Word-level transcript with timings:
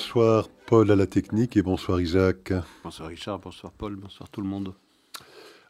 Bonsoir 0.00 0.48
Paul 0.64 0.90
à 0.90 0.96
la 0.96 1.06
technique 1.06 1.58
et 1.58 1.62
bonsoir 1.62 2.00
Isaac. 2.00 2.54
Bonsoir 2.82 3.10
Richard, 3.10 3.38
bonsoir 3.38 3.70
Paul, 3.70 3.96
bonsoir 3.96 4.30
tout 4.30 4.40
le 4.40 4.46
monde. 4.46 4.72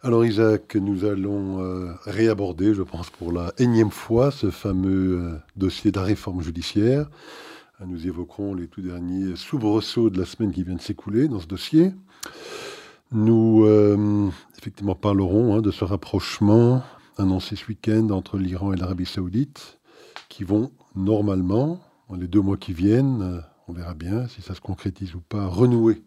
Alors 0.02 0.24
Isaac, 0.24 0.76
nous 0.76 1.04
allons 1.04 1.60
euh, 1.60 1.92
réaborder, 2.04 2.72
je 2.72 2.82
pense 2.82 3.10
pour 3.10 3.32
la 3.32 3.52
énième 3.58 3.90
fois, 3.90 4.30
ce 4.30 4.52
fameux 4.52 5.18
euh, 5.18 5.36
dossier 5.56 5.90
de 5.90 5.98
la 5.98 6.04
réforme 6.04 6.42
judiciaire. 6.42 7.10
Euh, 7.80 7.86
nous 7.88 8.06
évoquerons 8.06 8.54
les 8.54 8.68
tout 8.68 8.82
derniers 8.82 9.34
soubresauts 9.34 10.10
de 10.10 10.20
la 10.20 10.24
semaine 10.24 10.52
qui 10.52 10.62
vient 10.62 10.76
de 10.76 10.80
s'écouler 10.80 11.26
dans 11.26 11.40
ce 11.40 11.48
dossier. 11.48 11.92
Nous, 13.10 13.66
effectivement, 14.58 14.94
parlerons 14.94 15.56
hein, 15.56 15.60
de 15.60 15.72
ce 15.72 15.84
rapprochement 15.84 16.84
annoncé 17.18 17.56
ce 17.56 17.66
week-end 17.66 18.10
entre 18.10 18.38
l'Iran 18.38 18.72
et 18.72 18.76
l'Arabie 18.76 19.06
saoudite, 19.06 19.80
qui 20.28 20.44
vont 20.44 20.70
normalement, 20.94 21.80
dans 22.08 22.14
les 22.14 22.28
deux 22.28 22.40
mois 22.40 22.56
qui 22.56 22.72
viennent, 22.72 23.42
on 23.70 23.72
verra 23.72 23.94
bien 23.94 24.26
si 24.26 24.42
ça 24.42 24.56
se 24.56 24.60
concrétise 24.60 25.14
ou 25.14 25.20
pas, 25.20 25.46
renouer 25.46 26.02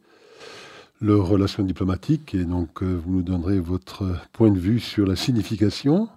leurs 0.99 1.26
relations 1.26 1.63
diplomatiques. 1.63 2.36
Et 2.36 2.44
donc, 2.44 2.84
euh, 2.84 2.94
vous 2.94 3.13
nous 3.13 3.22
donnerez 3.22 3.59
votre 3.62 4.17
point 4.34 4.52
de 4.52 4.59
vue 4.59 4.81
sur 4.81 5.08
la 5.08 5.16
signification 5.16 6.09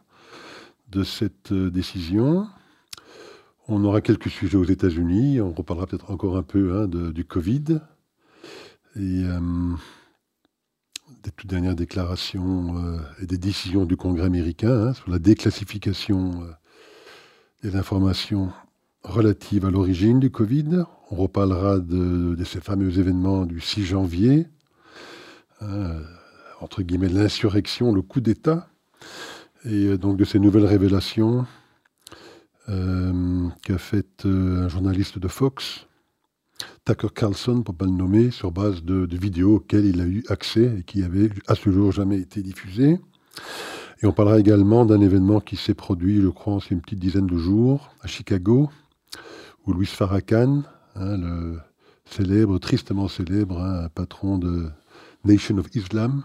de 0.91 1.05
cette 1.05 1.53
euh, 1.53 1.71
décision. 1.71 2.49
On 3.69 3.85
aura 3.85 4.01
quelques 4.01 4.29
sujets 4.29 4.57
aux 4.57 4.65
États-Unis. 4.65 5.41
On 5.41 5.53
reparlera 5.53 5.87
peut-être 5.87 6.11
encore 6.11 6.37
un 6.37 6.43
peu 6.43 6.77
hein, 6.77 6.89
du 6.89 7.25
Covid. 7.25 7.81
Et 8.97 9.23
euh, 9.25 9.41
des 11.23 11.31
toutes 11.31 11.51
dernières 11.51 11.77
déclarations 11.77 12.99
et 13.21 13.27
des 13.27 13.39
décisions 13.39 13.85
du 13.85 13.97
Congrès 13.97 14.27
américain 14.27 14.89
hein, 14.89 14.95
sur 14.95 15.11
la 15.11 15.21
déclassification 15.21 16.43
des 17.63 17.77
informations 17.77 18.53
relatives 19.05 19.65
à 19.65 19.71
l'origine 19.71 20.19
du 20.19 20.31
Covid. 20.31 20.85
On 21.11 21.17
reparlera 21.17 21.79
de, 21.79 22.37
ces 22.45 22.61
fameux 22.61 22.99
événements 22.99 23.47
du 23.47 23.61
6 23.61 23.85
janvier, 23.85 24.49
hein, 25.61 26.01
entre 26.61 26.83
guillemets 26.83 27.09
l'insurrection, 27.09 27.93
le 27.93 28.03
coup 28.03 28.21
d'État, 28.21 28.69
et 29.65 29.87
euh, 29.87 29.99
donc 29.99 30.17
de 30.17 30.25
ces 30.25 30.39
nouvelles 30.39 30.67
révélations 30.67 31.47
euh, 32.69 33.49
qu'a 33.63 33.79
faites 33.79 34.27
euh, 34.27 34.65
un 34.65 34.69
journaliste 34.69 35.19
de 35.19 35.29
Fox, 35.29 35.87
Tucker 36.85 37.09
Carlson, 37.15 37.63
pour 37.63 37.75
ne 37.75 37.79
pas 37.79 37.85
le 37.85 37.93
nommer, 37.93 38.31
sur 38.31 38.51
base 38.51 38.83
de, 38.83 39.07
vidéos 39.17 39.57
auxquelles 39.57 39.87
il 39.87 40.01
a 40.01 40.07
eu 40.07 40.25
accès 40.29 40.79
et 40.79 40.83
qui 40.83 41.03
avaient 41.03 41.31
à 41.47 41.55
ce 41.55 41.71
jour 41.71 41.93
jamais 41.93 42.19
été 42.19 42.43
diffusées. 42.43 42.99
Et 44.03 44.07
on 44.07 44.13
parlera 44.13 44.39
également 44.39 44.85
d'un 44.85 45.01
événement 45.01 45.41
qui 45.41 45.57
s'est 45.57 45.75
produit, 45.75 46.21
je 46.21 46.29
crois, 46.29 46.55
en 46.55 46.59
une 46.71 46.81
petite 46.81 46.99
dizaine 46.99 47.27
de 47.27 47.37
jours, 47.37 47.95
à 48.03 48.07
Chicago, 48.07 48.71
où 49.67 49.73
Louis 49.73 49.87
Farrakhan, 49.87 50.63
Hein, 50.99 51.19
le 51.19 51.59
célèbre, 52.07 52.59
tristement 52.59 53.09
célèbre, 53.09 53.61
hein, 53.61 53.89
patron 53.95 54.39
de 54.39 54.71
Nation 55.25 55.59
of 55.59 55.67
Islam, 55.75 56.23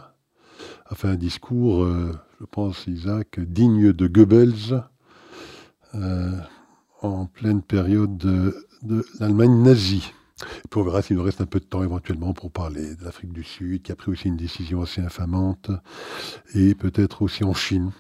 a 0.85 0.95
fait 0.95 1.09
un 1.09 1.15
discours, 1.15 1.83
euh, 1.83 2.17
je 2.39 2.45
pense, 2.45 2.87
Isaac, 2.87 3.39
digne 3.39 3.91
de 3.91 4.07
Goebbels, 4.07 4.83
euh, 5.95 6.37
en 7.01 7.25
pleine 7.25 7.61
période 7.61 8.17
de, 8.17 8.55
l'Allemagne 9.19 9.61
nazie. 9.61 10.13
Et 10.41 10.67
puis 10.69 10.79
on 10.79 10.83
verra 10.83 11.01
s'il 11.01 11.17
nous 11.17 11.23
reste 11.23 11.41
un 11.41 11.45
peu 11.45 11.59
de 11.59 11.65
temps 11.65 11.83
éventuellement 11.83 12.33
pour 12.33 12.49
parler 12.49 12.95
de 12.95 13.03
l'Afrique 13.03 13.33
du 13.33 13.43
Sud, 13.43 13.81
qui 13.81 13.91
a 13.91 13.95
pris 13.95 14.11
aussi 14.11 14.29
une 14.29 14.37
décision 14.37 14.81
assez 14.81 15.01
infamante, 15.01 15.69
et 16.55 16.75
peut-être 16.75 17.23
aussi 17.23 17.43
en 17.43 17.53
Chine, 17.53 17.91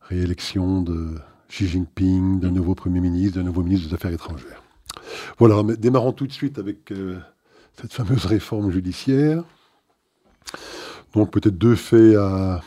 réélection 0.00 0.82
de 0.82 1.14
Xi 1.48 1.68
Jinping, 1.68 2.40
d'un 2.40 2.50
nouveau 2.50 2.74
Premier 2.74 3.00
ministre, 3.00 3.38
d'un 3.38 3.44
nouveau 3.44 3.62
ministre 3.62 3.88
des 3.88 3.94
Affaires 3.94 4.12
étrangères. 4.12 4.61
Voilà, 5.38 5.62
démarrons 5.76 6.12
tout 6.12 6.26
de 6.26 6.32
suite 6.32 6.58
avec 6.58 6.90
euh, 6.92 7.18
cette 7.80 7.92
fameuse 7.92 8.26
réforme 8.26 8.70
judiciaire. 8.70 9.44
Donc 11.14 11.30
peut-être 11.30 11.58
deux 11.58 11.76
faits 11.76 12.16
à, 12.16 12.60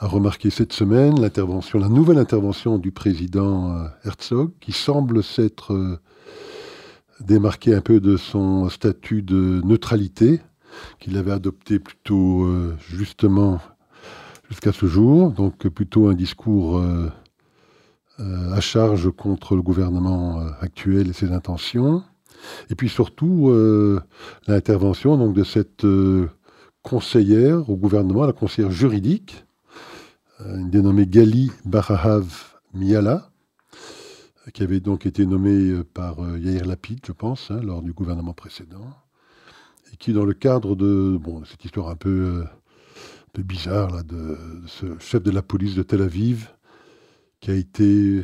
remarquer 0.00 0.50
cette 0.50 0.72
semaine. 0.72 1.20
La 1.20 1.88
nouvelle 1.88 2.18
intervention 2.18 2.78
du 2.78 2.90
président 2.90 3.76
euh, 3.76 3.86
Herzog, 4.04 4.52
qui 4.60 4.72
semble 4.72 5.22
s'être 5.22 5.74
euh, 5.74 5.98
démarqué 7.20 7.74
un 7.74 7.80
peu 7.80 8.00
de 8.00 8.16
son 8.16 8.68
statut 8.68 9.22
de 9.22 9.60
neutralité, 9.64 10.40
qu'il 10.98 11.16
avait 11.18 11.32
adopté 11.32 11.78
plutôt 11.78 12.48
justement 12.88 13.60
jusqu'à 14.48 14.72
ce 14.72 14.86
jour. 14.86 15.32
Donc 15.32 15.68
plutôt 15.68 16.08
un 16.08 16.14
discours 16.14 16.80
euh, 18.20 18.52
à 18.52 18.60
charge 18.60 19.10
contre 19.10 19.56
le 19.56 19.62
gouvernement 19.62 20.40
euh, 20.40 20.50
actuel 20.60 21.08
et 21.08 21.12
ses 21.14 21.32
intentions. 21.32 22.02
Et 22.68 22.74
puis 22.74 22.90
surtout, 22.90 23.48
euh, 23.48 24.00
l'intervention 24.46 25.16
donc, 25.16 25.34
de 25.34 25.42
cette 25.42 25.86
conseillère 26.82 27.70
au 27.70 27.76
gouvernement, 27.76 28.26
la 28.26 28.34
conseillère 28.34 28.70
juridique, 28.70 29.46
dénommée 30.44 31.06
Gali 31.06 31.50
Barahav 31.64 32.58
Miala, 32.74 33.30
qui 34.52 34.62
avait 34.62 34.80
donc 34.80 35.06
été 35.06 35.24
nommée 35.26 35.82
par 35.94 36.16
Yair 36.38 36.64
Lapid, 36.64 37.00
je 37.06 37.12
pense, 37.12 37.50
hein, 37.50 37.60
lors 37.62 37.82
du 37.82 37.92
gouvernement 37.92 38.32
précédent, 38.32 38.94
et 39.92 39.96
qui, 39.96 40.14
dans 40.14 40.24
le 40.24 40.32
cadre 40.32 40.76
de 40.76 41.18
bon, 41.20 41.44
cette 41.44 41.64
histoire 41.64 41.88
un 41.88 41.96
peu, 41.96 42.44
bizarre 43.38 44.02
de, 44.04 44.36
ce 44.66 44.98
chef 44.98 45.22
de 45.22 45.30
la 45.30 45.42
police 45.42 45.74
de 45.74 45.82
Tel 45.82 46.00
Aviv, 46.00 46.50
qui 47.40 47.50
a 47.50 47.54
été 47.54 48.22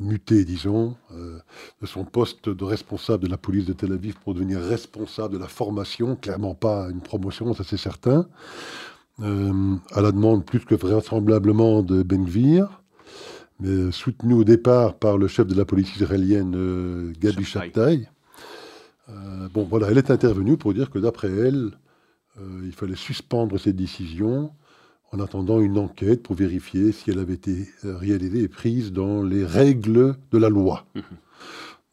muté, 0.00 0.44
disons, 0.44 0.96
euh, 1.12 1.38
de 1.80 1.86
son 1.86 2.04
poste 2.04 2.48
de 2.48 2.64
responsable 2.64 3.24
de 3.24 3.30
la 3.30 3.38
police 3.38 3.64
de 3.64 3.72
Tel 3.72 3.92
Aviv 3.92 4.16
pour 4.22 4.34
devenir 4.34 4.60
responsable 4.60 5.34
de 5.34 5.38
la 5.38 5.48
formation, 5.48 6.16
clairement 6.16 6.54
pas 6.54 6.88
une 6.90 7.00
promotion, 7.00 7.54
ça 7.54 7.64
c'est 7.64 7.78
certain, 7.78 8.28
euh, 9.20 9.76
à 9.92 10.02
la 10.02 10.12
demande 10.12 10.44
plus 10.44 10.60
que 10.60 10.74
vraisemblablement 10.74 11.82
de 11.82 12.02
Ben 12.02 12.26
Gvir, 12.26 12.82
mais 13.60 13.90
soutenu 13.90 14.34
au 14.34 14.44
départ 14.44 14.94
par 14.94 15.16
le 15.16 15.28
chef 15.28 15.46
de 15.46 15.54
la 15.54 15.64
police 15.64 15.96
israélienne, 15.96 16.54
euh, 16.54 17.12
Gabi 17.18 17.44
Shabtai. 17.44 18.08
bon, 19.54 19.64
voilà, 19.64 19.90
elle 19.90 19.98
est 19.98 20.10
intervenue 20.10 20.58
pour 20.58 20.74
dire 20.74 20.90
que 20.90 20.98
d'après 20.98 21.30
elle, 21.30 21.70
il 22.64 22.72
fallait 22.72 22.96
suspendre 22.96 23.58
cette 23.58 23.76
décision 23.76 24.52
en 25.12 25.20
attendant 25.20 25.60
une 25.60 25.78
enquête 25.78 26.22
pour 26.22 26.34
vérifier 26.34 26.92
si 26.92 27.10
elle 27.10 27.18
avait 27.18 27.34
été 27.34 27.68
euh, 27.84 27.96
réalisée 27.96 28.42
et 28.42 28.48
prise 28.48 28.92
dans 28.92 29.22
les 29.22 29.44
règles 29.44 30.16
de 30.32 30.38
la 30.38 30.48
loi. 30.48 30.84
Mhm. 30.94 31.02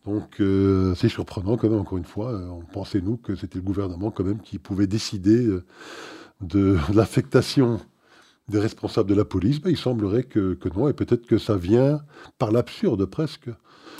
Donc 0.05 0.41
euh, 0.41 0.95
c'est 0.95 1.09
surprenant 1.09 1.55
quand 1.55 1.69
même, 1.69 1.79
encore 1.79 1.97
une 1.97 2.05
fois, 2.05 2.31
euh, 2.33 2.47
on 2.47 2.61
pensait 2.61 3.01
nous 3.01 3.17
que 3.17 3.35
c'était 3.35 3.59
le 3.59 3.63
gouvernement 3.63 4.11
quand 4.11 4.23
même 4.23 4.41
qui 4.41 4.59
pouvait 4.59 4.87
décider 4.87 5.47
de 6.41 6.77
l'affectation 6.93 7.79
des 8.49 8.59
responsables 8.59 9.09
de 9.09 9.15
la 9.15 9.25
police. 9.25 9.61
Ben, 9.61 9.69
il 9.69 9.77
semblerait 9.77 10.23
que, 10.23 10.57
non, 10.75 10.89
et 10.89 10.93
peut-être 10.93 11.25
que 11.25 11.37
ça 11.37 11.55
vient 11.55 12.01
par 12.37 12.51
l'absurde 12.51 13.05
presque, 13.05 13.49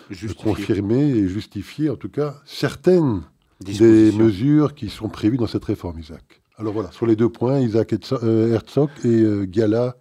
de 0.10 0.34
confirmer 0.34 1.10
et 1.10 1.30
justifier 1.30 1.90
en 1.90 1.96
tout 1.96 2.10
cas 2.10 2.42
certaines 2.46 3.22
des 3.62 4.12
mesures 4.12 4.76
qui 4.76 4.90
sont 4.90 5.08
prévues 5.08 5.38
dans 5.38 5.48
cette 5.48 5.64
réforme, 5.64 6.00
Isaac. 6.00 6.43
Alors 6.60 6.74
voilà, 6.74 6.92
sur 6.92 7.08
les 7.08 7.16
deux 7.16 7.30
points, 7.30 7.60
Isaac 7.60 7.94
Herzog 7.94 8.90
et 9.04 9.08
euh, 9.08 9.46
Gala, 9.46 9.96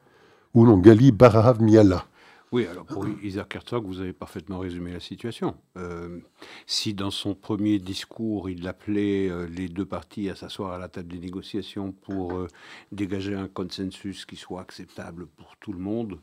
ou 0.52 0.66
non, 0.66 0.76
Gali 0.76 1.10
Barahav 1.10 1.62
Miala. 1.62 2.04
Oui, 2.52 2.66
alors 2.66 2.84
pour 2.84 3.06
Isaac 3.22 3.56
Herzog, 3.56 3.86
vous 3.86 4.00
avez 4.00 4.12
parfaitement 4.12 4.58
résumé 4.58 4.92
la 4.92 5.00
situation. 5.00 5.56
Euh, 5.78 6.20
si 6.66 6.92
dans 6.92 7.10
son 7.10 7.34
premier 7.34 7.78
discours, 7.78 8.50
il 8.50 8.68
appelait 8.68 9.30
les 9.48 9.68
deux 9.68 9.86
parties 9.86 10.28
à 10.28 10.36
s'asseoir 10.36 10.72
à 10.72 10.78
la 10.78 10.88
table 10.88 11.08
des 11.08 11.18
négociations 11.18 11.92
pour 11.92 12.46
dégager 12.92 13.34
un 13.34 13.48
consensus 13.48 14.26
qui 14.26 14.36
soit 14.36 14.60
acceptable 14.60 15.26
pour 15.26 15.56
tout 15.60 15.72
le 15.72 15.78
monde 15.78 16.18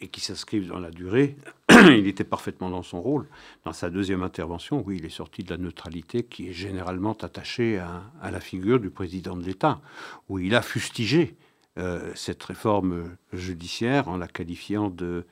et 0.00 0.08
qui 0.08 0.20
s'inscrive 0.20 0.66
dans 0.66 0.80
la 0.80 0.90
durée, 0.90 1.36
il 1.70 2.06
était 2.06 2.24
parfaitement 2.24 2.70
dans 2.70 2.82
son 2.82 3.00
rôle. 3.00 3.26
Dans 3.64 3.72
sa 3.72 3.90
deuxième 3.90 4.22
intervention, 4.22 4.82
oui, 4.86 4.96
il 4.98 5.04
est 5.04 5.10
sorti 5.10 5.42
de 5.42 5.50
la 5.50 5.56
neutralité 5.56 6.22
qui 6.24 6.48
est 6.48 6.52
généralement 6.52 7.12
attachée 7.12 7.78
à, 7.78 8.30
la 8.30 8.40
figure 8.40 8.80
du 8.80 8.90
président 8.90 9.36
de 9.36 9.44
l'État, 9.44 9.80
où 10.28 10.38
il 10.38 10.54
a 10.54 10.62
fustigé 10.62 11.36
euh, 11.78 12.12
cette 12.14 12.42
réforme 12.42 13.16
judiciaire 13.32 14.08
en 14.08 14.18
la 14.18 14.28
qualifiant 14.28 14.90
de, 14.90 15.24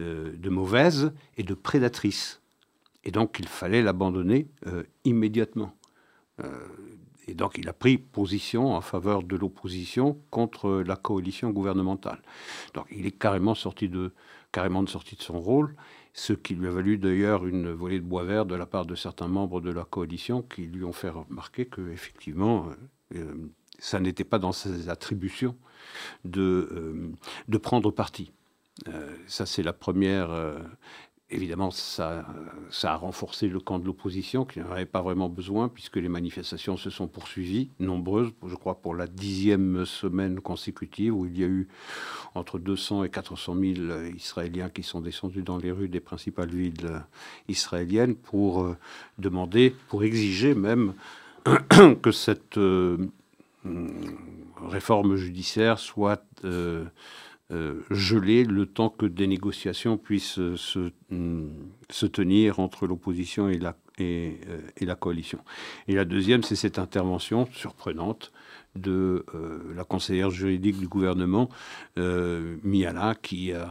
euh, 0.00 0.32
de 0.36 0.50
mauvaise 0.50 1.12
et 1.36 1.44
de 1.44 1.54
prédatrice. 1.54 2.40
Et 3.04 3.12
donc 3.12 3.36
il 3.38 3.46
fallait 3.46 3.82
l'abandonner 3.82 4.48
euh, 4.66 4.82
immédiatement. 5.04 5.72
et 7.28 7.34
donc 7.34 7.56
il 7.56 7.68
a 7.68 7.72
pris 7.72 7.98
position 7.98 8.74
en 8.74 8.80
faveur 8.80 9.22
de 9.22 9.36
l'opposition 9.36 10.18
contre 10.30 10.82
la 10.84 10.96
coalition 10.96 11.50
gouvernementale. 11.50 12.20
Donc 12.74 12.86
il 12.90 13.06
est 13.06 13.16
carrément 13.16 13.54
sorti 13.54 13.88
de, 13.88 14.12
carrément 14.50 14.82
de 14.82 14.88
sortie 14.88 15.14
de 15.14 15.22
son 15.22 15.40
rôle, 15.40 15.76
ce 16.14 16.32
qui 16.32 16.56
lui 16.56 16.66
a 16.66 16.72
valu 16.72 16.98
d'ailleurs 16.98 17.46
une 17.46 17.70
volée 17.70 18.00
de 18.00 18.04
bois 18.04 18.24
vert 18.24 18.44
de 18.44 18.56
la 18.56 18.66
part 18.66 18.86
de 18.86 18.96
certains 18.96 19.28
membres 19.28 19.60
de 19.60 19.70
la 19.70 19.84
coalition 19.84 20.42
qui 20.42 20.62
lui 20.62 20.82
ont 20.82 20.92
fait 20.92 21.10
remarquer 21.10 21.66
que 21.66 21.92
effectivement 21.92 22.70
ça 23.78 24.00
n'était 24.00 24.24
pas 24.24 24.38
dans 24.38 24.52
ses 24.52 24.88
attributions 24.88 25.56
de, 26.24 26.68
euh, 26.72 27.12
de 27.48 27.58
prendre 27.58 27.90
parti. 27.90 28.32
ça 29.26 29.46
c'est 29.46 29.62
la 29.62 29.72
première 29.72 30.30
Évidemment, 31.28 31.72
ça, 31.72 32.24
ça, 32.70 32.92
a 32.92 32.96
renforcé 32.96 33.48
le 33.48 33.58
camp 33.58 33.80
de 33.80 33.84
l'opposition, 33.84 34.44
qui 34.44 34.60
n'en 34.60 34.70
avait 34.70 34.86
pas 34.86 35.02
vraiment 35.02 35.28
besoin, 35.28 35.68
puisque 35.68 35.96
les 35.96 36.08
manifestations 36.08 36.76
se 36.76 36.88
sont 36.88 37.08
poursuivies, 37.08 37.68
nombreuses, 37.80 38.30
je 38.46 38.54
crois 38.54 38.76
pour 38.76 38.94
la 38.94 39.08
dixième 39.08 39.84
semaine 39.86 40.38
consécutive, 40.38 41.12
où 41.12 41.26
il 41.26 41.36
y 41.36 41.42
a 41.42 41.48
eu 41.48 41.66
entre 42.36 42.60
200 42.60 43.02
et 43.02 43.10
400 43.10 43.56
000 43.56 43.74
Israéliens 44.14 44.68
qui 44.68 44.84
sont 44.84 45.00
descendus 45.00 45.42
dans 45.42 45.58
les 45.58 45.72
rues 45.72 45.88
des 45.88 45.98
principales 45.98 46.50
villes 46.50 47.02
israéliennes 47.48 48.14
pour 48.14 48.62
euh, 48.62 48.76
demander, 49.18 49.74
pour 49.88 50.04
exiger 50.04 50.54
même 50.54 50.94
que 52.02 52.12
cette 52.12 52.56
euh, 52.56 52.98
réforme 54.68 55.16
judiciaire 55.16 55.78
soit... 55.78 56.24
Euh, 56.44 56.84
euh, 57.52 57.82
gelé 57.92 58.42
le 58.42 58.66
temps 58.66 58.90
que 58.90 59.06
des 59.06 59.28
négociations 59.28 59.98
puissent 59.98 60.40
euh, 60.40 60.56
se, 60.56 60.90
mm, 61.10 61.48
se 61.88 62.06
tenir 62.06 62.58
entre 62.58 62.88
l'opposition 62.88 63.48
et 63.48 63.56
la, 63.60 63.76
euh, 64.00 64.94
coalition. 64.98 65.38
Et 65.86 65.94
la 65.94 66.04
deuxième, 66.04 66.42
c'est 66.42 66.56
cette 66.56 66.80
intervention 66.80 67.46
surprenante 67.52 68.32
de 68.74 69.24
la 69.74 69.84
conseillère 69.84 70.28
juridique 70.28 70.78
du 70.78 70.86
gouvernement, 70.86 71.48
euh, 71.96 72.58
Miala, 72.62 73.14
qui 73.14 73.52
a 73.52 73.70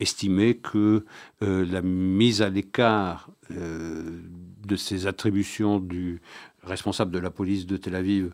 estimé 0.00 0.56
que 0.56 1.04
la 1.40 1.80
mise 1.80 2.42
à 2.42 2.50
l'écart 2.50 3.30
de 3.50 4.76
ces 4.76 5.06
attributions 5.06 5.78
du 5.78 6.22
responsable 6.64 7.12
de 7.12 7.18
la 7.18 7.30
police 7.30 7.66
de 7.66 7.76
Tel 7.76 7.94
Aviv 7.94 8.32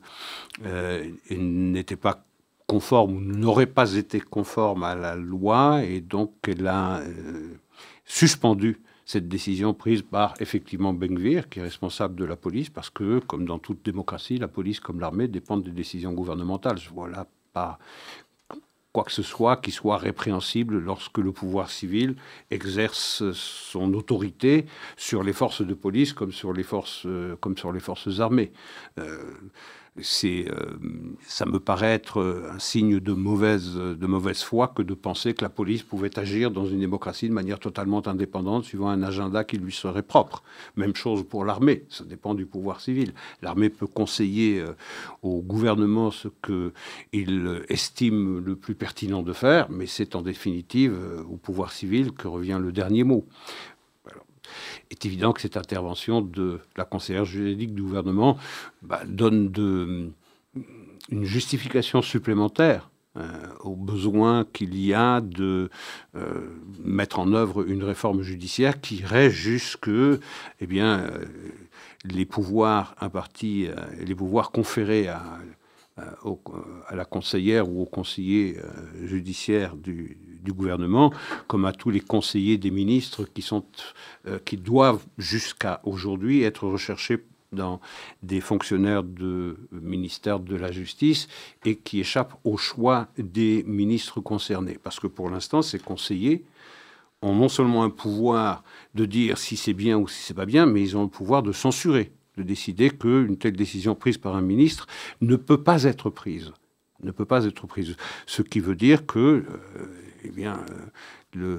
n'était 1.30 1.96
pas 1.96 2.24
conforme 2.68 3.16
ou 3.16 3.20
n'aurait 3.20 3.66
pas 3.66 3.94
été 3.94 4.20
conforme 4.20 4.84
à 4.84 4.94
la 4.94 5.16
loi 5.16 5.82
et 5.82 6.00
donc 6.00 6.34
elle 6.46 6.66
a 6.66 6.98
euh, 7.00 7.56
suspendu 8.04 8.80
cette 9.06 9.26
décision 9.26 9.72
prise 9.72 10.02
par 10.02 10.34
effectivement 10.38 10.92
Bengvir, 10.92 11.48
qui 11.48 11.60
est 11.60 11.62
responsable 11.62 12.14
de 12.14 12.26
la 12.26 12.36
police, 12.36 12.68
parce 12.68 12.90
que, 12.90 13.20
comme 13.20 13.46
dans 13.46 13.58
toute 13.58 13.82
démocratie, 13.82 14.36
la 14.36 14.48
police 14.48 14.80
comme 14.80 15.00
l'armée 15.00 15.28
dépendent 15.28 15.62
des 15.62 15.70
décisions 15.70 16.12
gouvernementales. 16.12 16.76
Je 16.76 16.90
vois 16.90 17.08
là 17.08 17.26
pas 17.54 17.78
quoi 18.98 19.04
que 19.04 19.12
ce 19.12 19.22
soit 19.22 19.58
qui 19.58 19.70
soit 19.70 19.96
répréhensible 19.96 20.76
lorsque 20.80 21.18
le 21.18 21.30
pouvoir 21.30 21.70
civil 21.70 22.16
exerce 22.50 23.22
son 23.32 23.94
autorité 23.94 24.66
sur 24.96 25.22
les 25.22 25.32
forces 25.32 25.62
de 25.62 25.72
police 25.72 26.12
comme 26.12 26.32
sur 26.32 26.52
les 26.52 26.64
forces, 26.64 27.06
euh, 27.06 27.36
armées. 28.18 28.50
Euh, 28.98 29.34
euh, 30.24 30.42
ça 31.26 31.46
me 31.46 31.58
paraît 31.58 31.92
être 31.92 32.48
un 32.52 32.58
signe 32.58 33.00
de 33.00 33.12
mauvaise, 33.12 33.74
de 33.74 34.06
mauvaise 34.06 34.42
foi 34.42 34.68
que 34.68 34.82
de 34.82 34.94
penser 34.94 35.34
que 35.34 35.42
la 35.42 35.48
police 35.48 35.82
pouvait 35.82 36.18
agir 36.18 36.50
dans 36.50 36.66
une 36.66 36.80
démocratie 36.80 37.28
de 37.28 37.34
manière 37.34 37.58
totalement 37.58 38.06
indépendante, 38.06 38.64
suivant 38.64 38.88
un 38.88 39.02
agenda 39.02 39.44
qui 39.44 39.58
lui 39.58 39.72
serait 39.72 40.02
propre. 40.02 40.42
Même 40.76 40.94
chose 40.94 41.24
pour 41.28 41.44
l'armée, 41.44 41.84
ça 41.88 42.04
dépend 42.04 42.34
du 42.34 42.46
pouvoir 42.46 42.80
civil. 42.80 43.12
L'armée 43.42 43.68
peut 43.68 43.86
conseiller 43.86 44.60
euh, 44.60 44.72
au 45.22 45.40
gouvernement 45.40 46.10
ce 46.10 46.28
qu'il 46.42 47.62
estime 47.68 48.44
le 48.44 48.56
plus 48.56 48.74
pertinent 48.74 49.22
de 49.22 49.32
faire, 49.32 49.70
mais 49.70 49.86
c'est 49.86 50.14
en 50.14 50.22
définitive 50.22 50.92
euh, 50.94 51.22
au 51.24 51.36
pouvoir 51.36 51.72
civil 51.72 52.12
que 52.12 52.28
revient 52.28 52.58
le 52.60 52.72
dernier 52.72 53.04
mot 53.04 53.26
est 54.90 55.04
évident 55.06 55.32
que 55.32 55.40
cette 55.40 55.56
intervention 55.56 56.20
de 56.20 56.60
la 56.76 56.84
conseillère 56.84 57.24
juridique 57.24 57.74
du 57.74 57.82
gouvernement 57.82 58.38
bah, 58.82 59.02
donne 59.06 60.12
une 61.10 61.24
justification 61.24 62.02
supplémentaire 62.02 62.90
euh, 63.18 63.48
au 63.60 63.74
besoin 63.74 64.44
qu'il 64.52 64.78
y 64.78 64.94
a 64.94 65.20
de 65.20 65.70
euh, 66.14 66.60
mettre 66.84 67.18
en 67.18 67.32
œuvre 67.32 67.68
une 67.68 67.82
réforme 67.82 68.22
judiciaire 68.22 68.80
qui 68.80 68.96
irait 68.96 69.30
jusque 69.30 69.90
eh 70.60 70.66
bien, 70.66 71.00
euh, 71.00 71.24
les 72.04 72.26
pouvoirs 72.26 72.94
impartis, 73.00 73.68
les 73.98 74.14
pouvoirs 74.14 74.52
conférés 74.52 75.08
à, 75.08 75.22
à, 75.96 76.94
la 76.94 77.04
conseillère 77.04 77.68
ou 77.68 77.82
au 77.82 77.86
conseiller 77.86 78.58
judiciaire 79.02 79.74
du, 79.74 80.16
du 80.42 80.52
gouvernement, 80.52 81.12
comme 81.46 81.64
à 81.64 81.72
tous 81.72 81.90
les 81.90 82.00
conseillers 82.00 82.58
des 82.58 82.70
ministres 82.70 83.24
qui, 83.24 83.42
sont, 83.42 83.64
euh, 84.26 84.38
qui 84.44 84.56
doivent 84.56 85.04
jusqu'à 85.18 85.80
aujourd'hui 85.84 86.42
être 86.42 86.66
recherchés 86.66 87.24
dans 87.52 87.80
des 88.22 88.40
fonctionnaires 88.40 89.02
de 89.02 89.56
ministère 89.72 90.38
de 90.38 90.54
la 90.54 90.70
Justice 90.70 91.28
et 91.64 91.76
qui 91.76 92.00
échappent 92.00 92.38
au 92.44 92.56
choix 92.56 93.08
des 93.16 93.64
ministres 93.66 94.20
concernés. 94.20 94.78
Parce 94.82 95.00
que 95.00 95.06
pour 95.06 95.30
l'instant, 95.30 95.62
ces 95.62 95.78
conseillers 95.78 96.44
ont 97.22 97.34
non 97.34 97.48
seulement 97.48 97.84
un 97.84 97.90
pouvoir 97.90 98.62
de 98.94 99.06
dire 99.06 99.38
si 99.38 99.56
c'est 99.56 99.72
bien 99.72 99.96
ou 99.96 100.08
si 100.08 100.22
c'est 100.22 100.34
pas 100.34 100.46
bien, 100.46 100.66
mais 100.66 100.82
ils 100.82 100.96
ont 100.96 101.02
le 101.02 101.08
pouvoir 101.08 101.42
de 101.42 101.52
censurer, 101.52 102.12
de 102.36 102.42
décider 102.42 102.90
qu'une 102.90 103.38
telle 103.38 103.56
décision 103.56 103.94
prise 103.94 104.18
par 104.18 104.36
un 104.36 104.42
ministre 104.42 104.86
ne 105.22 105.36
peut 105.36 105.62
pas 105.62 105.84
être 105.84 106.10
prise 106.10 106.52
ne 107.02 107.10
peut 107.10 107.24
pas 107.24 107.44
être 107.44 107.66
prise. 107.66 107.96
Ce 108.26 108.42
qui 108.42 108.60
veut 108.60 108.74
dire 108.74 109.06
que 109.06 109.18
euh, 109.18 109.44
eh 110.28 110.30
bien, 110.30 110.60
euh, 111.36 111.58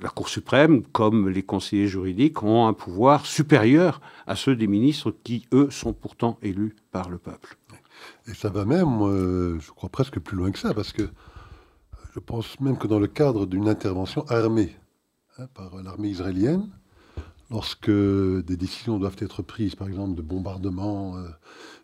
la 0.00 0.08
Cour 0.10 0.28
suprême, 0.28 0.82
comme 0.84 1.28
les 1.28 1.42
conseillers 1.42 1.88
juridiques, 1.88 2.42
ont 2.42 2.66
un 2.66 2.72
pouvoir 2.72 3.26
supérieur 3.26 4.00
à 4.26 4.36
ceux 4.36 4.54
des 4.54 4.66
ministres 4.66 5.14
qui, 5.24 5.46
eux, 5.52 5.70
sont 5.70 5.92
pourtant 5.92 6.38
élus 6.42 6.76
par 6.92 7.08
le 7.08 7.18
peuple. 7.18 7.56
Et 8.28 8.34
ça 8.34 8.50
va 8.50 8.64
même, 8.64 9.02
euh, 9.02 9.58
je 9.58 9.70
crois 9.72 9.88
presque 9.88 10.20
plus 10.20 10.36
loin 10.36 10.50
que 10.50 10.58
ça, 10.58 10.74
parce 10.74 10.92
que 10.92 11.08
je 12.14 12.20
pense 12.20 12.60
même 12.60 12.78
que 12.78 12.86
dans 12.86 12.98
le 12.98 13.06
cadre 13.06 13.46
d'une 13.46 13.68
intervention 13.68 14.24
armée 14.28 14.76
hein, 15.38 15.46
par 15.54 15.82
l'armée 15.82 16.08
israélienne, 16.08 16.68
lorsque 17.50 17.90
des 17.90 18.56
décisions 18.56 18.98
doivent 18.98 19.16
être 19.18 19.42
prises, 19.42 19.74
par 19.74 19.88
exemple 19.88 20.14
de 20.14 20.22
bombardement 20.22 21.16
euh, 21.16 21.28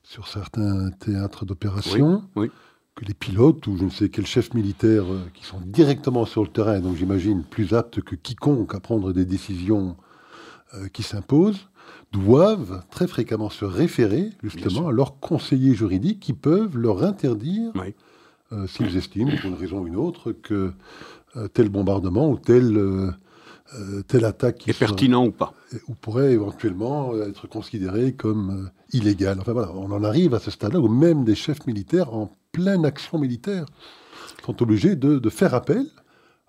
sur 0.02 0.28
certains 0.28 0.90
théâtres 0.90 1.44
d'opération, 1.44 2.24
oui, 2.36 2.50
que 2.94 3.04
les 3.04 3.14
pilotes 3.14 3.66
ou 3.66 3.76
je 3.76 3.84
ne 3.84 3.90
sais 3.90 4.08
quel 4.08 4.26
chef 4.26 4.52
militaire 4.54 5.04
euh, 5.10 5.20
qui 5.34 5.44
sont 5.44 5.60
directement 5.64 6.26
sur 6.26 6.42
le 6.42 6.48
terrain, 6.48 6.80
donc 6.80 6.96
j'imagine 6.96 7.42
plus 7.42 7.74
aptes 7.74 8.00
que 8.02 8.14
quiconque 8.14 8.74
à 8.74 8.80
prendre 8.80 9.12
des 9.12 9.24
décisions 9.24 9.96
euh, 10.74 10.88
qui 10.88 11.02
s'imposent, 11.02 11.68
doivent 12.12 12.82
très 12.90 13.06
fréquemment 13.06 13.48
se 13.48 13.64
référer 13.64 14.30
justement 14.42 14.88
à 14.88 14.92
leurs 14.92 15.18
conseillers 15.20 15.74
juridiques 15.74 16.20
qui 16.20 16.34
peuvent 16.34 16.76
leur 16.76 17.02
interdire, 17.02 17.72
euh, 18.52 18.66
s'ils 18.66 18.96
estiment, 18.96 19.32
pour 19.40 19.50
une 19.50 19.56
raison 19.56 19.80
ou 19.80 19.86
une 19.86 19.96
autre, 19.96 20.32
que 20.32 20.72
tel 21.54 21.70
bombardement 21.70 22.28
ou 22.30 22.36
tel 22.36 22.76
euh, 22.76 24.02
telle 24.02 24.26
attaque 24.26 24.68
est 24.68 24.78
pertinent 24.78 25.24
ou 25.24 25.30
pas 25.30 25.54
ou 25.88 25.94
pourrait 25.94 26.32
éventuellement 26.32 27.16
être 27.16 27.46
considéré 27.46 28.12
comme 28.12 28.70
illégal. 28.92 29.38
Enfin 29.40 29.52
voilà, 29.52 29.72
on 29.74 29.90
en 29.90 30.04
arrive 30.04 30.34
à 30.34 30.40
ce 30.40 30.50
stade-là 30.50 30.78
où 30.78 30.88
même 30.88 31.24
des 31.24 31.34
chefs 31.34 31.66
militaires 31.66 32.12
en 32.12 32.36
pleine 32.52 32.84
action 32.84 33.18
militaire 33.18 33.64
sont 34.44 34.62
obligés 34.62 34.94
de, 34.94 35.30
faire 35.30 35.54
appel 35.54 35.86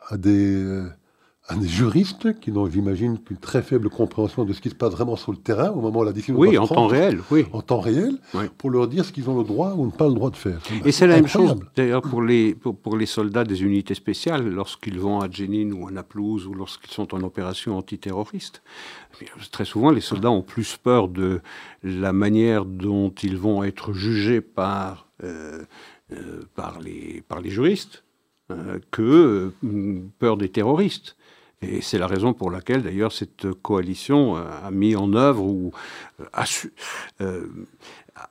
à 0.09 0.17
des, 0.17 0.53
euh, 0.53 0.89
à 1.47 1.55
des 1.55 1.67
juristes 1.67 2.37
qui 2.41 2.51
n'ont, 2.51 2.69
j'imagine, 2.69 3.17
qu'une 3.19 3.37
très 3.37 3.61
faible 3.61 3.89
compréhension 3.89 4.43
de 4.43 4.51
ce 4.51 4.59
qui 4.59 4.69
se 4.69 4.75
passe 4.75 4.91
vraiment 4.91 5.15
sur 5.15 5.31
le 5.31 5.37
terrain 5.37 5.69
au 5.69 5.79
moment 5.79 6.01
où 6.01 6.03
la 6.03 6.11
décision 6.11 6.35
Oui, 6.37 6.57
en 6.57 6.67
temps 6.67 6.87
réel, 6.87 7.21
oui. 7.31 7.45
En 7.53 7.61
temps 7.61 7.79
réel, 7.79 8.17
pour 8.57 8.69
leur 8.69 8.87
dire 8.87 9.05
ce 9.05 9.13
qu'ils 9.13 9.29
ont 9.29 9.37
le 9.37 9.45
droit 9.45 9.73
ou 9.77 9.89
pas 9.91 10.07
le 10.07 10.13
droit 10.13 10.29
de 10.29 10.35
faire. 10.35 10.59
Et 10.83 10.91
c'est 10.91 11.07
la 11.07 11.15
même 11.15 11.27
chose, 11.27 11.55
d'ailleurs, 11.75 12.01
pour 12.01 12.21
les, 12.21 12.53
pour, 12.53 12.97
les 12.97 13.05
soldats 13.05 13.45
des 13.45 13.63
unités 13.63 13.95
spéciales, 13.95 14.45
lorsqu'ils 14.49 14.99
vont 14.99 15.21
à 15.21 15.29
Jenin 15.29 15.71
ou 15.71 15.87
à 15.87 15.91
Naplouse 15.91 16.47
ou 16.47 16.53
lorsqu'ils 16.53 16.91
sont 16.91 17.13
en 17.13 17.21
opération 17.21 17.77
antiterroriste. 17.77 18.61
Très 19.51 19.65
souvent, 19.65 19.91
les 19.91 20.01
soldats 20.01 20.31
ont 20.31 20.41
plus 20.41 20.75
peur 20.75 21.07
de 21.07 21.39
la 21.83 22.11
manière 22.11 22.65
dont 22.65 23.11
ils 23.21 23.37
vont 23.37 23.63
être 23.63 23.93
jugés 23.93 24.41
par, 24.41 25.07
euh, 25.23 25.23
euh, 25.23 25.63
par, 26.55 26.79
les, 26.79 27.23
par 27.27 27.41
les 27.41 27.49
juristes 27.49 28.03
euh, 28.51 28.79
que 28.91 29.53
peur 30.19 30.37
des 30.37 30.49
terroristes. 30.49 31.15
Et 31.63 31.81
c'est 31.81 31.97
la 31.97 32.07
raison 32.07 32.33
pour 32.33 32.51
laquelle, 32.51 32.83
d'ailleurs, 32.83 33.11
cette 33.11 33.51
coalition 33.61 34.35
euh, 34.35 34.43
a 34.63 34.71
mis 34.71 34.95
en 34.95 35.13
œuvre 35.13 35.43
ou 35.43 35.71
euh, 36.19 36.25
a, 36.33 36.45
euh, 37.21 37.47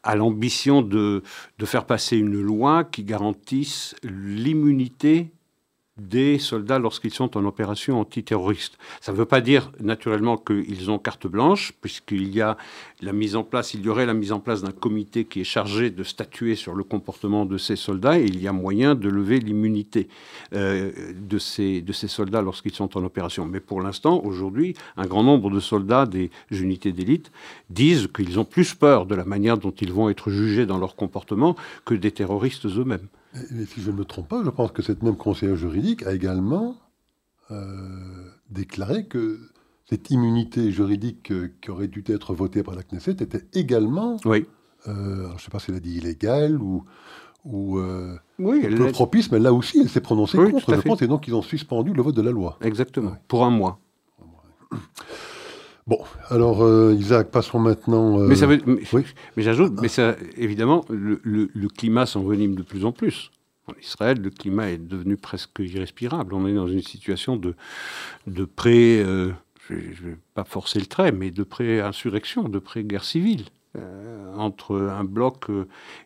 a 0.02 0.16
l'ambition 0.16 0.82
de, 0.82 1.22
de, 1.58 1.66
faire 1.66 1.86
passer 1.86 2.18
une 2.18 2.40
loi 2.40 2.84
qui 2.84 3.04
garantisse 3.04 3.94
l'immunité 4.02 5.30
des 5.98 6.38
soldats 6.38 6.78
lorsqu'ils 6.78 7.12
sont 7.12 7.36
en 7.36 7.44
opération 7.44 8.00
antiterroriste. 8.00 8.78
Ça 9.00 9.12
ne 9.12 9.16
veut 9.16 9.26
pas 9.26 9.42
dire 9.42 9.70
naturellement 9.78 10.38
qu'ils 10.38 10.90
ont 10.90 10.98
carte 10.98 11.26
blanche, 11.26 11.72
puisqu'il 11.82 12.34
y 12.34 12.40
a 12.40 12.56
la 13.02 13.12
mise 13.12 13.36
en 13.36 13.44
place, 13.44 13.74
il 13.74 13.82
y 13.82 13.88
aurait 13.88 14.06
la 14.06 14.14
mise 14.14 14.32
en 14.32 14.40
place 14.40 14.62
d'un 14.62 14.72
comité 14.72 15.26
qui 15.26 15.42
est 15.42 15.44
chargé 15.44 15.90
de 15.90 16.02
statuer 16.02 16.54
sur 16.54 16.74
le 16.74 16.82
comportement 16.82 17.44
de 17.44 17.58
ces 17.58 17.76
soldats, 17.76 18.18
et 18.18 18.24
il 18.24 18.40
y 18.40 18.48
a 18.48 18.52
moyen 18.52 18.94
de 18.94 19.08
lever 19.08 19.38
l'immunité 19.38 20.08
euh, 20.54 20.92
de, 21.14 21.38
ces, 21.38 21.82
de 21.82 21.92
ces 21.92 22.08
soldats 22.08 22.40
lorsqu'ils 22.40 22.74
sont 22.74 22.96
en 22.96 23.04
opération. 23.04 23.44
Mais 23.44 23.60
pour 23.60 23.82
l'instant, 23.82 24.22
aujourd'hui, 24.24 24.74
un 24.96 25.06
grand 25.06 25.22
nombre 25.22 25.50
de 25.50 25.60
soldats 25.60 26.06
des 26.06 26.30
unités 26.50 26.92
d'élite 26.92 27.30
disent 27.68 28.08
qu'ils 28.14 28.40
ont 28.40 28.44
plus 28.46 28.74
peur 28.74 29.04
de 29.04 29.14
la 29.14 29.24
manière 29.24 29.58
dont 29.58 29.72
ils 29.72 29.92
vont 29.92 30.08
être 30.08 30.30
jugés 30.30 30.64
dans 30.64 30.78
leur 30.78 30.96
comportement 30.96 31.54
que 31.84 31.94
des 31.94 32.12
terroristes 32.12 32.66
eux-mêmes. 32.66 33.08
Si 33.34 33.80
je 33.80 33.90
ne 33.90 33.96
me 33.96 34.04
trompe 34.04 34.28
pas, 34.28 34.42
je 34.44 34.50
pense 34.50 34.72
que 34.72 34.82
cette 34.82 35.02
même 35.02 35.16
conseillère 35.16 35.56
juridique 35.56 36.02
a 36.04 36.12
également 36.12 36.76
déclaré 38.50 39.06
que 39.06 39.40
cette 39.88 40.10
immunité 40.10 40.70
juridique 40.70 41.32
qui 41.60 41.70
aurait 41.70 41.88
dû 41.88 42.02
être 42.06 42.34
votée 42.34 42.62
par 42.62 42.74
la 42.74 42.82
Knesset 42.82 43.16
était 43.20 43.46
également, 43.52 44.16
oui. 44.24 44.46
je 44.86 44.90
ne 44.90 45.38
sais 45.38 45.50
pas 45.50 45.58
si 45.58 45.70
elle 45.70 45.76
a 45.76 45.80
dit 45.80 45.96
illégale 45.96 46.60
ou, 46.60 46.84
ou 47.44 47.80
oui, 48.38 48.66
peu 48.74 48.90
propice, 48.92 49.30
mais 49.32 49.38
là 49.38 49.52
aussi, 49.52 49.80
elle 49.80 49.88
s'est 49.88 50.00
prononcée 50.00 50.38
contre, 50.38 50.74
je 50.74 50.80
pense, 50.80 51.02
et 51.02 51.06
donc 51.06 51.26
ils 51.28 51.34
ont 51.34 51.42
suspendu 51.42 51.92
le 51.92 52.02
vote 52.02 52.16
de 52.16 52.22
la 52.22 52.30
loi. 52.30 52.58
Exactement, 52.62 53.16
pour 53.28 53.44
un 53.44 53.50
mois. 53.50 53.78
Bon, 55.86 55.98
alors 56.28 56.62
euh, 56.62 56.94
Isaac, 56.96 57.30
passons 57.30 57.58
maintenant. 57.58 58.20
Euh, 58.20 58.28
mais, 58.28 58.36
ça 58.36 58.46
mais, 58.46 58.58
j'ajoute, 59.36 59.72
mais 59.80 59.88
ça, 59.88 60.16
évidemment, 60.36 60.84
le, 60.88 61.68
climat 61.68 62.06
s'envenime 62.06 62.54
de 62.54 62.62
plus 62.62 62.84
en 62.84 62.92
plus. 62.92 63.30
En 63.66 63.72
Israël, 63.80 64.20
le 64.20 64.30
climat 64.30 64.70
est 64.70 64.78
devenu 64.78 65.16
presque 65.16 65.58
irrespirable. 65.58 66.34
On 66.34 66.46
est 66.46 66.54
dans 66.54 66.68
une 66.68 66.82
situation 66.82 67.36
de, 67.36 67.54
de 68.26 68.44
pré, 68.44 69.00
euh, 69.00 69.32
je 69.68 69.74
ne 69.74 70.10
vais 70.10 70.16
pas 70.34 70.44
forcer 70.44 70.78
le 70.78 70.86
trait, 70.86 71.10
mais 71.10 71.30
de 71.30 71.42
pré-insurrection, 71.42 72.48
de 72.48 72.58
pré-guerre 72.58 73.04
civile. 73.04 73.46
entre 74.36 74.76
un 74.76 75.04
bloc 75.04 75.46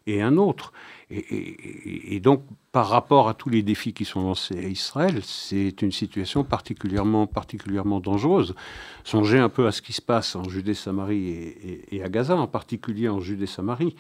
et 0.06 0.23
un 0.23 0.37
autre. 0.37 0.73
Et, 1.11 2.21
donc, 2.21 2.42
par 2.76 2.88
rapport 2.88 3.26
à 3.30 3.33
tous 3.33 3.49
les 3.49 3.62
défis 3.62 3.95
qui 3.95 4.04
sont 4.04 4.21
lancés 4.21 4.59
à 4.59 4.68
Israël, 4.68 5.21
c'est 5.23 5.80
une 5.80 5.92
situation 5.92 6.45
particulièrement, 6.45 7.26
particulièrement 7.26 8.00
dangereuse. 8.00 8.54
Songez 9.02 9.38
un 9.38 9.49
peu 9.49 9.66
à 9.66 9.73
ce 9.73 9.80
qui 9.80 9.95
se 9.95 10.02
passe 10.02 10.37
en 10.37 10.45
Judée-Samarie 10.45 11.26
et, 11.26 11.97
et, 11.97 12.02
à 12.02 12.11
Gaza, 12.11 12.37
en 12.37 12.47
particulier 12.47 13.09
en 13.09 13.18
Judée-Samarie, 13.18 13.97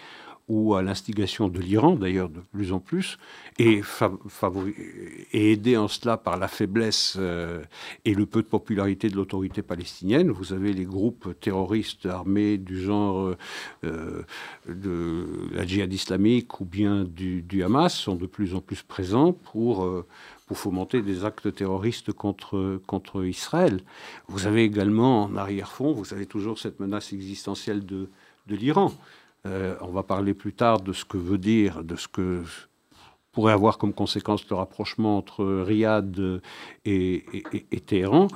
ou 0.48 0.74
à 0.74 0.82
l'instigation 0.82 1.48
de 1.48 1.60
l'Iran 1.60 1.96
d'ailleurs 1.96 2.28
de 2.28 2.40
plus 2.40 2.72
en 2.72 2.78
plus, 2.78 3.18
et, 3.58 3.82
aidé 5.32 5.76
en 5.76 5.88
cela 5.88 6.16
par 6.16 6.36
la 6.36 6.46
faiblesse 6.46 7.16
euh, 7.18 7.62
et 8.04 8.14
le 8.14 8.26
peu 8.26 8.42
de 8.42 8.46
popularité 8.46 9.08
de 9.08 9.16
l'autorité 9.16 9.62
palestinienne. 9.62 10.30
Vous 10.30 10.52
avez 10.52 10.72
les 10.72 10.84
groupes 10.84 11.34
terroristes 11.40 12.06
armés 12.06 12.58
du 12.58 12.80
genre 12.80 13.18
euh, 13.20 13.36
euh, 13.84 14.22
de 14.68 15.26
la 15.52 15.66
djihad 15.66 15.92
islamique 15.92 16.60
ou 16.60 16.64
bien 16.64 17.04
du, 17.04 17.44
Hamas 17.64 17.94
sont 17.94 18.14
de 18.14 18.26
plus 18.26 18.54
en 18.54 18.60
plus 18.60 18.82
présents 18.82 19.32
pour 19.32 19.88
pour 20.46 20.58
fomenter 20.58 21.02
des 21.02 21.24
actes 21.24 21.52
terroristes 21.52 22.12
contre, 22.12 22.80
contre 22.86 23.24
Israël. 23.24 23.80
Vous 24.28 24.46
avez 24.46 24.62
également 24.62 25.24
en 25.24 25.36
arrière-fond, 25.36 25.92
vous 25.92 26.14
avez 26.14 26.26
toujours 26.26 26.60
cette 26.60 26.78
menace 26.78 27.12
existentielle 27.12 27.84
de, 27.84 28.08
de 28.46 28.54
l'Iran. 28.54 28.92
Euh, 29.46 29.74
on 29.80 29.90
va 29.90 30.02
parler 30.02 30.34
plus 30.34 30.52
tard 30.52 30.80
de 30.80 30.92
ce 30.92 31.04
que 31.04 31.16
veut 31.16 31.38
dire, 31.38 31.84
de 31.84 31.96
ce 31.96 32.08
que 32.08 32.42
pourrait 33.32 33.52
avoir 33.52 33.76
comme 33.76 33.92
conséquence 33.92 34.48
le 34.48 34.56
rapprochement 34.56 35.18
entre 35.18 35.44
Riyad 35.44 36.40
et, 36.86 37.22
Téhéran. 37.84 38.28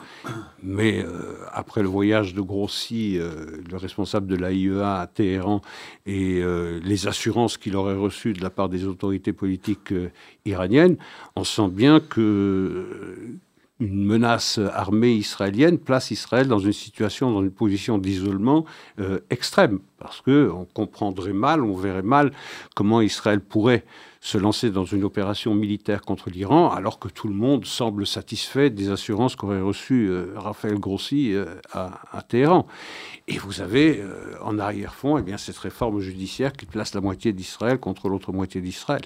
Mais 0.63 1.03
euh, 1.03 1.37
après 1.53 1.83
le 1.83 1.89
voyage 1.89 2.35
de 2.35 2.43
Grossi, 2.43 3.17
euh, 3.19 3.63
le 3.71 3.77
responsable 3.79 4.27
de 4.27 4.37
l'AIEA 4.37 5.01
à 5.01 5.07
Téhéran, 5.07 5.63
et 6.05 6.43
les 6.83 7.07
assurances 7.07 7.57
qu'il 7.57 7.77
aurait 7.77 7.95
reçues 7.95 8.35
de 8.35 8.43
la 8.43 8.51
part 8.51 8.69
des 8.69 8.85
autorités 8.85 9.33
politiques 9.33 9.95
iraniennes, 10.45 10.97
on 11.35 11.45
sent 11.45 11.69
bien 11.69 12.01
que 12.01 13.39
une 13.81 14.05
menace 14.05 14.59
armée 14.59 15.15
israélienne 15.15 15.79
place 15.79 16.11
Israël 16.11 16.47
dans 16.47 16.59
une 16.59 16.73
situation, 16.73 17.33
dans 17.33 17.43
une 17.43 17.51
position 17.51 17.99
d'isolement 17.99 18.65
euh, 19.01 19.21
extrême, 19.31 19.81
parce 19.99 20.21
que 20.21 20.51
on 20.51 20.67
comprendrait 20.67 21.33
mal, 21.33 21.63
on 21.65 21.75
verrait 21.75 22.03
mal 22.03 22.33
comment 22.75 23.01
Israël 23.01 23.41
pourrait 23.41 23.85
se 24.21 24.37
lancer 24.37 24.71
dans 24.71 24.85
une 24.85 25.03
opération 25.03 25.55
militaire 25.55 26.03
contre 26.03 26.29
l'Iran, 26.29 26.71
alors 26.71 26.99
que 26.99 27.09
tout 27.09 27.27
le 27.27 27.35
monde 27.35 27.65
semble 27.65 28.07
satisfait 28.07 28.69
des 28.69 28.91
assurances 28.91 29.35
qu'aurait 29.35 29.63
reçues 29.63 30.09
euh, 30.11 30.35
Raphaël 30.37 30.79
Grossi 30.79 31.33
euh, 31.33 31.47
à, 31.73 32.23
Téhéran. 32.29 32.67
Et 33.29 33.39
vous 33.39 33.63
avez 33.63 34.03
en 34.43 34.59
arrière-fond 34.59 35.17
eh 35.17 35.39
cette 35.39 35.57
réforme 35.57 36.01
judiciaire 36.01 36.53
qui 36.53 36.67
place 36.67 36.95
la 36.95 37.01
moitié 37.01 37.33
d'Israël 37.33 37.79
contre 37.79 38.09
l'autre 38.09 38.33
moitié 38.33 38.61
d'Israël. 38.61 39.03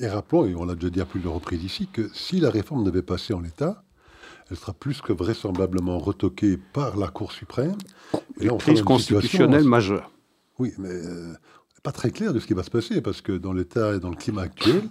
Et 0.00 0.06
rappelons, 0.06 0.46
et 0.46 0.54
on 0.54 0.64
l'a 0.64 0.74
déjà 0.74 0.90
dit 0.90 1.00
à 1.00 1.04
plus 1.04 1.20
de 1.20 1.28
reprises 1.28 1.64
ici, 1.64 1.88
que 1.92 2.08
si 2.14 2.38
la 2.38 2.50
réforme 2.50 2.84
devait 2.84 3.02
passer 3.02 3.34
en 3.34 3.40
l'état, 3.40 3.82
elle 4.50 4.56
sera 4.56 4.72
plus 4.72 5.00
que 5.00 5.12
vraisemblablement 5.12 5.98
retoquée 5.98 6.58
par 6.72 6.96
la 6.96 7.08
Cour 7.08 7.32
suprême. 7.32 7.76
Et 8.40 8.46
là, 8.46 8.56
crise 8.58 8.82
constitutionnelle 8.82 9.64
majeure. 9.64 10.10
Oui, 10.58 10.72
mais 10.78 10.90
euh, 10.90 11.34
pas 11.82 11.92
très 11.92 12.10
clair 12.10 12.32
de 12.32 12.40
ce 12.40 12.46
qui 12.46 12.54
va 12.54 12.62
se 12.62 12.70
passer, 12.70 13.00
parce 13.00 13.20
que 13.20 13.32
dans 13.32 13.52
l'état 13.52 13.94
et 13.94 14.00
dans 14.00 14.10
le 14.10 14.16
climat 14.16 14.42
actuel, 14.42 14.82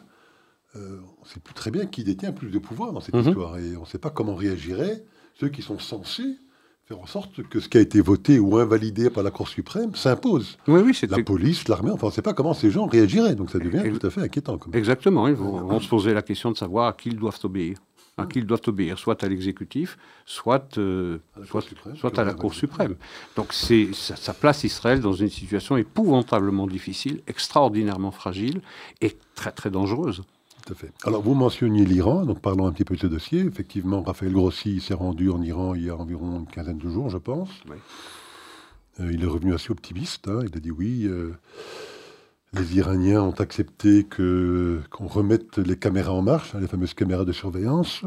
euh, 0.75 0.99
on 1.19 1.23
ne 1.23 1.29
sait 1.29 1.39
plus 1.39 1.53
très 1.53 1.71
bien 1.71 1.85
qui 1.85 2.03
détient 2.03 2.31
plus 2.31 2.49
de 2.49 2.59
pouvoir 2.59 2.93
dans 2.93 3.01
cette 3.01 3.15
mhm. 3.15 3.27
histoire. 3.27 3.57
Et 3.57 3.77
on 3.77 3.81
ne 3.81 3.85
sait 3.85 3.99
pas 3.99 4.09
comment 4.09 4.35
réagiraient 4.35 5.03
ceux 5.35 5.49
qui 5.49 5.61
sont 5.61 5.79
censés 5.79 6.37
faire 6.85 6.99
en 6.99 7.05
sorte 7.05 7.43
que 7.43 7.59
ce 7.61 7.69
qui 7.69 7.77
a 7.77 7.81
été 7.81 8.01
voté 8.01 8.39
ou 8.39 8.57
invalidé 8.57 9.09
par 9.09 9.23
la 9.23 9.31
Cour 9.31 9.47
suprême 9.47 9.95
s'impose. 9.95 10.57
Oui, 10.67 10.81
oui, 10.83 10.93
c'est 10.93 11.09
la 11.09 11.23
police, 11.23 11.67
l'armée, 11.69 11.91
enfin, 11.91 12.07
on 12.07 12.09
ne 12.09 12.13
sait 12.13 12.21
pas 12.21 12.33
comment 12.33 12.53
ces 12.53 12.71
gens 12.71 12.87
réagiraient. 12.87 13.35
Donc 13.35 13.51
ça 13.51 13.59
devient 13.59 13.83
tout 13.97 14.05
à 14.05 14.09
fait 14.09 14.21
inquiétant. 14.21 14.59
Exactement, 14.73 15.27
ils 15.27 15.35
vont, 15.35 15.79
se 15.79 15.87
poser 15.87 16.13
la 16.13 16.21
question 16.21 16.51
de 16.51 16.57
savoir 16.57 16.87
à 16.87 16.93
qui 16.93 17.09
ils 17.09 17.17
doivent 17.17 17.39
obéir 17.43 17.77
à 18.17 18.25
qui 18.25 18.39
ils 18.39 18.45
doivent 18.45 18.61
obéir, 18.67 18.99
soit 18.99 19.23
à 19.23 19.27
l'exécutif, 19.27 19.97
soit, 20.25 20.77
euh, 20.77 21.17
soit, 21.45 22.19
à 22.19 22.23
la 22.23 22.33
Cour 22.33 22.53
suprême. 22.53 22.95
Donc 23.35 23.53
ça, 23.53 24.33
place 24.33 24.63
Israël 24.63 24.99
dans 24.99 25.13
une 25.13 25.29
situation 25.29 25.77
épouvantablement 25.77 26.67
difficile, 26.67 27.21
extraordinairement 27.27 28.11
fragile 28.11 28.61
et 29.01 29.17
très 29.33 29.51
très 29.51 29.71
dangereuse. 29.71 30.23
Tout 30.65 30.73
à 30.73 30.75
fait. 30.75 30.93
Alors 31.03 31.21
vous 31.21 31.33
mentionniez 31.33 31.85
l'Iran, 31.85 32.25
donc 32.25 32.39
parlons 32.39 32.67
un 32.67 32.71
petit 32.71 32.85
peu 32.85 32.95
de 32.95 32.99
ce 32.99 33.07
dossier. 33.07 33.39
Effectivement, 33.39 34.01
Raphaël 34.03 34.31
Grossi 34.31 34.79
s'est 34.79 34.93
rendu 34.93 35.29
en 35.29 35.41
Iran 35.41 35.73
il 35.73 35.85
y 35.85 35.89
a 35.89 35.95
environ 35.95 36.39
une 36.39 36.47
quinzaine 36.47 36.77
de 36.77 36.89
jours, 36.89 37.09
je 37.09 37.17
pense. 37.17 37.49
Euh, 38.99 39.11
il 39.11 39.23
est 39.23 39.27
revenu 39.27 39.53
assez 39.53 39.71
optimiste. 39.71 40.27
Hein. 40.27 40.41
Il 40.47 40.55
a 40.55 40.59
dit 40.59 40.71
oui. 40.71 41.05
Euh, 41.05 41.33
les 42.53 42.77
Iraniens 42.77 43.21
ont 43.21 43.31
accepté 43.31 44.03
que, 44.03 44.79
qu'on 44.91 45.07
remette 45.07 45.57
les 45.57 45.75
caméras 45.75 46.13
en 46.13 46.21
marche, 46.21 46.53
hein, 46.55 46.59
les 46.59 46.67
fameuses 46.67 46.93
caméras 46.93 47.25
de 47.25 47.31
surveillance, 47.31 48.03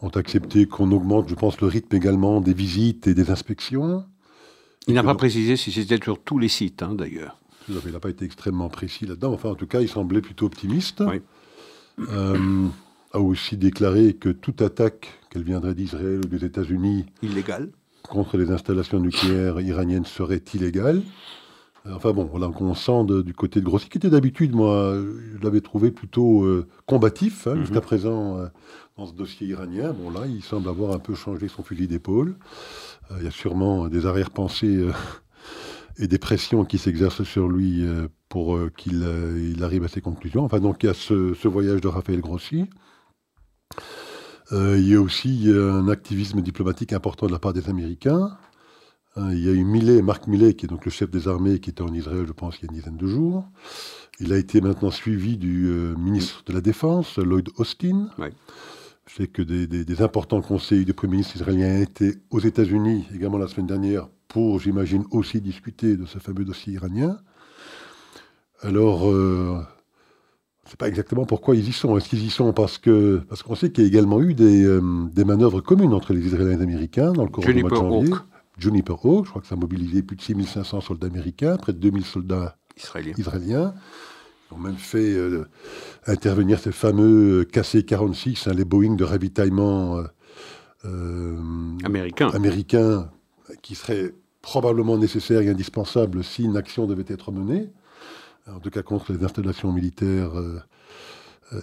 ont 0.00 0.08
accepté 0.08 0.66
qu'on 0.66 0.90
augmente, 0.90 1.28
je 1.28 1.34
pense, 1.34 1.60
le 1.60 1.66
rythme 1.66 1.94
également 1.94 2.40
des 2.40 2.54
visites 2.54 3.06
et 3.06 3.14
des 3.14 3.30
inspections. 3.30 4.04
Il 4.88 4.94
n'a 4.94 5.04
pas 5.04 5.14
précisé 5.14 5.56
si 5.56 5.70
c'était 5.70 6.02
sur 6.02 6.20
tous 6.20 6.38
les 6.38 6.48
sites, 6.48 6.82
hein, 6.82 6.94
d'ailleurs. 6.94 7.38
Il 7.68 7.92
n'a 7.92 8.00
pas 8.00 8.10
été 8.10 8.24
extrêmement 8.24 8.68
précis 8.68 9.06
là-dedans. 9.06 9.32
Enfin, 9.32 9.50
en 9.50 9.54
tout 9.54 9.68
cas, 9.68 9.80
il 9.80 9.88
semblait 9.88 10.20
plutôt 10.20 10.46
optimiste. 10.46 11.04
Euh, 12.00 12.66
a 13.12 13.20
aussi 13.20 13.56
déclaré 13.56 14.14
que 14.14 14.30
toute 14.30 14.62
attaque, 14.62 15.20
qu'elle 15.30 15.44
viendrait 15.44 15.74
d'Israël 15.74 16.20
ou 16.24 16.28
des 16.28 16.44
États-Unis, 16.44 17.06
illégale, 17.22 17.68
contre 18.02 18.36
les 18.36 18.50
installations 18.50 18.98
nucléaires 18.98 19.60
iraniennes 19.60 20.06
serait 20.06 20.42
illégale. 20.54 21.02
Euh, 21.86 21.94
enfin 21.94 22.12
bon, 22.12 22.24
voilà, 22.24 22.50
on 22.60 22.74
sent 22.74 23.22
du 23.24 23.34
côté 23.34 23.60
de 23.60 23.64
Grossi, 23.64 23.88
qui 23.88 23.98
était 23.98 24.10
d'habitude, 24.10 24.54
moi, 24.54 24.94
je 24.96 25.42
l'avais 25.42 25.60
trouvé 25.60 25.90
plutôt 25.90 26.44
euh, 26.44 26.66
combatif 26.86 27.46
hein, 27.46 27.56
jusqu'à 27.56 27.76
mhm. 27.76 27.80
présent 27.80 28.38
euh, 28.38 28.46
dans 28.96 29.06
ce 29.06 29.14
dossier 29.14 29.48
iranien. 29.48 29.92
Bon, 29.92 30.10
là, 30.10 30.26
il 30.26 30.42
semble 30.42 30.68
avoir 30.68 30.92
un 30.92 30.98
peu 30.98 31.14
changé 31.14 31.48
son 31.48 31.62
fusil 31.62 31.88
d'épaule. 31.88 32.36
il 33.18 33.24
y 33.24 33.26
a 33.26 33.32
sûrement 33.32 33.88
des 33.88 34.06
arrière-pensées 34.06 34.86
et 35.98 36.06
des 36.06 36.18
pressions 36.18 36.64
qui 36.64 36.78
s'exercent 36.78 37.24
sur 37.24 37.48
lui 37.48 37.84
pour 38.28 38.58
qu'il 38.76 39.04
il 39.54 39.62
arrive 39.64 39.84
à 39.84 39.88
ses 39.88 40.00
conclusions. 40.00 40.44
Enfin, 40.44 40.60
donc, 40.60 40.82
il 40.82 40.86
y 40.86 40.88
a 40.88 40.94
ce, 40.94 41.34
ce 41.34 41.48
voyage 41.48 41.80
de 41.80 41.88
Raphaël 41.88 42.20
Grossi. 42.20 42.66
il 44.52 44.88
y 44.88 44.94
a 44.94 45.00
aussi 45.00 45.50
un 45.52 45.88
activisme 45.88 46.40
diplomatique 46.42 46.92
important 46.92 47.26
de 47.26 47.32
la 47.32 47.38
part 47.38 47.52
des 47.52 47.68
Américains. 47.68 48.36
Hein, 49.16 49.32
il 49.32 49.44
y 49.44 49.48
a 49.48 49.52
eu 49.52 49.64
Millet, 49.64 50.00
Marc 50.00 50.26
Millet, 50.26 50.54
qui 50.54 50.66
est 50.66 50.68
donc 50.68 50.84
le 50.84 50.90
chef 50.90 51.10
des 51.10 51.28
armées, 51.28 51.58
qui 51.58 51.70
était 51.70 51.82
en 51.82 51.92
Israël, 51.92 52.24
je 52.26 52.32
pense, 52.32 52.58
il 52.58 52.62
y 52.62 52.64
a 52.64 52.68
une 52.70 52.78
dizaine 52.78 52.96
de 52.96 53.06
jours. 53.06 53.44
Il 54.20 54.32
a 54.32 54.38
été 54.38 54.60
maintenant 54.60 54.90
suivi 54.90 55.36
du 55.36 55.66
euh, 55.66 55.94
ministre 55.96 56.42
de 56.46 56.52
la 56.52 56.60
Défense, 56.60 57.18
Lloyd 57.18 57.50
Austin. 57.58 58.08
Je 59.06 59.14
sais 59.16 59.26
que 59.26 59.42
des, 59.42 60.02
importants 60.02 60.40
conseils 60.40 60.84
du 60.84 60.94
Premier 60.94 61.12
ministre 61.12 61.36
israélien 61.36 61.80
étaient 61.80 62.14
aux 62.30 62.40
États-Unis 62.40 63.06
également 63.14 63.36
la 63.36 63.48
semaine 63.48 63.66
dernière 63.66 64.08
pour, 64.28 64.60
j'imagine, 64.60 65.04
aussi 65.10 65.40
discuter 65.40 65.96
de 65.96 66.06
ce 66.06 66.18
fameux 66.18 66.44
dossier 66.44 66.74
iranien. 66.74 67.18
Alors, 68.62 69.10
euh, 69.10 69.58
je 70.62 70.68
ne 70.68 70.70
sais 70.70 70.76
pas 70.78 70.88
exactement 70.88 71.26
pourquoi 71.26 71.56
ils 71.56 71.68
y 71.68 71.72
sont. 71.72 71.98
Est-ce 71.98 72.08
qu'ils 72.08 72.24
y 72.24 72.30
sont 72.30 72.52
parce 72.54 72.78
que 72.78 73.20
parce 73.28 73.42
qu'on 73.42 73.56
sait 73.56 73.72
qu'il 73.72 73.84
y 73.84 73.86
a 73.86 73.88
également 73.88 74.22
eu 74.22 74.32
des, 74.32 74.64
euh, 74.64 74.80
manœuvres 75.26 75.60
communes 75.60 75.92
entre 75.92 76.14
les 76.14 76.24
Israéliens 76.24 76.52
et 76.52 76.56
les 76.56 76.62
Américains 76.62 77.12
dans 77.12 77.24
le 77.24 77.30
cours 77.30 77.44
du 77.44 77.60
mois 77.60 77.70
de 77.70 77.74
janvier? 77.74 78.14
Juniper 78.58 78.96
Hawk, 79.04 79.24
je 79.24 79.30
crois 79.30 79.42
que 79.42 79.48
ça 79.48 79.54
a 79.54 79.58
mobilisé 79.58 80.02
plus 80.02 80.16
de 80.16 80.22
6500 80.22 80.80
soldats 80.80 81.06
américains, 81.06 81.56
près 81.56 81.72
de 81.72 81.78
2000 81.78 82.04
soldats 82.04 82.56
israéliens. 82.76 83.74
Ils 84.50 84.54
ont 84.54 84.58
même 84.58 84.76
fait 84.76 85.14
euh, 85.14 85.46
intervenir 86.06 86.58
ces 86.58 86.72
fameux 86.72 87.44
KC-46, 87.44 88.48
hein, 88.48 88.54
les 88.54 88.64
Boeing 88.64 88.96
de 88.96 89.04
ravitaillement 89.04 89.98
euh, 89.98 90.04
euh, 90.84 91.38
américains, 91.84 92.28
américain, 92.30 93.10
qui 93.62 93.74
seraient 93.74 94.12
probablement 94.42 94.98
nécessaires 94.98 95.40
et 95.40 95.48
indispensables 95.48 96.22
si 96.22 96.44
une 96.44 96.56
action 96.56 96.86
devait 96.86 97.04
être 97.08 97.32
menée, 97.32 97.70
en 98.48 98.58
tout 98.58 98.70
cas 98.70 98.82
contre 98.82 99.12
les 99.12 99.24
installations 99.24 99.72
militaires 99.72 100.32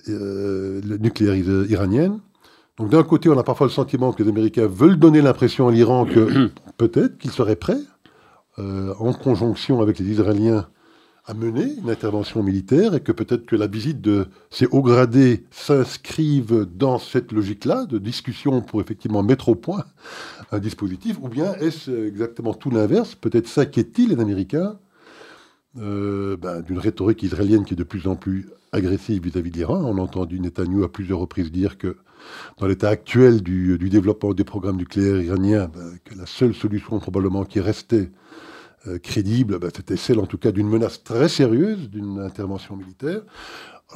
nucléaires 0.08 1.36
iraniennes. 1.69 2.22
Donc 2.79 2.89
d'un 2.89 3.03
côté, 3.03 3.27
on 3.27 3.38
a 3.38 3.43
parfois 3.43 3.67
le 3.67 3.74
sentiment 3.74 4.13
que 4.13 4.24
les 4.24 4.29
Américains 4.29 4.67
veulent 4.67 4.98
donner 4.98 5.21
l'impression 5.21 5.67
à 5.67 5.71
l'Iran 5.71 6.05
que 6.05 6.50
peut-être 6.77 7.17
qu'il 7.17 7.29
serait 7.29 7.57
prêt, 7.57 7.79
euh, 8.57 8.93
en 9.00 9.12
conjonction 9.12 9.81
avec 9.81 10.00
les 10.00 10.05
Israéliens, 10.05 10.65
à 11.25 11.33
mener 11.33 11.74
une 11.83 11.89
intervention 11.91 12.41
militaire 12.41 12.95
et 12.95 13.01
que 13.01 13.12
peut-être 13.12 13.45
que 13.45 13.55
la 13.55 13.67
visite 13.67 14.01
de 14.01 14.27
ces 14.50 14.65
hauts 14.67 14.81
gradés 14.81 15.45
s'inscrivent 15.51 16.65
dans 16.74 16.98
cette 16.98 17.33
logique-là 17.33 17.86
de 17.86 18.00
discussion 18.00 18.62
pour 18.62 18.81
effectivement 18.81 19.21
mettre 19.21 19.50
au 19.50 19.55
point 19.55 19.83
un 20.51 20.57
dispositif, 20.57 21.17
ou 21.21 21.27
bien 21.27 21.53
est-ce 21.55 21.91
exactement 22.07 22.53
tout 22.53 22.71
l'inverse? 22.71 23.13
Peut-être 23.13 23.48
s'inquiètent-ils 23.48 24.09
les 24.09 24.19
Américains 24.19 24.79
euh, 25.79 26.38
ben, 26.38 26.62
d'une 26.62 26.79
rhétorique 26.79 27.24
israélienne 27.24 27.63
qui 27.63 27.74
est 27.74 27.77
de 27.77 27.83
plus 27.83 28.07
en 28.07 28.15
plus 28.15 28.50
agressive 28.71 29.24
vis-à-vis 29.24 29.51
de 29.51 29.57
l'Iran. 29.57 29.81
On 29.83 29.98
a 29.98 30.01
entendu 30.01 30.39
Netanyahu 30.39 30.83
à 30.83 30.89
plusieurs 30.89 31.19
reprises 31.19 31.51
dire 31.51 31.77
que 31.77 31.98
dans 32.57 32.67
l'état 32.67 32.89
actuel 32.89 33.41
du, 33.41 33.77
développement 33.77 34.33
des 34.33 34.43
programmes 34.43 34.77
nucléaires 34.77 35.21
iraniens, 35.21 35.69
ben, 35.74 35.98
que 36.03 36.15
la 36.15 36.25
seule 36.25 36.53
solution 36.53 37.00
probablement 37.00 37.45
qui 37.45 37.59
restait 37.59 38.12
euh, 38.88 39.00
crédible, 39.00 39.57
ben, 39.59 39.69
c'était 39.74 39.95
celle 39.95 40.19
en 40.19 40.25
tout 40.25 40.38
cas 40.38 40.51
d'une 40.51 40.67
menace 40.67 41.03
très 41.03 41.29
sérieuse, 41.29 41.89
d'une 41.89 42.19
intervention 42.19 42.75
militaire. 42.75 43.21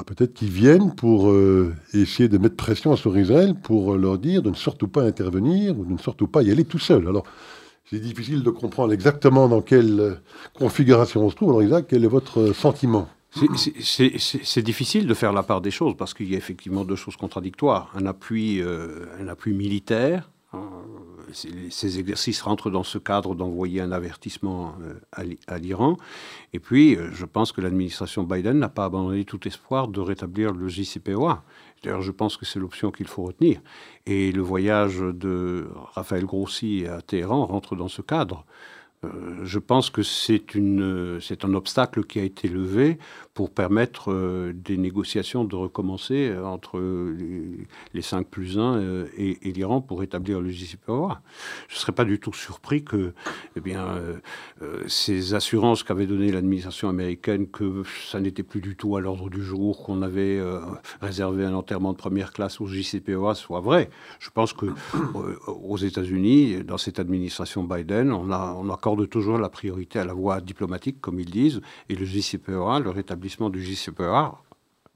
Peut-être 0.07 0.33
qu'ils 0.33 0.49
viennent 0.49 0.95
pour 0.95 1.29
euh, 1.29 1.75
essayer 1.93 2.27
de 2.27 2.39
mettre 2.39 2.55
pression 2.55 2.95
sur 2.95 3.15
Israël 3.15 3.53
pour 3.61 3.95
leur 3.95 4.17
dire 4.17 4.41
de 4.41 4.49
ne 4.49 4.55
surtout 4.55 4.87
pas 4.87 5.03
intervenir 5.03 5.77
ou 5.77 5.85
de 5.85 5.91
ne 5.93 5.99
surtout 5.99 6.27
pas 6.27 6.41
y 6.41 6.49
aller 6.49 6.65
tout 6.65 6.79
seul. 6.79 7.07
C'est 7.93 7.99
difficile 7.99 8.41
de 8.41 8.49
comprendre 8.49 8.91
exactement 8.91 9.47
dans 9.47 9.61
quelle 9.61 9.99
euh, 9.99 10.15
configuration 10.57 11.23
on 11.23 11.29
se 11.29 11.35
trouve. 11.35 11.49
Alors 11.49 11.61
Isaac, 11.61 11.85
quel 11.87 12.03
est 12.03 12.07
votre 12.07 12.39
euh, 12.39 12.53
sentiment? 12.53 13.07
C'est 13.79 14.61
difficile 14.63 15.05
de 15.05 15.13
faire 15.13 15.31
la 15.31 15.43
part 15.43 15.61
des 15.61 15.69
choses 15.69 15.95
parce 15.95 16.15
qu'il 16.15 16.29
y 16.31 16.33
a 16.33 16.37
effectivement 16.37 16.85
deux 16.85 16.95
choses 16.95 17.17
contradictoires. 17.17 17.91
Un 17.95 18.07
appui, 18.07 18.61
euh, 18.61 19.05
un 19.19 19.27
appui 19.27 19.53
militaire, 19.53 20.31
hein, 20.53 20.69
ces 21.69 21.99
exercices 21.99 22.41
rentrent 22.41 22.71
dans 22.71 22.83
ce 22.83 22.97
cadre 22.97 23.35
d'envoyer 23.35 23.81
un 23.81 23.91
avertissement 23.91 24.75
à 25.47 25.57
l'Iran. 25.57 25.97
Et 26.51 26.59
puis, 26.59 26.95
je 27.11 27.25
pense 27.25 27.51
que 27.51 27.61
l'administration 27.61 28.21
Biden 28.21 28.59
n'a 28.59 28.69
pas 28.69 28.85
abandonné 28.85 29.25
tout 29.25 29.47
espoir 29.47 29.87
de 29.87 29.99
rétablir 29.99 30.51
le 30.51 30.67
JCPOA. 30.67 31.43
D'ailleurs, 31.83 32.01
je 32.01 32.11
pense 32.11 32.37
que 32.37 32.45
c'est 32.45 32.59
l'option 32.59 32.91
qu'il 32.91 33.07
faut 33.07 33.23
retenir. 33.23 33.61
Et 34.05 34.31
le 34.31 34.41
voyage 34.41 34.99
de 34.99 35.67
Raphaël 35.93 36.25
Grossi 36.25 36.85
à 36.87 37.01
Téhéran 37.01 37.45
rentre 37.45 37.75
dans 37.75 37.89
ce 37.89 38.01
cadre. 38.01 38.45
Euh, 39.03 39.43
je 39.43 39.59
pense 39.59 39.89
que 39.89 40.01
c'est 40.01 40.45
un 41.43 41.53
obstacle 41.53 42.05
qui 42.05 42.19
a 42.19 42.23
été 42.23 42.47
levé 42.47 42.97
pour 43.33 43.49
permettre 43.49 44.11
euh, 44.11 44.53
des 44.53 44.77
négociations 44.77 45.43
de 45.43 45.55
recommencer 45.55 46.29
euh, 46.29 46.45
entre 46.45 46.79
les, 47.93 48.01
5 48.01 48.27
plus 48.27 48.59
1 48.59 49.05
et, 49.17 49.37
l'Iran 49.43 49.81
pour 49.81 50.03
établir 50.03 50.41
le 50.41 50.49
JCPOA. 50.49 51.21
Je 51.67 51.75
ne 51.75 51.79
serais 51.79 51.91
pas 51.91 52.05
du 52.05 52.19
tout 52.19 52.33
surpris 52.33 52.83
que 52.83 53.13
eh 53.55 53.61
bien, 53.61 53.87
ces 54.87 55.33
assurances 55.33 55.83
qu'avait 55.83 56.05
données 56.05 56.31
l'administration 56.31 56.89
américaine 56.89 57.47
que 57.47 57.83
ça 58.09 58.19
n'était 58.19 58.43
plus 58.43 58.61
du 58.61 58.75
tout 58.75 58.97
à 58.97 59.01
l'ordre 59.01 59.29
du 59.29 59.43
jour, 59.43 59.83
qu'on 59.83 60.01
avait 60.01 60.41
réservé 61.01 61.45
un 61.45 61.53
enterrement 61.53 61.93
de 61.93 61.97
première 61.97 62.33
classe 62.33 62.59
au 62.59 62.65
JCPOA 62.65 63.35
soient 63.35 63.61
vraies. 63.61 63.89
Je 64.19 64.29
pense 64.31 64.53
que 64.53 64.65
aux 65.47 65.77
États-Unis, 65.77 66.63
dans 66.63 66.77
cette 66.77 66.99
administration 66.99 67.63
Biden, 67.63 68.11
on, 68.11 68.31
a, 68.31 68.55
on 68.57 68.69
accorde 68.69 68.99
de 68.99 69.05
toujours 69.05 69.37
la 69.37 69.49
priorité 69.49 69.99
à 69.99 70.05
la 70.05 70.13
voie 70.13 70.41
diplomatique, 70.41 70.99
comme 70.99 71.19
ils 71.19 71.31
disent, 71.31 71.61
et 71.89 71.95
le 71.95 72.05
JCPOA, 72.05 72.79
le 72.79 72.89
rétablissement 73.23 73.49
du 73.49 73.63
JCPOA, 73.63 74.43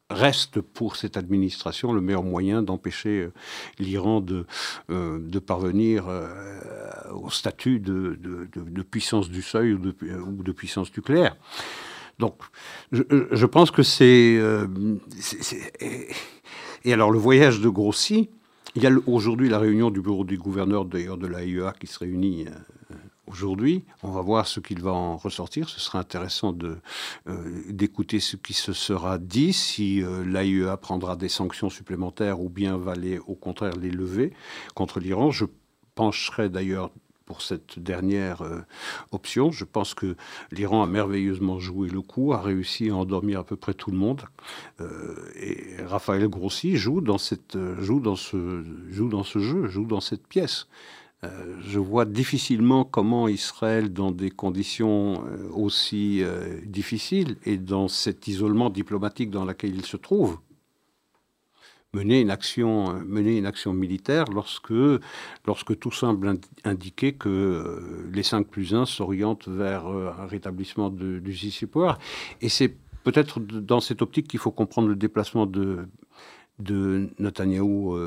reste 0.10 0.60
pour 0.60 0.98
cette 0.98 1.16
administration 1.16 1.94
le 1.94 2.02
meilleur 2.02 2.24
moyen 2.24 2.62
d'empêcher 2.62 3.22
euh, 3.22 3.34
l'Iran 3.80 4.20
de, 4.20 4.46
euh, 4.90 5.18
de 5.20 5.40
parvenir 5.40 6.08
euh, 6.10 6.28
au 7.14 7.30
statut 7.30 7.80
de, 7.80 8.20
de, 8.22 8.82
puissance 8.82 9.30
du 9.30 9.42
seuil 9.42 9.74
ou 9.74 9.78
de, 9.78 9.96
ou 10.20 10.44
de 10.44 10.52
puissance 10.52 10.94
nucléaire. 10.96 11.38
Donc, 12.20 12.36
je, 12.92 13.04
je 13.32 13.46
pense 13.46 13.72
que 13.72 13.84
c'est... 13.84 14.42
et 16.84 16.94
alors, 16.94 17.12
le 17.12 17.20
voyage 17.20 17.62
de 17.62 17.70
Grossi, 17.70 18.30
il 18.76 18.84
y 18.84 18.88
a 18.88 18.92
aujourd'hui 19.06 19.48
la 19.48 19.60
réunion 19.60 19.90
du 19.90 20.02
bureau 20.02 20.26
du 20.26 20.38
gouverneur 20.38 20.84
d'ailleurs 20.84 21.18
de 21.18 21.28
l'AIEA 21.28 21.74
qui 21.80 21.88
se 21.88 22.00
réunit 22.00 22.46
aujourd'hui. 23.28 23.84
On 24.04 24.12
va 24.12 24.22
voir 24.22 24.48
ce 24.48 24.60
qu'il 24.60 24.82
va 24.82 24.92
en 24.92 25.18
ressortir. 25.18 25.70
Ce 25.70 25.80
sera 25.80 26.00
intéressant 26.00 26.56
euh, 27.28 27.64
d'écouter 27.70 28.20
ce 28.20 28.36
qui 28.36 28.54
se 28.54 28.74
sera 28.74 29.18
dit, 29.18 29.54
si 29.54 30.02
euh, 30.02 30.24
l'AIEA 30.26 30.78
prendra 30.78 31.16
des 31.16 31.30
sanctions 31.30 31.70
supplémentaires 31.70 32.42
ou 32.42 32.50
bien 32.50 32.78
va 32.78 32.96
les, 32.96 33.20
au 33.20 33.36
contraire 33.36 33.76
les 33.76 33.92
lever 33.92 34.34
contre 34.74 35.00
l'Iran. 35.00 35.32
Je 35.32 35.46
pencherai 35.96 36.50
d'ailleurs 36.50 36.92
pour 37.26 37.42
cette 37.42 37.78
dernière 37.78 38.42
euh, 38.42 38.62
option. 39.12 39.52
Je 39.52 39.66
pense 39.66 39.94
que 39.94 40.16
l'Iran 40.52 40.84
a 40.84 40.88
merveilleusement 40.88 41.60
joué 41.60 41.90
le 41.90 42.02
coup, 42.02 42.32
a 42.32 42.42
réussi 42.42 42.90
à 42.90 42.96
endormir 42.96 43.40
à 43.40 43.44
peu 43.44 43.58
près 43.58 43.74
tout 43.74 43.92
le 43.92 43.98
monde. 43.98 44.22
et 45.36 45.76
Raphaël 45.86 46.28
Grossi 46.30 46.78
joue 46.78 47.02
dans, 47.02 47.18
cette, 47.18 47.58
joue, 47.80 48.00
dans 48.00 48.16
ce, 48.16 48.64
joue 48.90 49.10
dans 49.10 49.24
ce 49.24 49.40
jeu, 49.40 49.68
joue 49.68 49.86
dans 49.86 50.00
cette 50.00 50.26
pièce. 50.26 50.68
Euh, 51.24 51.56
je 51.62 51.80
vois 51.80 52.06
difficilement 52.06 52.84
comment 52.84 53.28
Israël, 53.28 53.92
dans 53.92 54.12
des 54.12 54.30
conditions 54.30 55.26
euh, 55.26 55.50
aussi 55.52 56.22
euh, 56.22 56.62
difficiles 56.66 57.38
et 57.44 57.58
dans 57.58 57.88
cet 57.88 58.28
isolement 58.28 58.70
diplomatique 58.70 59.32
dans 59.32 59.44
lequel 59.44 59.74
il 59.76 59.86
se 59.86 59.98
trouve, 59.98 60.38
mener 61.94 62.22
une 62.22 62.30
action, 62.30 63.74
militaire 63.74 64.26
lorsque, 64.32 65.80
tout 65.80 65.92
semble 65.92 66.40
indiquer 66.64 67.14
que 67.14 68.08
les 68.14 68.22
5 68.22 68.46
plus 68.48 68.76
1 68.76 68.86
s'orientent 68.86 69.48
vers 69.48 69.88
un 69.88 70.28
rétablissement 70.28 70.92
de, 70.92 71.18
du 71.18 71.34
JCPOA. 71.34 71.98
Et 72.42 72.50
c'est 72.50 72.76
peut-être 73.04 73.40
dans 73.40 73.80
cette 73.80 74.04
optique 74.04 74.28
qu'il 74.28 74.40
faut 74.40 74.52
comprendre 74.52 74.90
le 74.90 74.96
déplacement 74.96 75.48
de, 75.48 75.88
de 76.60 77.10
Netanyahou 77.18 77.98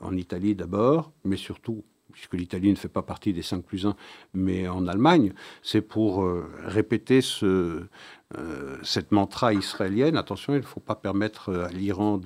en 0.00 0.16
Italie 0.16 0.56
d'abord, 0.56 1.12
mais 1.24 1.36
surtout 1.36 1.84
puisque 2.16 2.32
l'Italie 2.32 2.70
ne 2.70 2.76
fait 2.76 2.88
pas 2.88 3.02
partie 3.02 3.34
des 3.34 3.42
5 3.42 3.62
plus 3.62 3.84
1, 3.84 3.94
mais 4.32 4.66
en 4.68 4.86
Allemagne, 4.88 5.34
c'est 5.62 5.82
pour 5.82 6.22
euh, 6.22 6.50
répéter 6.64 7.20
euh, 7.42 7.88
cette 8.82 9.12
mantra 9.12 9.52
israélienne, 9.52 10.16
attention, 10.16 10.54
il 10.54 10.60
ne 10.60 10.62
faut 10.62 10.80
pas 10.80 10.94
permettre 10.94 11.52
à 11.52 11.68
l'Iran 11.68 12.18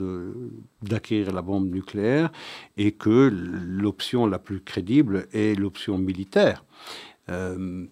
d'acquérir 0.80 1.32
la 1.32 1.42
bombe 1.42 1.68
nucléaire 1.68 2.30
et 2.76 2.92
que 2.92 3.32
l'option 3.32 4.26
la 4.26 4.38
plus 4.38 4.60
crédible 4.60 5.26
est 5.32 5.58
l'option 5.58 5.98
militaire. 5.98 6.64
Euh, 7.30 7.86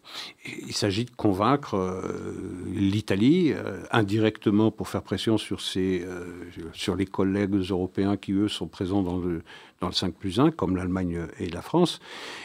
il 0.44 0.72
s'agit 0.72 1.05
de 1.05 1.11
convaincre 1.11 1.74
euh, 1.74 2.33
l'Italie 2.66 3.53
euh, 3.53 3.83
indirectement 3.92 4.70
pour 4.70 4.88
faire 4.88 5.03
pression 5.03 5.38
sur, 5.38 5.61
ses, 5.61 6.05
sur 6.72 6.96
les 6.96 7.07
collègues 7.07 7.55
européens 7.55 8.16
qui, 8.16 8.33
eux, 8.33 8.48
sont 8.48 8.66
présents 8.66 9.03
dans 9.03 9.18
le, 9.18 9.42
dans 9.81 9.88
le 9.88 9.92
5 9.92 10.14
plus 10.14 10.40
1, 10.40 10.51
comme 10.51 10.77
l'Allemagne 10.77 11.27
et 11.38 11.48
la 11.48 11.62
France. 11.62 12.01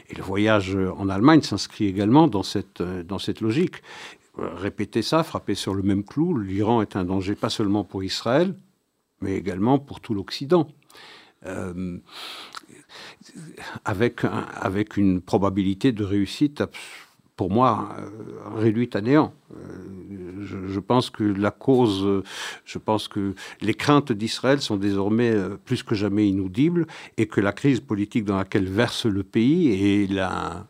Et 0.10 0.16
le 0.16 0.24
voyage 0.24 0.76
en 0.76 1.10
Allemagne 1.10 1.42
s'inscrit 1.42 1.86
également 1.86 2.28
dans 2.28 2.44
cette, 2.44 2.82
dans 2.82 3.20
cette 3.20 3.42
logique. 3.42 3.78
Répéter 4.38 5.02
ça, 5.02 5.24
frapper 5.24 5.56
sur 5.56 5.76
le 5.76 5.84
même 5.84 6.04
clou, 6.04 6.38
l'Iran 6.38 6.82
est 6.82 6.96
un 6.96 7.04
danger 7.04 7.36
pas 7.36 7.50
seulement 7.50 7.84
pour 7.84 8.04
Israël, 8.04 8.56
mais 9.22 9.36
également 9.36 9.78
pour 9.80 10.00
tout 10.00 10.14
l'Occident 10.14 10.68
avec, 13.86 14.22
avec 14.60 14.98
une 14.98 15.22
probabilité 15.22 15.92
de 15.92 16.04
réussite, 16.04 16.64
pour 17.36 17.50
moi, 17.50 17.96
euh, 17.98 18.60
réduite 18.60 18.96
à 18.96 19.02
néant. 19.02 19.34
Euh, 19.56 20.68
je, 20.68 20.80
pense 20.80 21.10
que 21.10 21.24
la 21.24 21.52
cause, 21.52 22.24
je 22.66 22.78
pense 22.78 23.08
que 23.08 23.34
les 23.62 23.74
craintes 23.74 24.12
d'Israël 24.12 24.62
sont 24.62 24.78
désormais 24.78 25.32
euh, 25.32 25.58
plus 25.66 25.84
que 25.84 25.96
jamais 25.96 26.28
inaudibles 26.28 26.86
et 27.18 27.26
que 27.26 27.42
la 27.42 27.52
crise 27.52 27.80
politique 27.80 28.26
dans 28.26 28.38
laquelle 28.38 28.70
verse 28.70 29.06
le 29.06 29.24
pays 29.24 29.70
et 29.72 30.08
la 30.08 30.68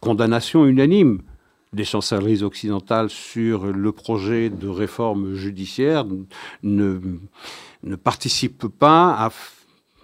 condamnation 0.00 0.64
unanime 0.66 1.22
des 1.72 1.84
chancelleries 1.84 2.44
occidentales 2.44 3.10
sur 3.10 3.66
le 3.66 3.90
projet 3.90 4.50
de 4.50 4.68
réforme 4.68 5.34
judiciaire 5.34 6.06
ne, 6.62 7.00
ne 7.82 7.96
participe 7.96 8.68
pas 8.68 9.12
à 9.12 9.30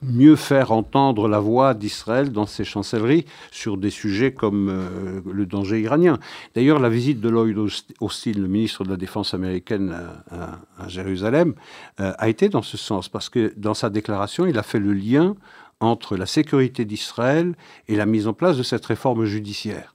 mieux 0.03 0.37
faire 0.37 0.73
entendre 0.73 1.29
la 1.29 1.41
voix 1.41 1.75
d'Israël 1.75 2.33
dans 2.33 2.47
ses 2.47 2.65
chancelleries 2.65 3.27
sur 3.51 3.77
des 3.77 3.91
sujets 3.91 4.33
comme 4.33 4.69
euh, 4.69 5.21
le 5.31 5.47
danger 5.47 5.81
iranien. 5.81 6.19
D'ailleurs, 6.55 6.79
la 6.79 6.89
visite 6.89 7.21
de 7.21 7.29
Lloyd 7.29 7.57
Austin, 8.01 8.33
le 8.33 8.49
ministre 8.49 8.85
de 8.85 8.91
la 8.91 8.97
Défense 8.97 9.35
américaine 9.35 9.95
à, 10.31 10.89
Jérusalem, 10.89 11.55
euh, 12.01 12.13
a 12.19 12.29
été 12.29 12.49
dans 12.49 12.63
ce 12.63 12.77
sens, 12.77 13.09
parce 13.09 13.29
que 13.29 13.53
dans 13.57 13.75
sa 13.75 13.91
déclaration, 13.91 14.47
il 14.47 14.59
a 14.59 14.63
fait 14.63 14.81
le 14.81 14.93
lien 14.93 15.35
entre 15.81 16.17
la 16.17 16.27
sécurité 16.27 16.85
d'Israël 16.85 17.55
et 17.89 17.97
la 17.97 18.07
mise 18.07 18.27
en 18.29 18.35
place 18.35 18.57
de 18.57 18.63
cette 18.63 18.85
réforme 18.87 19.25
judiciaire. 19.25 19.95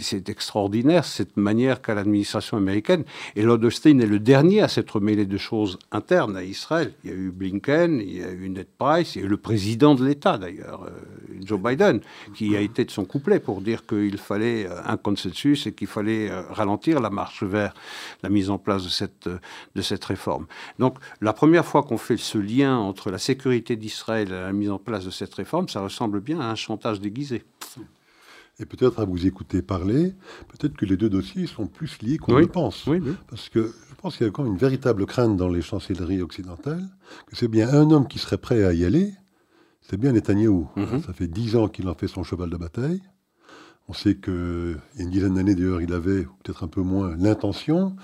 C'est 0.00 0.30
extraordinaire 0.30 1.04
cette 1.04 1.36
manière 1.36 1.82
qu'a 1.82 1.94
l'administration 1.94 2.56
américaine. 2.56 3.04
Et 3.36 3.42
Lord 3.42 3.62
Austin 3.64 3.98
est 3.98 4.06
le 4.06 4.18
dernier 4.18 4.62
à 4.62 4.68
s'être 4.68 4.98
mêlé 4.98 5.26
de 5.26 5.36
choses 5.36 5.78
internes 5.92 6.36
à 6.36 6.42
Israël. 6.42 6.94
Il 7.04 7.10
y 7.10 7.12
a 7.12 7.16
eu 7.16 7.30
Blinken, 7.30 8.00
il 8.00 8.16
y 8.16 8.22
a 8.22 8.30
eu 8.30 8.48
Ned 8.48 8.66
Price, 8.78 9.14
il 9.14 9.20
y 9.20 9.22
a 9.22 9.26
eu 9.26 9.30
le 9.30 9.36
président 9.36 9.94
de 9.94 10.04
l'État 10.04 10.38
d'ailleurs, 10.38 10.84
euh, 10.84 10.90
Joe 11.44 11.60
Biden, 11.60 12.00
qui 12.34 12.56
a 12.56 12.60
été 12.60 12.84
de 12.84 12.90
son 12.90 13.04
couplet 13.04 13.40
pour 13.40 13.60
dire 13.60 13.84
qu'il 13.86 14.16
fallait 14.16 14.66
euh, 14.66 14.80
un 14.86 14.96
consensus 14.96 15.66
et 15.66 15.72
qu'il 15.72 15.88
fallait 15.88 16.30
euh, 16.30 16.42
ralentir 16.50 17.00
la 17.00 17.10
marche 17.10 17.42
vers 17.42 17.74
la 18.22 18.30
mise 18.30 18.48
en 18.48 18.58
place 18.58 18.84
de 18.84 18.88
cette, 18.88 19.28
de 19.28 19.82
cette 19.82 20.04
réforme. 20.04 20.46
Donc 20.78 20.98
la 21.20 21.34
première 21.34 21.66
fois 21.66 21.82
qu'on 21.82 21.98
fait 21.98 22.16
ce 22.16 22.38
lien 22.38 22.78
entre 22.78 23.10
la 23.10 23.18
sécurité 23.18 23.76
d'Israël 23.76 24.28
et 24.28 24.40
la 24.40 24.52
mise 24.52 24.70
en 24.70 24.78
place 24.78 25.04
de 25.04 25.10
cette 25.10 25.34
réforme, 25.34 25.68
ça 25.68 25.80
ressemble 25.80 26.20
bien 26.20 26.40
à 26.40 26.44
un 26.44 26.54
chantage 26.54 27.00
déguisé. 27.00 27.44
Et 28.60 28.66
peut-être 28.66 29.00
à 29.00 29.04
vous 29.04 29.26
écouter 29.26 29.62
parler, 29.62 30.14
peut-être 30.48 30.76
que 30.76 30.86
les 30.86 30.96
deux 30.96 31.08
dossiers 31.10 31.46
sont 31.46 31.66
plus 31.66 32.00
liés 32.02 32.18
qu'on 32.18 32.36
le 32.36 32.46
pense. 32.46 32.84
Parce 33.28 33.48
que 33.48 33.72
je 33.90 33.94
pense 33.96 34.16
qu'il 34.16 34.24
y 34.24 34.26
a 34.26 34.30
encore 34.30 34.46
une 34.46 34.56
véritable 34.56 35.06
crainte 35.06 35.36
dans 35.36 35.48
les 35.48 35.62
chancelleries 35.62 36.22
occidentales, 36.22 36.84
que 37.26 37.34
c'est 37.36 37.48
bien 37.48 37.68
un 37.68 37.90
homme 37.90 38.06
qui 38.06 38.18
serait 38.18 38.38
prêt 38.38 38.64
à 38.64 38.72
y 38.72 38.84
aller, 38.84 39.12
c'est 39.80 39.96
bien 39.96 40.12
Netanyahou. 40.12 40.68
Mhm. 40.76 41.02
Ça 41.02 41.12
fait 41.12 41.26
dix 41.26 41.56
ans 41.56 41.68
qu'il 41.68 41.88
en 41.88 41.94
fait 41.94 42.06
son 42.06 42.22
cheval 42.22 42.48
de 42.48 42.56
bataille. 42.56 43.02
On 43.88 43.92
sait 43.92 44.16
qu'il 44.16 44.78
y 44.96 45.00
a 45.00 45.02
une 45.02 45.10
dizaine 45.10 45.34
d'années, 45.34 45.54
d'ailleurs, 45.54 45.82
il 45.82 45.92
avait, 45.92 46.22
peut-être 46.42 46.64
un 46.64 46.68
peu 46.68 46.80
moins, 46.80 47.16
l'intention, 47.16 47.96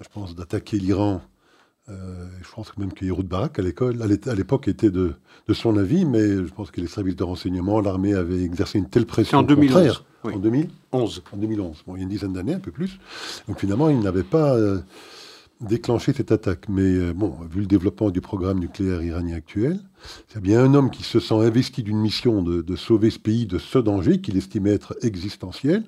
je 0.00 0.08
pense, 0.12 0.34
d'attaquer 0.34 0.78
l'Iran 0.78 1.22
euh, 1.90 2.26
je 2.42 2.50
pense 2.50 2.76
même 2.78 2.92
que 2.92 3.04
Yeroud 3.04 3.26
Barak, 3.26 3.58
à 3.58 3.62
l'école, 3.62 4.00
à 4.02 4.34
l'époque, 4.34 4.68
était 4.68 4.90
de, 4.90 5.14
son 5.52 5.76
avis, 5.76 6.04
mais 6.06 6.20
je 6.20 6.52
pense 6.54 6.70
que 6.70 6.80
les 6.80 6.86
services 6.86 7.16
de 7.16 7.24
renseignement, 7.24 7.80
l'armée 7.80 8.14
avait 8.14 8.42
exercé 8.42 8.78
une 8.78 8.88
telle 8.88 9.06
pression. 9.06 9.38
En 9.38 9.42
2011. 9.42 10.04
En 10.24 10.38
2011. 10.38 11.22
En 11.32 11.36
2011. 11.36 11.84
Bon, 11.86 11.96
il 11.96 11.98
y 11.98 12.00
a 12.00 12.04
une 12.04 12.08
dizaine 12.08 12.32
d'années, 12.32 12.54
un 12.54 12.60
peu 12.60 12.70
plus. 12.70 12.98
Donc 13.46 13.60
finalement, 13.60 13.90
il 13.90 14.00
n'avait 14.00 14.22
pas 14.22 14.54
euh, 14.54 14.80
déclenché 15.60 16.14
cette 16.14 16.32
attaque. 16.32 16.70
Mais 16.70 16.82
euh, 16.82 17.12
bon, 17.12 17.36
vu 17.50 17.60
le 17.60 17.66
développement 17.66 18.08
du 18.08 18.22
programme 18.22 18.60
nucléaire 18.60 19.02
iranien 19.02 19.36
actuel, 19.36 19.78
c'est 20.28 20.40
bien 20.40 20.64
un 20.64 20.72
homme 20.72 20.90
qui 20.90 21.02
se 21.02 21.20
sent 21.20 21.34
investi 21.34 21.82
d'une 21.82 21.98
mission 21.98 22.42
de, 22.42 22.62
de 22.62 22.76
sauver 22.76 23.10
ce 23.10 23.18
pays 23.18 23.44
de 23.44 23.58
ce 23.58 23.78
danger 23.78 24.22
qu'il 24.22 24.38
estimait 24.38 24.72
être 24.72 24.96
existentiel 25.02 25.84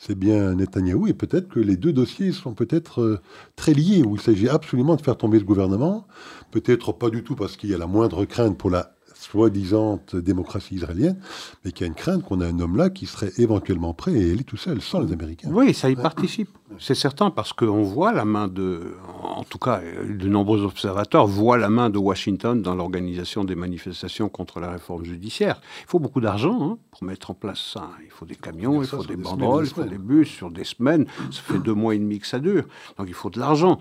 c'est 0.00 0.18
bien 0.18 0.54
Netanyahou, 0.54 1.08
et 1.08 1.12
peut-être 1.12 1.48
que 1.48 1.60
les 1.60 1.76
deux 1.76 1.92
dossiers 1.92 2.32
sont 2.32 2.54
peut-être 2.54 3.02
euh, 3.02 3.20
très 3.54 3.74
liés, 3.74 4.02
où 4.02 4.16
il 4.16 4.20
s'agit 4.20 4.48
absolument 4.48 4.96
de 4.96 5.02
faire 5.02 5.18
tomber 5.18 5.38
ce 5.38 5.44
gouvernement, 5.44 6.06
peut-être 6.50 6.92
pas 6.92 7.10
du 7.10 7.22
tout 7.22 7.36
parce 7.36 7.58
qu'il 7.58 7.68
y 7.68 7.74
a 7.74 7.78
la 7.78 7.86
moindre 7.86 8.24
crainte 8.24 8.56
pour 8.56 8.70
la 8.70 8.94
soi-disant 9.20 10.00
démocratie 10.12 10.76
israélienne, 10.76 11.18
mais 11.64 11.72
qu'il 11.72 11.82
y 11.82 11.84
a 11.84 11.88
une 11.88 11.94
crainte 11.94 12.22
qu'on 12.22 12.40
a 12.40 12.46
un 12.46 12.58
homme 12.58 12.76
là 12.76 12.90
qui 12.90 13.06
serait 13.06 13.32
éventuellement 13.38 13.94
prêt 13.94 14.12
et 14.12 14.32
aller 14.32 14.44
tout 14.44 14.56
seul, 14.56 14.80
sans 14.80 15.00
les 15.00 15.12
Américains. 15.12 15.50
Oui, 15.52 15.74
ça 15.74 15.90
y 15.90 15.96
participe. 15.96 16.48
C'est 16.78 16.94
certain, 16.94 17.30
parce 17.30 17.52
qu'on 17.52 17.82
voit 17.82 18.12
la 18.12 18.24
main 18.24 18.46
de, 18.46 18.94
en 19.22 19.42
tout 19.42 19.58
cas, 19.58 19.80
de 20.08 20.28
nombreux 20.28 20.64
observateurs 20.64 21.26
voient 21.26 21.58
la 21.58 21.68
main 21.68 21.90
de 21.90 21.98
Washington 21.98 22.62
dans 22.62 22.74
l'organisation 22.74 23.44
des 23.44 23.56
manifestations 23.56 24.28
contre 24.28 24.60
la 24.60 24.70
réforme 24.70 25.04
judiciaire. 25.04 25.60
Il 25.82 25.88
faut 25.88 25.98
beaucoup 25.98 26.20
d'argent 26.20 26.58
hein, 26.62 26.78
pour 26.90 27.04
mettre 27.04 27.30
en 27.30 27.34
place 27.34 27.60
ça. 27.60 27.90
Il 28.04 28.10
faut 28.10 28.24
des 28.24 28.36
camions, 28.36 28.82
il 28.82 28.88
faut 28.88 29.04
des 29.04 29.16
banderoles, 29.16 29.66
il 29.66 29.74
faut 29.74 29.82
des 29.82 29.98
bus 29.98 30.28
sur 30.28 30.50
des 30.50 30.64
semaines. 30.64 31.06
Ça 31.30 31.42
fait 31.42 31.58
deux 31.58 31.74
mois 31.74 31.94
et 31.94 31.98
demi 31.98 32.20
que 32.20 32.26
ça 32.26 32.38
dure. 32.38 32.64
Donc 32.96 33.08
il 33.08 33.14
faut 33.14 33.30
de 33.30 33.40
l'argent. 33.40 33.78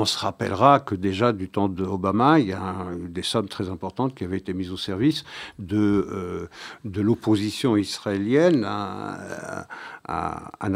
On 0.00 0.06
se 0.06 0.18
rappellera 0.18 0.80
que 0.80 0.94
déjà 0.94 1.34
du 1.34 1.50
temps 1.50 1.68
d'Obama, 1.68 2.40
il 2.40 2.48
y 2.48 2.52
a 2.54 2.86
des 2.96 3.20
sommes 3.20 3.48
très 3.48 3.68
importantes 3.68 4.14
qui 4.14 4.24
avaient 4.24 4.38
été 4.38 4.54
mises 4.54 4.72
au 4.72 4.78
service 4.78 5.24
de, 5.58 5.76
euh, 5.76 6.48
de 6.86 7.02
l'opposition 7.02 7.76
israélienne 7.76 8.64
à, 8.64 9.66
à, 10.08 10.52
à. 10.58 10.68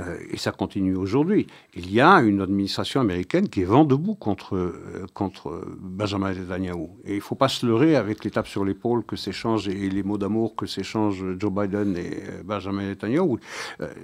Euh, 0.00 0.18
et 0.30 0.36
ça 0.36 0.52
continue 0.52 0.96
aujourd'hui. 0.96 1.46
Il 1.74 1.92
y 1.92 2.00
a 2.00 2.20
une 2.20 2.40
administration 2.40 3.00
américaine 3.00 3.48
qui 3.48 3.62
est 3.62 3.64
vent 3.64 3.84
debout 3.84 4.14
contre, 4.14 4.56
euh, 4.56 5.06
contre 5.14 5.64
Benjamin 5.78 6.32
Netanyahu. 6.32 6.88
Et 7.04 7.12
il 7.12 7.16
ne 7.16 7.20
faut 7.20 7.34
pas 7.34 7.48
se 7.48 7.66
leurrer 7.66 7.96
avec 7.96 8.24
les 8.24 8.30
tapes 8.30 8.46
sur 8.46 8.64
l'épaule 8.64 9.04
que 9.04 9.16
s'échangent 9.16 9.68
et 9.68 9.90
les 9.90 10.02
mots 10.02 10.18
d'amour 10.18 10.54
que 10.56 10.66
s'échangent 10.66 11.24
Joe 11.38 11.52
Biden 11.52 11.96
et 11.96 12.22
euh, 12.28 12.42
Benjamin 12.44 12.86
Netanyahu. 12.88 13.38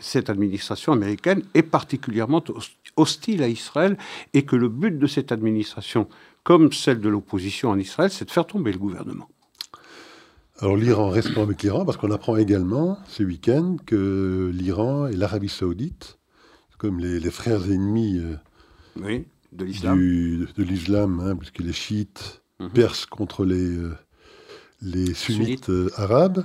Cette 0.00 0.30
administration 0.30 0.92
américaine 0.92 1.42
est 1.54 1.62
particulièrement 1.62 2.42
hostile 2.96 3.42
à 3.42 3.48
Israël 3.48 3.96
et 4.32 4.44
que 4.44 4.56
le 4.56 4.68
but 4.68 4.98
de 4.98 5.06
cette 5.06 5.32
administration, 5.32 6.08
comme 6.42 6.72
celle 6.72 7.00
de 7.00 7.08
l'opposition 7.08 7.70
en 7.70 7.78
Israël, 7.78 8.10
c'est 8.10 8.24
de 8.24 8.30
faire 8.30 8.46
tomber 8.46 8.72
le 8.72 8.78
gouvernement. 8.78 9.28
Alors 10.60 10.76
l'Iran, 10.76 11.08
restons 11.08 11.42
avec 11.42 11.62
l'Iran, 11.62 11.84
parce 11.84 11.96
qu'on 11.96 12.12
apprend 12.12 12.36
également 12.36 12.98
ce 13.08 13.24
week-end 13.24 13.76
que 13.84 14.52
l'Iran 14.54 15.08
et 15.08 15.16
l'Arabie 15.16 15.48
saoudite, 15.48 16.18
comme 16.78 17.00
les, 17.00 17.30
frères 17.30 17.70
ennemis 17.70 18.18
euh, 18.18 18.36
de 19.52 19.64
l'islam, 19.64 19.98
de 19.98 20.62
l'islam 20.62 21.20
hein, 21.20 21.34
puisque 21.34 21.60
les 21.60 21.72
chiites 21.72 22.42
mhm. 22.60 22.70
percent 22.70 23.06
contre 23.10 23.44
les, 23.44 23.76
euh, 23.76 23.96
les 24.80 25.12
sunnites, 25.14 25.70
euh, 25.70 25.90
arabes, 25.96 26.44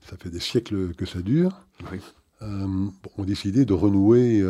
ça 0.00 0.16
fait 0.18 0.30
des 0.30 0.40
siècles 0.40 0.94
que 0.94 1.06
ça 1.06 1.20
dure, 1.20 1.64
ont 2.42 3.24
décidé 3.24 3.64
de 3.64 3.72
renouer, 3.72 4.44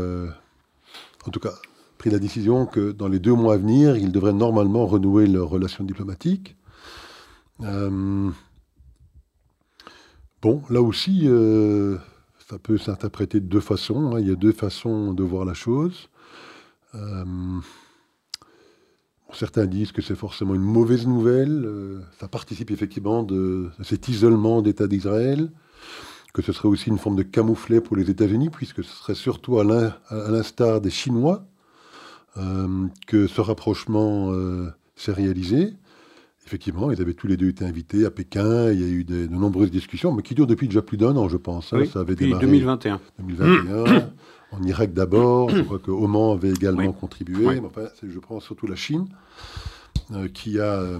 en 1.26 1.30
tout 1.30 1.40
cas 1.40 1.52
pris 1.98 2.08
la 2.08 2.18
décision 2.18 2.64
que 2.64 2.90
dans 2.90 3.06
les 3.06 3.20
deux 3.20 3.34
mois 3.34 3.54
à 3.54 3.56
venir, 3.58 3.96
ils 3.96 4.10
devraient 4.10 4.32
normalement 4.32 4.86
renouer 4.86 5.26
leurs 5.26 5.50
relations 5.50 5.84
diplomatiques. 5.84 6.56
Bon, 10.42 10.60
là 10.70 10.82
aussi, 10.82 11.20
euh, 11.26 11.98
ça 12.50 12.58
peut 12.58 12.76
s'interpréter 12.76 13.38
de 13.38 13.46
deux 13.46 13.60
façons. 13.60 14.16
Hein. 14.16 14.20
Il 14.20 14.28
y 14.28 14.32
a 14.32 14.34
deux 14.34 14.50
façons 14.50 15.14
de 15.14 15.22
voir 15.22 15.44
la 15.44 15.54
chose. 15.54 16.08
Euh, 16.96 17.24
certains 19.32 19.66
disent 19.66 19.92
que 19.92 20.02
c'est 20.02 20.16
forcément 20.16 20.56
une 20.56 20.62
mauvaise 20.62 21.06
nouvelle. 21.06 21.62
Euh, 21.64 22.00
ça 22.18 22.26
participe 22.26 22.72
effectivement 22.72 23.22
de, 23.22 23.70
cet 23.84 24.08
isolement 24.08 24.62
d'État 24.62 24.88
d'Israël. 24.88 25.52
Que 26.34 26.42
ce 26.42 26.52
serait 26.52 26.68
aussi 26.68 26.88
une 26.88 26.98
forme 26.98 27.16
de 27.16 27.22
camouflet 27.22 27.80
pour 27.80 27.94
les 27.94 28.10
États-Unis, 28.10 28.50
puisque 28.50 28.82
ce 28.82 28.90
serait 28.90 29.14
surtout 29.14 29.60
à 29.60 29.64
l'instar 30.10 30.80
des 30.80 30.90
Chinois 30.90 31.44
que 33.06 33.26
ce 33.26 33.40
rapprochement 33.42 34.32
s'est 34.96 35.12
réalisé. 35.12 35.74
Effectivement, 36.46 36.90
ils 36.90 37.00
avaient 37.00 37.14
tous 37.14 37.26
les 37.26 37.36
deux 37.36 37.48
été 37.48 37.64
invités 37.64 38.04
à 38.04 38.10
Pékin. 38.10 38.70
Il 38.72 38.80
y 38.80 38.84
a 38.84 38.88
eu 38.88 39.04
de, 39.04 39.26
nombreuses 39.28 39.70
discussions, 39.70 40.12
mais 40.12 40.22
qui 40.22 40.34
durent 40.34 40.46
depuis 40.46 40.68
déjà 40.68 40.82
plus 40.82 40.96
d'un 40.96 41.16
an, 41.16 41.28
je 41.28 41.36
pense. 41.36 41.72
Hein. 41.72 41.84
ça 41.90 42.00
avait 42.00 42.14
depuis 42.14 42.34
2021. 42.34 43.00
2021. 43.18 44.10
en 44.52 44.62
Irak 44.64 44.92
d'abord. 44.92 45.50
je 45.50 45.62
crois 45.62 45.78
que 45.78 45.90
Oman 45.90 46.34
avait 46.34 46.50
également 46.50 46.92
contribué. 46.92 47.46
Mais 47.46 47.60
enfin, 47.60 47.88
je 48.02 48.18
pense 48.18 48.44
surtout 48.44 48.66
la 48.66 48.76
Chine, 48.76 49.06
euh, 50.12 50.28
qui 50.28 50.58
a. 50.58 50.80
Euh, 50.80 50.98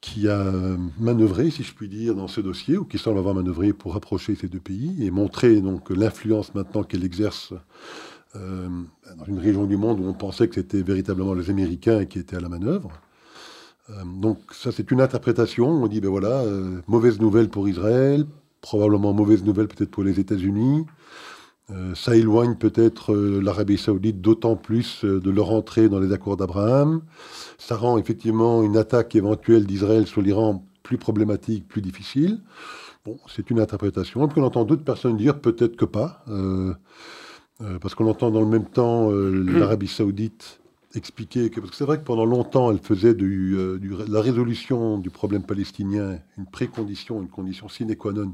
qui 0.00 0.28
a 0.28 0.52
manœuvré, 1.00 1.50
si 1.50 1.64
je 1.64 1.74
puis 1.74 1.88
dire, 1.88 2.14
dans 2.14 2.28
ce 2.28 2.40
dossier, 2.40 2.76
ou 2.76 2.84
qui 2.84 2.98
semble 2.98 3.18
avoir 3.18 3.34
manœuvré 3.34 3.72
pour 3.72 3.94
rapprocher 3.94 4.36
ces 4.36 4.46
deux 4.46 4.60
pays 4.60 5.04
et 5.04 5.10
montrer 5.10 5.60
donc 5.60 5.90
l'influence 5.90 6.54
maintenant 6.54 6.84
qu'elle 6.84 7.04
exerce 7.04 7.52
euh, 8.36 8.68
dans 9.16 9.24
une 9.24 9.38
région 9.40 9.64
du 9.64 9.76
monde 9.76 9.98
où 10.00 10.04
on 10.04 10.14
pensait 10.14 10.48
que 10.48 10.54
c'était 10.54 10.82
véritablement 10.82 11.34
les 11.34 11.50
Américains 11.50 12.04
qui 12.04 12.20
étaient 12.20 12.36
à 12.36 12.40
la 12.40 12.48
manœuvre. 12.48 12.92
Euh, 13.90 14.02
donc 14.04 14.38
ça 14.52 14.72
c'est 14.72 14.90
une 14.90 15.00
interprétation. 15.00 15.68
On 15.68 15.86
dit 15.86 16.00
ben 16.00 16.10
voilà, 16.10 16.42
euh, 16.42 16.80
mauvaise 16.86 17.20
nouvelle 17.20 17.48
pour 17.48 17.68
Israël, 17.68 18.26
probablement 18.60 19.12
mauvaise 19.12 19.44
nouvelle 19.44 19.68
peut-être 19.68 19.90
pour 19.90 20.04
les 20.04 20.20
États-Unis. 20.20 20.86
Euh, 21.70 21.94
ça 21.94 22.16
éloigne 22.16 22.54
peut-être 22.54 23.14
l'Arabie 23.14 23.76
saoudite 23.76 24.20
d'autant 24.22 24.56
plus 24.56 25.04
de 25.04 25.30
leur 25.30 25.50
entrée 25.50 25.88
dans 25.88 26.00
les 26.00 26.12
accords 26.12 26.36
d'Abraham. 26.36 27.02
Ça 27.58 27.76
rend 27.76 27.98
effectivement 27.98 28.62
une 28.62 28.76
attaque 28.76 29.14
éventuelle 29.14 29.66
d'Israël 29.66 30.06
sur 30.06 30.22
l'Iran 30.22 30.64
plus 30.82 30.96
problématique, 30.96 31.68
plus 31.68 31.82
difficile. 31.82 32.40
Bon, 33.04 33.18
c'est 33.28 33.50
une 33.50 33.60
interprétation. 33.60 34.24
Et 34.24 34.28
puis 34.28 34.40
on 34.40 34.44
entend 34.44 34.64
d'autres 34.64 34.84
personnes 34.84 35.18
dire 35.18 35.40
peut-être 35.40 35.76
que 35.76 35.84
pas. 35.84 36.24
parce 37.82 37.94
qu'on 37.94 38.08
entend 38.08 38.30
dans 38.30 38.40
le 38.40 38.46
même 38.46 38.66
temps 38.66 39.10
l'Arabie 39.10 39.88
saoudite 39.88 40.60
expliquer 40.94 41.50
que, 41.50 41.60
parce 41.60 41.70
que 41.70 41.76
c'est 41.76 41.84
vrai 41.84 41.98
que 41.98 42.04
pendant 42.04 42.24
longtemps, 42.24 42.70
elle 42.70 42.78
faisait 42.78 43.14
du, 43.14 43.54
euh, 43.56 43.78
la 44.08 44.20
résolution 44.20 44.98
du 44.98 45.10
problème 45.10 45.42
palestinien 45.42 46.18
une 46.38 46.46
précondition, 46.46 47.20
une 47.20 47.28
condition 47.28 47.68
sine 47.68 47.94
qua 47.94 48.12
non 48.12 48.32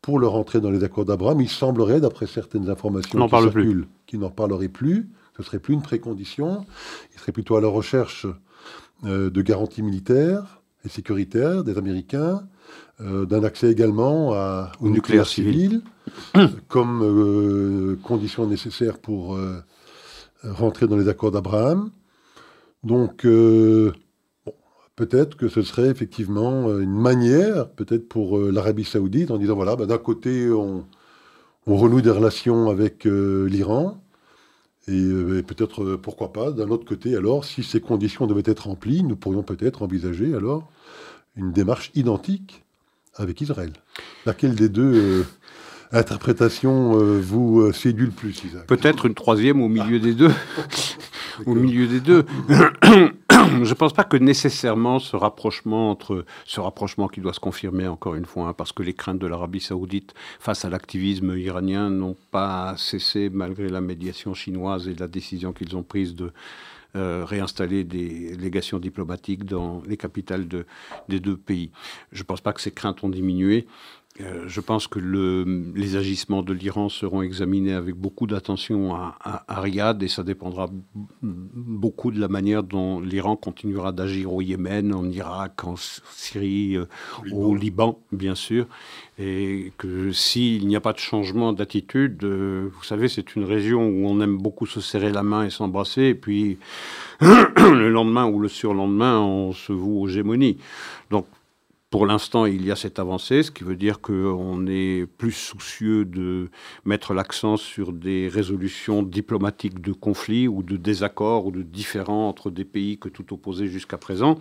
pour 0.00 0.18
leur 0.18 0.34
entrée 0.34 0.60
dans 0.60 0.70
les 0.70 0.84
accords 0.84 1.04
d'Abraham. 1.04 1.40
Il 1.40 1.48
semblerait, 1.48 2.00
d'après 2.00 2.26
certaines 2.26 2.68
informations 2.68 3.26
qui 3.26 3.36
circulent, 3.36 3.86
qu'ils 4.06 4.20
n'en 4.20 4.30
parleraient 4.30 4.68
plus. 4.68 5.08
Ce 5.36 5.42
serait 5.42 5.58
plus 5.58 5.74
une 5.74 5.82
précondition. 5.82 6.66
Il 7.14 7.20
serait 7.20 7.32
plutôt 7.32 7.56
à 7.56 7.60
la 7.60 7.68
recherche 7.68 8.26
euh, 9.04 9.30
de 9.30 9.42
garanties 9.42 9.82
militaires 9.82 10.62
et 10.84 10.88
sécuritaires 10.88 11.64
des 11.64 11.78
Américains, 11.78 12.46
euh, 13.00 13.24
d'un 13.24 13.42
accès 13.44 13.70
également 13.70 14.34
à, 14.34 14.72
au, 14.80 14.90
nucléaire, 14.90 15.26
civil, 15.26 15.82
comme 16.68 17.98
condition 18.02 18.46
nécessaire 18.46 18.98
pour 18.98 19.38
rentrer 20.44 20.86
dans 20.86 20.96
les 20.96 21.08
accords 21.08 21.30
d'Abraham. 21.30 21.90
Donc, 22.84 23.24
euh, 23.24 23.92
peut-être 24.94 25.36
que 25.36 25.48
ce 25.48 25.62
serait 25.62 25.88
effectivement 25.88 26.68
euh, 26.68 26.80
une 26.80 26.94
manière, 26.94 27.70
peut-être 27.70 28.08
pour 28.08 28.38
euh, 28.38 28.50
l'Arabie 28.50 28.84
saoudite, 28.84 29.30
en 29.30 29.38
disant, 29.38 29.54
voilà, 29.54 29.74
bah, 29.74 29.86
d'un 29.86 29.98
côté, 29.98 30.50
on, 30.50 30.84
on 31.66 31.76
renoue 31.76 32.02
des 32.02 32.10
relations 32.10 32.68
avec 32.68 33.04
l'Iran. 33.04 34.00
Et, 34.86 35.08
peut-être, 35.46 35.96
pourquoi 35.96 36.34
pas, 36.34 36.52
d'un 36.52 36.68
autre 36.68 36.84
côté, 36.84 37.16
alors, 37.16 37.46
si 37.46 37.62
ces 37.62 37.80
conditions 37.80 38.26
devaient 38.26 38.42
être 38.44 38.66
remplies, 38.66 39.02
nous 39.02 39.16
pourrions 39.16 39.42
peut-être 39.42 39.82
envisager 39.82 40.34
alors 40.34 40.70
une 41.36 41.52
démarche 41.52 41.90
identique 41.94 42.64
avec 43.14 43.40
Israël. 43.40 43.72
Laquelle 44.26 44.54
des 44.54 44.68
deux 44.68 45.24
interprétations 45.92 46.92
vous 47.20 47.72
séduit 47.72 48.06
le 48.06 48.12
plus, 48.12 48.44
Isaac 48.44 48.66
Peut-être 48.66 49.06
une 49.06 49.14
troisième 49.14 49.62
au 49.62 49.68
milieu 49.68 49.98
des 49.98 50.14
deux. 50.14 50.32
au 51.46 51.54
milieu 51.54 51.86
des 51.86 52.00
deux. 52.00 52.24
je 53.30 53.68
ne 53.68 53.74
pense 53.74 53.92
pas 53.92 54.04
que 54.04 54.16
nécessairement 54.16 54.98
ce 54.98 55.16
rapprochement 55.16 55.90
entre 55.90 56.24
ce 56.44 56.60
rapprochement 56.60 57.08
qui 57.08 57.20
doit 57.20 57.32
se 57.32 57.40
confirmer 57.40 57.86
encore 57.86 58.14
une 58.14 58.24
fois, 58.24 58.48
hein, 58.48 58.52
parce 58.52 58.72
que 58.72 58.82
les 58.82 58.94
craintes 58.94 59.18
de 59.18 59.26
l'Arabie 59.26 59.60
saoudite 59.60 60.14
face 60.38 60.64
à 60.64 60.70
l'activisme 60.70 61.36
iranien 61.36 61.90
n'ont 61.90 62.16
pas 62.30 62.74
cessé 62.76 63.30
malgré 63.32 63.68
la 63.68 63.80
médiation 63.80 64.34
chinoise 64.34 64.88
et 64.88 64.94
la 64.94 65.08
décision 65.08 65.52
qu'ils 65.52 65.76
ont 65.76 65.82
prise 65.82 66.14
de 66.14 66.32
euh, 66.96 67.24
réinstaller 67.26 67.82
des 67.82 68.36
légations 68.36 68.78
diplomatiques 68.78 69.44
dans 69.44 69.82
les 69.86 69.96
capitales 69.96 70.46
de, 70.46 70.64
des 71.08 71.18
deux 71.18 71.36
pays. 71.36 71.70
Je 72.12 72.20
ne 72.20 72.24
pense 72.24 72.40
pas 72.40 72.52
que 72.52 72.60
ces 72.60 72.70
craintes 72.70 73.02
ont 73.02 73.08
diminué. 73.08 73.66
Euh, 74.20 74.44
je 74.46 74.60
pense 74.60 74.86
que 74.86 75.00
le, 75.00 75.72
les 75.74 75.96
agissements 75.96 76.42
de 76.42 76.52
l'Iran 76.52 76.88
seront 76.88 77.22
examinés 77.22 77.72
avec 77.72 77.96
beaucoup 77.96 78.28
d'attention 78.28 78.94
à, 78.94 79.16
à, 79.20 79.60
Riyad 79.60 80.00
et 80.04 80.08
ça 80.08 80.22
dépendra 80.22 80.68
beaucoup 81.20 82.12
de 82.12 82.20
la 82.20 82.28
manière 82.28 82.62
dont 82.62 83.00
l'Iran 83.00 83.34
continuera 83.34 83.90
d'agir 83.90 84.32
au 84.32 84.40
Yémen, 84.40 84.94
en 84.94 85.10
Irak, 85.10 85.64
en 85.64 85.74
Syrie, 85.76 86.76
euh, 86.76 86.86
au 87.32 87.56
Liban, 87.56 87.98
bien 88.12 88.36
sûr. 88.36 88.66
Et 89.18 89.72
que 89.78 90.12
s'il 90.12 90.68
n'y 90.68 90.76
a 90.76 90.80
pas 90.80 90.92
de 90.92 90.98
changement 90.98 91.52
d'attitude, 91.52 92.22
euh, 92.22 92.68
vous 92.72 92.84
savez, 92.84 93.08
c'est 93.08 93.34
une 93.34 93.44
région 93.44 93.84
où 93.84 94.06
on 94.06 94.20
aime 94.20 94.38
beaucoup 94.38 94.66
se 94.66 94.80
serrer 94.80 95.10
la 95.10 95.24
main 95.24 95.44
et 95.44 95.50
s'embrasser, 95.50 96.02
et 96.02 96.14
puis 96.14 96.58
le 97.20 97.88
lendemain 97.88 98.26
ou 98.26 98.38
le 98.38 98.48
surlendemain, 98.48 99.18
on 99.18 99.52
se 99.52 99.72
voue 99.72 100.02
aux 100.02 100.08
gémonies. 100.08 100.58
Donc 101.10 101.26
pour 101.94 102.06
l'instant, 102.06 102.44
il 102.44 102.66
y 102.66 102.72
a 102.72 102.74
cette 102.74 102.98
avancée, 102.98 103.44
ce 103.44 103.52
qui 103.52 103.62
veut 103.62 103.76
dire 103.76 104.00
qu'on 104.00 104.66
est 104.66 105.06
plus 105.06 105.30
soucieux 105.30 106.04
de 106.04 106.50
mettre 106.84 107.14
l'accent 107.14 107.56
sur 107.56 107.92
des 107.92 108.26
résolutions 108.26 109.04
diplomatiques 109.04 109.80
de 109.80 109.92
conflits 109.92 110.48
ou 110.48 110.64
de 110.64 110.76
désaccords 110.76 111.46
ou 111.46 111.52
de 111.52 111.62
différends 111.62 112.28
entre 112.28 112.50
des 112.50 112.64
pays 112.64 112.98
que 112.98 113.08
tout 113.08 113.32
opposé 113.32 113.68
jusqu'à 113.68 113.96
présent. 113.96 114.40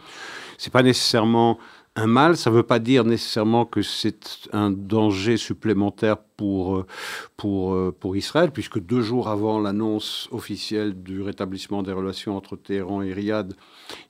Ce 0.58 0.68
n'est 0.68 0.72
pas 0.72 0.82
nécessairement 0.82 1.60
un 1.96 2.08
mal, 2.08 2.38
ça 2.38 2.50
ne 2.50 2.56
veut 2.56 2.64
pas 2.64 2.80
dire 2.80 3.04
nécessairement 3.04 3.66
que 3.66 3.84
c'est 3.84 4.50
un 4.52 4.72
danger 4.72 5.38
supplémentaire 5.38 6.18
pour, 6.18 6.78
euh, 6.78 6.86
pour, 7.38 7.76
euh, 7.76 7.96
pour 7.98 8.18
Israël, 8.18 8.50
puisque 8.52 8.80
deux 8.80 9.02
jours 9.02 9.28
avant 9.28 9.60
l'annonce 9.60 10.28
officielle 10.32 11.04
du 11.04 11.22
rétablissement 11.22 11.84
des 11.84 11.92
relations 11.92 12.36
entre 12.36 12.56
Téhéran 12.56 13.04
et 13.04 13.14
Riyad, 13.14 13.54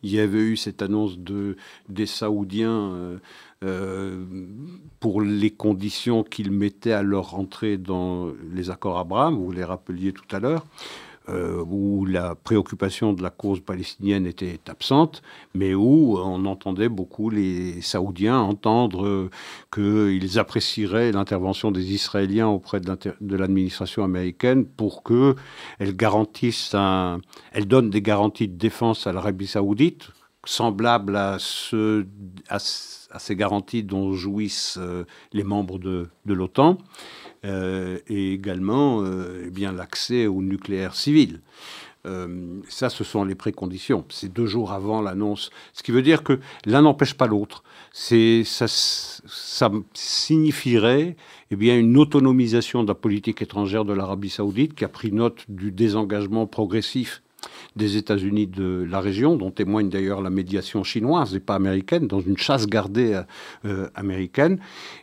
il 0.01 0.11
y 0.11 0.19
avait 0.19 0.39
eu 0.39 0.55
cette 0.55 0.81
annonce 0.81 1.19
de, 1.19 1.57
des 1.89 2.05
Saoudiens 2.05 3.19
euh, 3.63 4.25
pour 5.01 5.21
les 5.21 5.51
conditions 5.51 6.23
qu'ils 6.23 6.51
mettaient 6.51 6.93
à 6.93 7.03
leur 7.03 7.35
entrée 7.35 7.77
dans 7.77 8.31
les 8.53 8.69
accords 8.69 8.97
Abraham, 8.97 9.35
vous 9.35 9.51
les 9.51 9.65
rappeliez 9.65 10.13
tout 10.13 10.35
à 10.35 10.39
l'heure. 10.39 10.65
Euh, 11.29 11.63
où 11.65 12.05
la 12.05 12.35
préoccupation 12.35 13.13
de 13.13 13.23
la 13.23 13.29
cause 13.29 13.61
palestinienne 13.61 14.25
était 14.25 14.59
absente, 14.67 15.21
mais 15.53 15.73
où 15.73 16.17
on 16.17 16.43
entendait 16.45 16.89
beaucoup 16.89 17.29
les 17.29 17.81
Saoudiens 17.81 18.39
entendre 18.39 19.29
qu'ils 19.73 20.37
apprécieraient 20.37 21.13
l'intervention 21.13 21.71
des 21.71 21.93
Israéliens 21.93 22.47
auprès 22.47 22.81
de 22.81 23.37
l'administration 23.37 24.03
américaine 24.03 24.65
pour 24.65 25.01
qu'elle 25.01 25.95
garantisse 25.95 26.75
elle 27.53 27.67
donne 27.67 27.89
des 27.89 28.01
garanties 28.01 28.49
de 28.49 28.57
défense 28.57 29.07
à 29.07 29.13
l'Arabie 29.13 29.47
saoudite, 29.47 30.09
semblables 30.45 31.15
à, 31.15 31.37
ce, 31.39 32.05
à, 32.49 32.59
ces 32.59 33.35
garanties 33.37 33.83
dont 33.83 34.11
jouissent 34.13 34.77
euh, 34.77 35.05
les 35.31 35.43
membres 35.43 35.79
de 35.79 36.09
l'OTAN. 36.25 36.77
Euh, 37.45 37.99
et 38.07 38.31
également 38.31 39.01
euh, 39.01 39.43
eh 39.47 39.49
bien 39.49 39.73
l'accès 39.73 40.27
au 40.27 40.41
nucléaire 40.41 40.95
civil. 40.95 41.41
Euh, 42.05 42.61
ça, 42.69 42.89
ce 42.89 43.03
sont 43.03 43.23
les 43.23 43.35
préconditions. 43.35 44.05
C'est 44.09 44.31
deux 44.31 44.45
jours 44.45 44.71
avant 44.71 45.01
l'annonce. 45.01 45.49
Ce 45.73 45.83
qui 45.83 45.91
veut 45.91 46.01
dire 46.01 46.23
que 46.23 46.39
l'un 46.65 46.81
n'empêche 46.81 47.13
pas 47.13 47.27
l'autre. 47.27 47.63
C'est, 47.93 48.43
ça, 48.43 48.65
ça 48.67 49.71
signifierait 49.93 51.15
eh 51.51 51.55
bien, 51.55 51.77
une 51.77 51.97
autonomisation 51.97 52.83
de 52.83 52.89
la 52.89 52.95
politique 52.95 53.41
étrangère 53.41 53.85
de 53.85 53.93
l'Arabie 53.93 54.29
saoudite 54.29 54.73
qui 54.73 54.83
a 54.83 54.89
pris 54.89 55.11
note 55.11 55.45
du 55.47 55.71
désengagement 55.71 56.45
progressif 56.45 57.22
des 57.75 57.97
États-Unis 57.97 58.47
de 58.47 58.85
la 58.89 58.99
région, 58.99 59.35
dont 59.35 59.51
témoigne 59.51 59.89
d'ailleurs 59.89 60.21
la 60.21 60.29
médiation 60.29 60.83
chinoise 60.83 61.35
et 61.35 61.39
pas 61.39 61.55
américaine, 61.55 62.07
dans 62.07 62.19
une 62.19 62.37
chasse 62.37 62.67
gardée 62.67 63.21
euh, 63.65 63.87
américaine. 63.95 64.59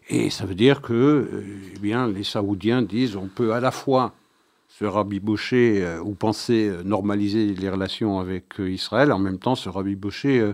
Et 0.09 0.31
ça 0.31 0.47
veut 0.47 0.55
dire 0.55 0.81
que 0.81 0.95
euh, 0.95 1.45
eh 1.75 1.79
bien, 1.79 2.09
les 2.09 2.25
Saoudiens 2.25 2.83
disent 2.83 3.17
on 3.17 3.29
peut 3.29 3.53
à 3.53 3.61
la 3.61 3.71
fois 3.71 4.13
se 4.69 4.85
rabibocher 4.85 5.83
euh, 5.83 6.01
ou 6.01 6.15
penser 6.15 6.71
normaliser 6.85 7.55
les 7.55 7.69
relations 7.69 8.21
avec 8.21 8.55
Israël, 8.59 9.13
en 9.13 9.19
même 9.19 9.39
temps 9.39 9.57
se 9.57 9.69
rabibocher 9.69 10.53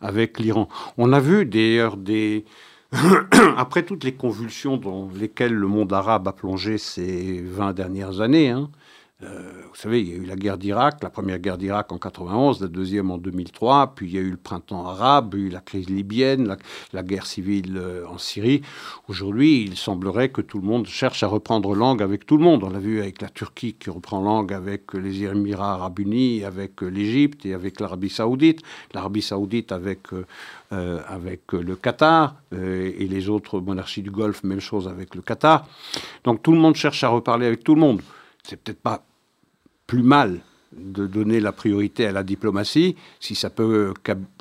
avec 0.00 0.38
l'Iran. 0.38 0.68
On 0.98 1.12
a 1.12 1.20
vu 1.20 1.46
d'ailleurs 1.46 1.96
des... 1.96 2.44
Après 3.56 3.84
toutes 3.84 4.04
les 4.04 4.12
convulsions 4.12 4.76
dans 4.76 5.08
lesquelles 5.18 5.54
le 5.54 5.66
monde 5.66 5.92
arabe 5.94 6.28
a 6.28 6.32
plongé 6.32 6.76
ces 6.76 7.40
20 7.40 7.72
dernières 7.72 8.20
années, 8.20 8.50
hein, 8.50 8.68
euh, 8.70 8.81
vous 9.22 9.78
savez, 9.78 10.02
il 10.02 10.08
y 10.08 10.12
a 10.12 10.16
eu 10.16 10.24
la 10.24 10.36
guerre 10.36 10.58
d'Irak, 10.58 11.02
la 11.02 11.08
première 11.08 11.38
guerre 11.38 11.56
d'Irak 11.56 11.90
en 11.92 11.98
91, 11.98 12.60
la 12.60 12.68
deuxième 12.68 13.10
en 13.10 13.18
2003, 13.18 13.94
puis 13.94 14.06
il 14.06 14.14
y 14.14 14.18
a 14.18 14.20
eu 14.20 14.30
le 14.30 14.36
printemps 14.36 14.86
arabe, 14.86 15.34
eu 15.34 15.48
la 15.48 15.60
crise 15.60 15.88
libyenne, 15.88 16.56
la, 16.92 17.02
guerre 17.02 17.24
civile 17.24 17.78
euh, 17.78 18.04
en 18.06 18.18
Syrie. 18.18 18.62
Aujourd'hui, 19.08 19.62
il 19.62 19.76
semblerait 19.76 20.28
que 20.28 20.42
tout 20.42 20.58
le 20.58 20.66
monde 20.66 20.86
cherche 20.86 21.22
à 21.22 21.26
reprendre 21.26 21.74
langue 21.74 22.02
avec 22.02 22.26
tout 22.26 22.36
le 22.36 22.44
monde. 22.44 22.64
On 22.64 22.70
l'a 22.70 22.80
vu 22.80 23.00
avec 23.00 23.22
la 23.22 23.28
Turquie 23.28 23.74
qui 23.74 23.88
reprend 23.88 24.20
langue 24.20 24.52
avec 24.52 24.92
les 24.92 25.24
Émirats 25.24 25.74
arabes 25.74 26.00
unis, 26.00 26.44
avec 26.44 26.82
l'Égypte 26.82 27.46
et 27.46 27.54
avec 27.54 27.80
l'Arabie 27.80 28.10
saoudite. 28.10 28.60
L'Arabie 28.92 29.22
saoudite 29.22 29.72
avec, 29.72 30.00
euh, 30.12 31.00
avec 31.06 31.52
le 31.52 31.76
Qatar 31.76 32.36
et 32.52 33.06
les 33.08 33.28
autres 33.28 33.60
monarchies 33.60 34.02
du 34.02 34.10
Golfe, 34.10 34.44
même 34.44 34.60
chose 34.60 34.86
avec 34.86 35.14
le 35.14 35.22
Qatar. 35.22 35.66
Donc 36.24 36.42
tout 36.42 36.52
le 36.52 36.58
monde 36.58 36.74
cherche 36.74 37.02
à 37.04 37.08
reparler 37.08 37.46
avec 37.46 37.64
tout 37.64 37.74
le 37.74 37.80
monde. 37.80 38.02
C'est 38.42 38.56
peut-être 38.56 38.80
pas 38.80 39.02
plus 39.92 40.02
mal 40.02 40.40
de 40.72 41.06
donner 41.06 41.38
la 41.38 41.52
priorité 41.52 42.06
à 42.06 42.12
la 42.12 42.22
diplomatie, 42.22 42.96
si 43.20 43.34
ça 43.34 43.50
peut 43.50 43.92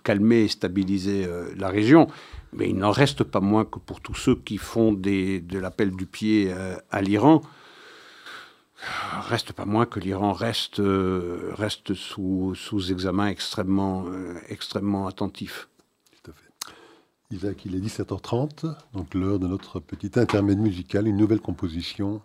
calmer 0.01 0.43
et 0.43 0.47
stabiliser 0.47 1.25
euh, 1.25 1.53
la 1.57 1.67
région. 1.67 2.07
Mais 2.53 2.69
il 2.69 2.77
n'en 2.77 2.91
reste 2.91 3.25
pas 3.25 3.41
moins 3.41 3.65
que 3.65 3.77
pour 3.77 3.99
tous 3.99 4.13
ceux 4.13 4.35
qui 4.35 4.57
font 4.57 4.93
de 4.93 5.59
l'appel 5.59 5.91
du 5.91 6.05
pied 6.05 6.53
euh, 6.53 6.77
à 6.89 7.01
l'Iran, 7.01 7.41
reste 9.27 9.51
pas 9.51 9.65
moins 9.65 9.85
que 9.85 9.99
l'Iran 9.99 10.31
reste, 10.31 10.79
euh, 10.79 11.51
reste 11.55 11.95
sous, 11.95 12.55
sous, 12.55 12.89
examen 12.89 13.27
extrêmement, 13.27 14.05
extrêmement 14.47 15.05
attentif. 15.07 15.67
Tout 16.13 16.31
à 16.31 16.33
fait. 16.33 17.35
Isaac, 17.35 17.65
il 17.65 17.75
est 17.75 17.79
17h30, 17.79 18.73
donc 18.93 19.13
l'heure 19.15 19.37
de 19.37 19.47
notre 19.47 19.81
petit 19.81 20.17
intermède 20.17 20.59
musical, 20.59 21.09
une 21.09 21.17
nouvelle 21.17 21.41
composition 21.41 22.21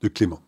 de 0.00 0.08
Clément. 0.08 0.40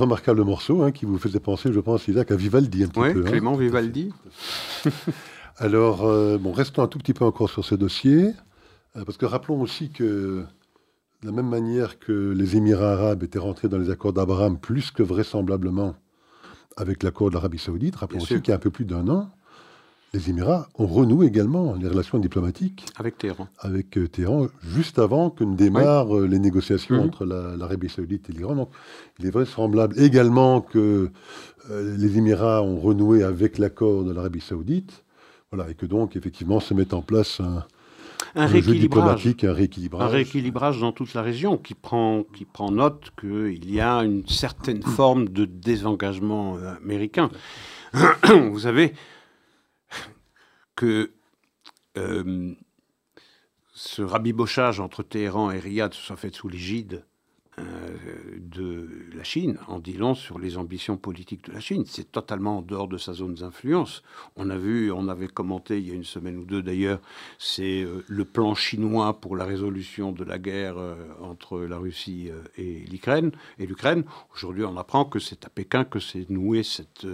Remarquable 0.00 0.42
morceau 0.42 0.82
hein, 0.82 0.90
qui 0.90 1.04
vous 1.04 1.18
faisait 1.18 1.40
penser, 1.40 1.72
je 1.72 1.80
pense, 1.80 2.08
Isaac, 2.08 2.30
à 2.30 2.36
Vivaldi 2.36 2.84
un 2.84 2.88
petit 2.88 3.00
peu. 3.12 3.24
hein. 3.26 3.30
Clément 3.30 3.54
Vivaldi. 3.54 4.12
Alors, 5.56 6.06
euh, 6.06 6.38
bon, 6.38 6.52
restons 6.52 6.82
un 6.82 6.88
tout 6.88 6.98
petit 6.98 7.12
peu 7.14 7.24
encore 7.24 7.50
sur 7.50 7.64
ce 7.64 7.74
dossier, 7.74 8.32
euh, 8.96 9.04
parce 9.04 9.18
que 9.18 9.26
rappelons 9.26 9.60
aussi 9.60 9.90
que, 9.90 10.44
de 11.22 11.26
la 11.26 11.32
même 11.32 11.48
manière 11.48 11.98
que 11.98 12.32
les 12.32 12.56
Émirats 12.56 12.92
arabes 12.92 13.22
étaient 13.22 13.38
rentrés 13.38 13.68
dans 13.68 13.78
les 13.78 13.90
accords 13.90 14.12
d'Abraham 14.12 14.58
plus 14.58 14.90
que 14.90 15.02
vraisemblablement 15.02 15.94
avec 16.76 17.02
l'accord 17.02 17.28
de 17.28 17.34
l'Arabie 17.34 17.58
saoudite, 17.58 17.96
rappelons 17.96 18.18
Bien 18.18 18.24
aussi 18.24 18.42
qu'il 18.42 18.50
y 18.50 18.52
a 18.52 18.56
un 18.56 18.60
peu 18.60 18.70
plus 18.70 18.86
d'un 18.86 19.06
an, 19.08 19.28
les 20.12 20.28
Émirats 20.30 20.68
ont 20.76 20.86
renoué 20.86 21.26
également 21.26 21.74
les 21.74 21.86
relations 21.88 22.18
diplomatiques 22.18 22.84
Avec 22.96 23.16
Téhéran. 23.18 23.46
avec 23.60 23.96
euh, 23.96 24.08
Téhéran 24.08 24.48
juste 24.62 24.98
avant 24.98 25.30
que 25.30 25.44
ne 25.44 25.54
démarrent 25.56 26.16
euh, 26.16 26.26
les 26.26 26.38
négociations 26.40 26.96
Mhm. 26.96 27.04
entre 27.06 27.24
la- 27.24 27.56
l'Arabie 27.56 27.88
saoudite 27.88 28.28
et 28.28 28.32
l'Iran. 28.32 28.56
Donc, 28.56 28.70
il 29.18 29.26
est 29.26 29.30
vraisemblable 29.30 29.98
également 30.00 30.60
que 30.60 31.10
euh, 31.70 31.96
les 31.96 32.18
Émirats 32.18 32.62
ont 32.62 32.78
renoué 32.80 33.22
avec 33.22 33.58
l'accord 33.58 34.02
de 34.04 34.12
l'Arabie 34.12 34.40
saoudite. 34.40 35.04
Voilà, 35.52 35.70
et 35.70 35.74
que 35.74 35.86
donc, 35.86 36.16
effectivement, 36.16 36.58
se 36.60 36.74
met 36.74 36.92
en 36.94 37.02
place 37.02 37.40
un, 37.40 37.64
Un 38.34 38.42
un 38.42 38.46
jeu 38.46 38.52
rééquilibrage. 38.54 38.80
diplomatique, 39.22 39.44
un 39.44 39.50
Un 39.50 39.52
rééquilibrage. 39.54 40.10
rééquilibrage 40.12 40.80
dans 40.80 40.92
toute 40.92 41.14
la 41.14 41.22
région 41.22 41.56
qui 41.56 41.74
prend, 41.74 42.22
qui 42.36 42.44
prend 42.44 42.70
note 42.70 43.10
qu'il 43.20 43.68
y 43.72 43.80
a 43.80 43.98
une 44.04 44.26
certaine 44.28 44.82
forme 44.82 45.28
de 45.28 45.44
désengagement 45.44 46.56
américain. 46.82 47.30
Vous 48.52 48.60
savez 48.60 48.92
que 50.80 51.10
euh, 51.98 52.54
ce 53.74 54.00
rabibochage 54.00 54.80
entre 54.80 55.02
Téhéran 55.02 55.50
et 55.50 55.58
Riyad 55.58 55.92
soit 55.92 56.16
fait 56.16 56.34
sous 56.34 56.48
l'égide 56.48 57.04
euh, 57.58 57.64
de 58.38 58.88
la 59.14 59.22
Chine, 59.22 59.58
en 59.68 59.78
dit 59.78 59.92
long 59.92 60.14
sur 60.14 60.38
les 60.38 60.56
ambitions 60.56 60.96
politiques 60.96 61.44
de 61.44 61.52
la 61.52 61.60
Chine. 61.60 61.84
C'est 61.84 62.10
totalement 62.10 62.58
en 62.58 62.62
dehors 62.62 62.88
de 62.88 62.96
sa 62.96 63.12
zone 63.12 63.34
d'influence. 63.34 64.02
On 64.36 64.48
a 64.48 64.56
vu, 64.56 64.90
on 64.90 65.08
avait 65.08 65.28
commenté 65.28 65.78
il 65.78 65.86
y 65.86 65.90
a 65.90 65.94
une 65.94 66.02
semaine 66.02 66.38
ou 66.38 66.46
deux 66.46 66.62
d'ailleurs, 66.62 67.00
c'est 67.38 67.82
euh, 67.82 68.02
le 68.08 68.24
plan 68.24 68.54
chinois 68.54 69.20
pour 69.20 69.36
la 69.36 69.44
résolution 69.44 70.12
de 70.12 70.24
la 70.24 70.38
guerre 70.38 70.76
entre 71.20 71.58
la 71.58 71.76
Russie 71.76 72.30
et 72.56 72.86
l'Ukraine. 72.90 73.32
Et 73.58 73.66
l'Ukraine, 73.66 74.04
aujourd'hui, 74.34 74.64
on 74.64 74.78
apprend 74.78 75.04
que 75.04 75.18
c'est 75.18 75.44
à 75.44 75.50
Pékin 75.50 75.84
que 75.84 76.00
s'est 76.00 76.24
nouée 76.30 76.62
cette 76.62 77.06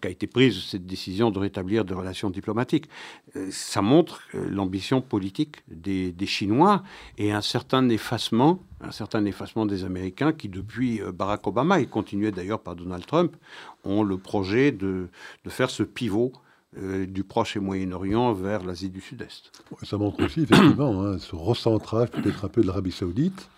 qu'a 0.00 0.08
été 0.10 0.26
prise 0.26 0.62
cette 0.62 0.86
décision 0.86 1.30
de 1.30 1.38
rétablir 1.38 1.84
des 1.84 1.94
relations 1.94 2.30
diplomatiques. 2.30 2.88
Euh, 3.36 3.48
Ça 3.50 3.82
montre 3.82 4.20
euh, 4.34 4.48
l'ambition 4.48 5.00
politique 5.00 5.56
des, 5.68 6.12
des 6.12 6.26
Chinois 6.26 6.82
et 7.18 7.32
un 7.32 7.40
certain 7.42 7.88
effacement, 7.88 8.60
un 8.80 8.90
certain 8.92 9.24
effacement 9.26 9.66
des 9.66 9.84
Américains 9.84 10.32
qui, 10.32 10.48
depuis 10.48 11.00
euh, 11.02 11.12
Barack 11.12 11.46
Obama, 11.46 11.80
et 11.80 11.86
continué 11.86 12.30
d'ailleurs 12.30 12.60
par 12.60 12.76
Donald 12.76 13.04
Trump, 13.06 13.36
ont 13.84 14.02
le 14.02 14.16
projet 14.16 14.72
de, 14.72 15.08
de 15.44 15.50
faire 15.50 15.70
ce 15.70 15.82
pivot 15.82 16.32
euh, 16.78 17.06
du 17.06 17.22
Proche 17.24 17.56
et 17.56 17.60
Moyen-Orient 17.60 18.32
vers 18.32 18.64
l'Asie 18.64 18.88
du 18.90 19.00
Sud-Est. 19.00 19.52
Ça 19.82 19.96
montre 19.98 20.24
aussi, 20.24 20.40
effectivement, 20.42 21.02
hein, 21.04 21.18
ce 21.18 21.36
recentrage 21.36 22.10
peut-être 22.10 22.44
un 22.44 22.48
peu 22.48 22.62
de 22.62 22.66
l'Arabie 22.66 22.90
saoudite. 22.92 23.48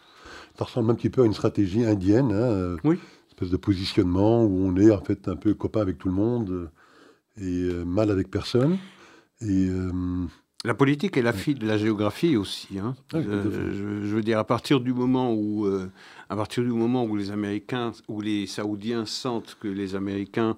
Ça 0.58 0.64
ressemble 0.64 0.90
un 0.90 0.94
petit 0.94 1.10
peu 1.10 1.22
à 1.22 1.26
une 1.26 1.34
stratégie 1.34 1.84
indienne. 1.84 2.32
hein, 2.32 2.76
Oui. 2.84 2.98
Espèce 3.36 3.50
de 3.50 3.56
positionnement 3.58 4.44
où 4.44 4.66
on 4.66 4.76
est 4.76 4.90
en 4.90 5.00
fait 5.02 5.28
un 5.28 5.36
peu 5.36 5.52
copain 5.54 5.80
avec 5.82 5.98
tout 5.98 6.08
le 6.08 6.14
monde 6.14 6.70
et 7.38 7.64
euh, 7.64 7.84
mal 7.84 8.10
avec 8.10 8.30
personne. 8.30 8.78
Et 9.42 9.68
euh, 9.68 9.90
La 10.64 10.72
politique 10.74 11.18
est 11.18 11.22
la 11.22 11.34
fille 11.34 11.54
de 11.54 11.66
la 11.66 11.76
géographie 11.76 12.36
aussi. 12.36 12.78
hein. 12.78 12.96
Euh, 13.14 13.42
fait. 13.50 13.74
je, 13.76 14.06
je 14.06 14.14
veux 14.16 14.22
dire, 14.22 14.38
à 14.38 14.44
partir 14.44 14.80
du 14.80 14.94
moment 14.94 15.34
où, 15.34 15.66
euh, 15.66 15.90
à 16.30 16.36
partir 16.36 16.62
du 16.62 16.70
moment 16.70 17.04
où 17.04 17.14
les 17.14 17.30
Américains, 17.30 17.92
où 18.08 18.22
les 18.22 18.46
Saoudiens 18.46 19.04
sentent 19.04 19.56
que 19.60 19.68
les 19.68 19.94
Américains 19.94 20.56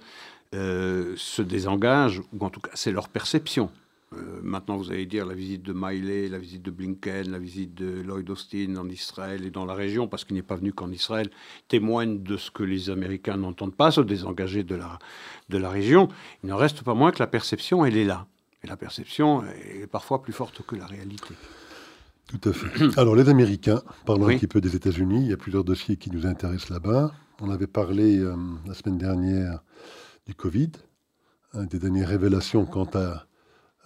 euh, 0.55 1.15
se 1.17 1.43
désengagent, 1.43 2.23
ou 2.33 2.45
en 2.45 2.51
tout 2.51 2.61
cas 2.61 2.71
c'est 2.75 2.93
leur 2.93 3.09
perception. 3.09 3.71
Euh, 4.15 4.41
maintenant, 4.43 4.77
vous 4.79 4.91
allez 4.91 5.05
dire 5.05 5.27
la 5.27 5.35
visite 5.35 5.63
de 5.63 5.75
Miley, 5.75 6.29
la 6.29 6.39
visite 6.39 6.63
de 6.63 6.71
Blinken, 6.71 7.31
la 7.31 7.39
visite 7.39 7.75
de 7.75 8.01
Lloyd 8.01 8.29
Austin 8.31 8.77
en 8.77 8.89
Israël 8.89 9.45
et 9.45 9.51
dans 9.51 9.67
la 9.67 9.75
région, 9.75 10.09
parce 10.09 10.25
qu'il 10.25 10.35
n'est 10.37 10.43
pas 10.43 10.57
venu 10.57 10.73
qu'en 10.73 10.91
Israël, 10.91 11.29
témoignent 11.69 12.23
de 12.23 12.37
ce 12.39 12.51
que 12.51 12.63
les 12.63 12.89
Américains 12.89 13.37
n'entendent 13.37 13.75
pas, 13.75 13.91
se 13.91 14.01
désengager 14.01 14.63
de 14.63 14.77
la, 14.77 14.99
de 15.51 15.59
la 15.59 15.69
région. 15.69 16.09
Il 16.43 16.49
n'en 16.49 16.57
reste 16.57 16.83
pas 16.83 16.95
moins 16.95 17.11
que 17.13 17.19
la 17.19 17.27
perception, 17.27 17.85
elle 17.85 17.97
est 17.99 18.05
là. 18.07 18.27
Et 18.65 18.67
la 18.67 18.77
perception 18.79 19.45
est 19.45 19.87
parfois 19.87 20.23
plus 20.23 20.33
forte 20.33 20.63
que 20.67 20.75
la 20.75 20.87
réalité. 20.87 21.35
tout 22.29 22.49
à 22.49 22.53
fait. 22.55 22.85
Alors, 22.99 23.15
les 23.15 23.29
Américains, 23.29 23.83
parlons 24.07 24.27
Oui. 24.27 24.35
un 24.35 24.39
petit 24.39 24.47
peu 24.49 24.61
des 24.63 24.75
États-Unis. 24.75 25.21
Il 25.25 25.29
y 25.31 25.33
a 25.35 25.37
plusieurs 25.37 25.65
dossiers 25.65 25.97
qui 25.97 26.11
nous 26.11 26.27
intéressent 26.27 26.71
là-bas. 26.71 27.13
On 27.41 27.51
avait 27.51 27.67
parlé 27.69 28.19
euh, 28.19 28.35
la 28.67 28.75
semaine 28.75 28.99
dernière 28.99 29.61
du 30.27 30.35
Covid, 30.35 30.73
hein, 31.53 31.67
des 31.67 31.79
dernières 31.79 32.09
révélations 32.09 32.65
quant 32.67 32.89
à, 32.95 33.28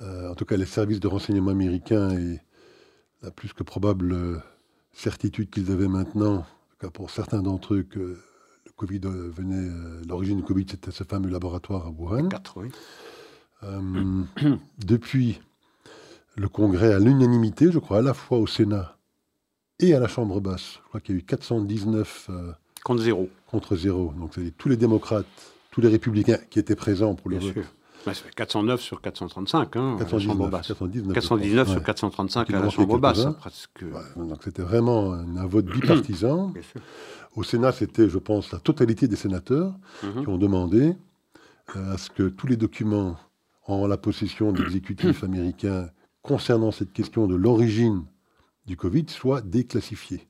euh, 0.02 0.30
en 0.30 0.34
tout 0.34 0.44
cas, 0.44 0.56
les 0.56 0.66
services 0.66 1.00
de 1.00 1.08
renseignement 1.08 1.50
américains 1.50 2.10
et 2.10 2.40
la 3.22 3.30
plus 3.30 3.52
que 3.52 3.62
probable 3.62 4.12
euh, 4.12 4.36
certitude 4.92 5.50
qu'ils 5.50 5.70
avaient 5.70 5.88
maintenant, 5.88 6.34
en 6.38 6.40
tout 6.70 6.76
cas 6.80 6.90
pour 6.90 7.10
certains 7.10 7.42
d'entre 7.42 7.74
eux, 7.74 7.82
que 7.82 8.18
le 8.66 8.72
Covid 8.76 9.00
venait, 9.04 9.68
euh, 9.68 10.02
l'origine 10.08 10.38
du 10.38 10.42
Covid, 10.42 10.66
c'était 10.68 10.90
ce 10.90 11.04
fameux 11.04 11.30
laboratoire 11.30 11.86
à 11.86 11.90
Wuhan. 11.90 12.28
Oui. 12.56 12.68
Euh, 13.64 14.22
depuis 14.84 15.40
le 16.36 16.48
Congrès, 16.48 16.92
à 16.92 16.98
l'unanimité, 16.98 17.70
je 17.70 17.78
crois, 17.78 17.98
à 17.98 18.02
la 18.02 18.14
fois 18.14 18.38
au 18.38 18.46
Sénat 18.46 18.96
et 19.78 19.94
à 19.94 20.00
la 20.00 20.08
Chambre 20.08 20.40
basse, 20.40 20.78
je 20.82 20.88
crois 20.88 21.00
qu'il 21.00 21.14
y 21.14 21.18
a 21.18 21.20
eu 21.20 21.24
419 21.24 22.26
euh, 22.30 22.52
Contre 22.82 23.02
zéro, 23.02 23.28
contre 23.46 23.76
zéro. 23.76 24.12
Donc, 24.18 24.32
c'est 24.34 24.50
tous 24.58 24.68
les 24.68 24.76
démocrates, 24.76 25.26
tous 25.70 25.80
les 25.80 25.88
républicains 25.88 26.38
qui 26.50 26.58
étaient 26.58 26.74
présents 26.74 27.14
pour 27.14 27.30
le 27.30 27.38
bien 27.38 27.46
vote. 27.46 27.62
sûr. 27.62 27.74
Ouais, 28.06 28.14
ça 28.14 28.22
fait 28.22 28.34
409 28.34 28.80
sur 28.80 29.00
435, 29.00 29.76
hein, 29.76 29.80
à 29.80 29.92
la 29.92 30.04
419, 30.04 30.22
Chambre 30.22 30.48
basse. 30.50 30.66
419, 30.68 31.14
419 31.14 31.68
sur 31.68 31.76
ouais. 31.78 31.84
435 31.84 32.46
Il 32.48 32.56
à 32.56 32.60
la 32.60 32.68
Chambre 32.70 32.98
basse, 32.98 33.20
hein, 33.20 33.32
presque. 33.32 33.82
Ouais, 33.82 34.24
donc, 34.24 34.42
c'était 34.42 34.62
vraiment 34.62 35.12
un, 35.12 35.46
vote 35.46 35.66
bipartisan. 35.66 36.52
Au 37.36 37.42
Sénat, 37.42 37.72
c'était, 37.72 38.08
je 38.08 38.18
pense, 38.18 38.52
la 38.52 38.58
totalité 38.58 39.08
des 39.08 39.16
sénateurs 39.16 39.74
Mhm. 40.02 40.22
qui 40.22 40.28
ont 40.28 40.38
demandé 40.38 40.96
euh, 41.76 41.94
à 41.94 41.98
ce 41.98 42.10
que 42.10 42.24
tous 42.24 42.46
les 42.46 42.56
documents 42.56 43.16
en 43.66 43.86
la 43.86 43.96
possession 43.96 44.52
de 44.52 44.62
l'exécutif 44.62 45.24
américain 45.24 45.88
concernant 46.22 46.72
cette 46.72 46.92
question 46.92 47.26
de 47.26 47.34
l'origine 47.34 48.04
du 48.66 48.76
Covid 48.76 49.06
soient 49.08 49.40
déclassifiés. 49.40 50.28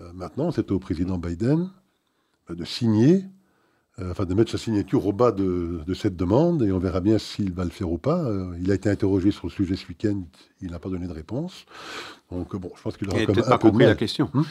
Euh, 0.00 0.12
maintenant, 0.14 0.50
c'est 0.50 0.70
au 0.70 0.78
président 0.78 1.18
Biden 1.18 1.70
euh, 2.50 2.54
de 2.54 2.64
signer, 2.64 3.24
enfin 4.02 4.24
de 4.24 4.34
mettre 4.34 4.50
sa 4.50 4.58
signature 4.58 5.06
au 5.06 5.12
bas 5.12 5.32
de, 5.32 5.80
de 5.86 5.94
cette 5.94 6.16
demande, 6.16 6.62
et 6.62 6.72
on 6.72 6.78
verra 6.78 7.00
bien 7.00 7.18
s'il 7.18 7.52
va 7.52 7.64
le 7.64 7.70
faire 7.70 7.90
ou 7.90 7.98
pas. 7.98 8.24
Euh, 8.24 8.56
il 8.60 8.70
a 8.70 8.74
été 8.74 8.90
interrogé 8.90 9.30
sur 9.30 9.46
le 9.46 9.52
sujet 9.52 9.76
ce 9.76 9.86
week-end, 9.88 10.22
il 10.60 10.70
n'a 10.70 10.78
pas 10.78 10.88
donné 10.88 11.06
de 11.06 11.12
réponse. 11.12 11.64
Donc 12.30 12.54
euh, 12.54 12.58
bon, 12.58 12.70
je 12.76 12.82
pense 12.82 12.96
qu'il 12.96 13.06
Il 13.08 13.10
aura 13.10 13.20
n'avait 13.20 13.26
quand 13.26 13.32
même 13.32 13.42
peut-être 13.42 13.48
un 13.48 13.50
pas 13.50 13.58
peu 13.58 13.68
de 13.68 13.72
compris 13.72 13.86
la 13.86 13.94
question. 13.94 14.30
Hmm 14.34 14.42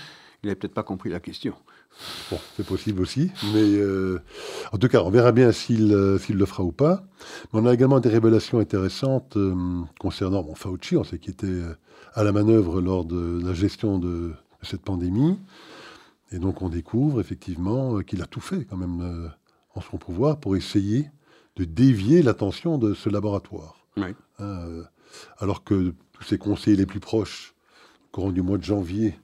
Il 0.43 0.47
n'avait 0.47 0.55
peut-être 0.55 0.73
pas 0.73 0.83
compris 0.83 1.09
la 1.09 1.19
question. 1.19 1.53
Bon, 2.29 2.37
c'est 2.57 2.65
possible 2.65 3.01
aussi, 3.01 3.31
mais 3.53 3.61
euh, 3.77 4.19
en 4.73 4.77
tout 4.77 4.89
cas, 4.89 5.01
on 5.01 5.09
verra 5.09 5.31
bien 5.31 5.51
s'il 5.53 5.93
euh, 5.93 6.19
le 6.27 6.45
fera 6.45 6.63
ou 6.63 6.73
pas. 6.73 7.03
Mais 7.53 7.61
on 7.61 7.65
a 7.65 7.73
également 7.73 7.99
des 8.01 8.09
révélations 8.09 8.59
intéressantes 8.59 9.37
euh, 9.37 9.55
concernant 9.99 10.43
bon, 10.43 10.55
Fauci, 10.55 10.97
on 10.97 11.03
sait 11.05 11.19
qu'il 11.19 11.31
était 11.31 11.47
euh, 11.47 11.73
à 12.13 12.23
la 12.23 12.33
manœuvre 12.33 12.81
lors 12.81 13.05
de 13.05 13.41
la 13.45 13.53
gestion 13.53 13.97
de, 13.97 14.07
de 14.07 14.33
cette 14.63 14.81
pandémie. 14.81 15.39
Et 16.35 16.39
donc, 16.39 16.61
on 16.61 16.67
découvre 16.67 17.21
effectivement 17.21 17.97
euh, 17.97 18.01
qu'il 18.01 18.21
a 18.21 18.25
tout 18.25 18.41
fait 18.41 18.65
quand 18.65 18.75
même 18.75 19.01
euh, 19.01 19.29
en 19.73 19.81
son 19.81 19.97
pouvoir 19.97 20.37
pour 20.37 20.57
essayer 20.57 21.09
de 21.55 21.63
dévier 21.63 22.21
l'attention 22.21 22.77
de 22.77 22.93
ce 22.93 23.09
laboratoire. 23.09 23.87
Oui. 23.97 24.13
Euh, 24.41 24.83
alors 25.37 25.63
que 25.63 25.93
tous 26.11 26.23
ses 26.23 26.37
conseillers 26.37 26.75
les 26.75 26.85
plus 26.85 26.99
proches, 26.99 27.55
au 28.07 28.15
courant 28.15 28.31
du 28.31 28.41
mois 28.41 28.57
de 28.57 28.63
janvier, 28.63 29.17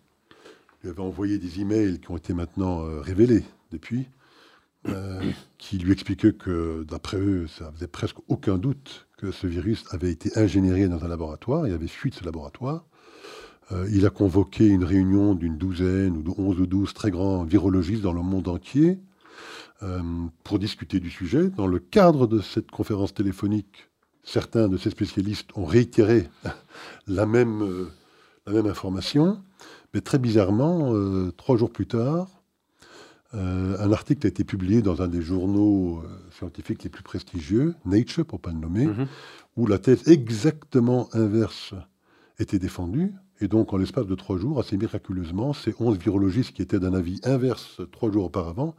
lui 0.81 0.89
avaient 0.89 1.01
envoyé 1.01 1.37
des 1.37 1.59
emails 1.59 1.99
qui 1.99 2.11
ont 2.11 2.17
été 2.17 2.33
maintenant 2.33 2.85
euh, 2.85 3.01
révélés 3.01 3.43
depuis, 3.71 4.07
euh, 4.87 5.21
qui 5.57 5.77
lui 5.77 5.91
expliquaient 5.91 6.33
que, 6.33 6.85
d'après 6.87 7.17
eux, 7.17 7.47
ça 7.47 7.71
faisait 7.73 7.87
presque 7.87 8.17
aucun 8.29 8.57
doute 8.57 9.07
que 9.17 9.31
ce 9.31 9.47
virus 9.47 9.83
avait 9.91 10.11
été 10.11 10.37
ingénieré 10.39 10.87
dans 10.87 11.03
un 11.03 11.07
laboratoire, 11.07 11.67
il 11.67 11.73
avait 11.73 11.87
fui 11.87 12.09
de 12.09 12.15
ce 12.15 12.23
laboratoire. 12.23 12.85
Euh, 13.71 13.87
il 13.91 14.05
a 14.05 14.09
convoqué 14.09 14.67
une 14.67 14.83
réunion 14.83 15.33
d'une 15.35 15.57
douzaine 15.57 16.17
ou 16.17 16.21
de 16.23 16.29
11 16.29 16.59
ou 16.59 16.65
12 16.65 16.93
très 16.93 17.11
grands 17.11 17.43
virologistes 17.43 18.01
dans 18.01 18.13
le 18.13 18.21
monde 18.21 18.47
entier 18.47 18.99
euh, 19.83 20.01
pour 20.43 20.59
discuter 20.59 20.99
du 20.99 21.09
sujet. 21.09 21.49
Dans 21.49 21.67
le 21.67 21.79
cadre 21.79 22.27
de 22.27 22.39
cette 22.41 22.69
conférence 22.71 23.13
téléphonique, 23.13 23.89
certains 24.23 24.67
de 24.67 24.77
ces 24.77 24.89
spécialistes 24.89 25.49
ont 25.55 25.65
réitéré 25.65 26.29
la 27.07 27.25
même, 27.25 27.61
euh, 27.63 27.89
la 28.45 28.53
même 28.53 28.67
information, 28.67 29.41
mais 29.93 30.01
très 30.01 30.19
bizarrement, 30.19 30.93
trois 31.35 31.57
jours 31.57 31.71
plus 31.71 31.85
tard, 31.85 32.41
euh, 33.33 33.77
un 33.79 33.91
article 33.93 34.27
a 34.27 34.29
été 34.29 34.43
publié 34.43 34.81
dans 34.81 35.01
un 35.01 35.07
des 35.07 35.21
journaux 35.21 35.99
euh, 35.99 36.07
scientifiques 36.37 36.83
les 36.83 36.89
plus 36.89 37.03
prestigieux, 37.03 37.75
Nature 37.85 38.25
pour 38.25 38.41
pas 38.41 38.51
le 38.51 38.57
nommer, 38.57 38.87
Mhm. 38.87 39.07
où 39.55 39.67
la 39.67 39.79
thèse 39.79 40.07
exactement 40.07 41.07
inverse 41.13 41.73
était 42.39 42.59
défendue. 42.59 43.13
Et 43.41 43.47
donc, 43.47 43.73
en 43.73 43.77
l'espace 43.77 44.05
de 44.05 44.13
trois 44.15 44.37
jours, 44.37 44.59
assez 44.59 44.77
miraculeusement, 44.77 45.53
ces 45.53 45.73
11 45.79 45.97
virologistes 45.97 46.51
qui 46.51 46.61
étaient 46.61 46.79
d'un 46.79 46.93
avis 46.93 47.19
inverse 47.23 47.81
trois 47.91 48.11
jours 48.11 48.25
auparavant, 48.25 48.75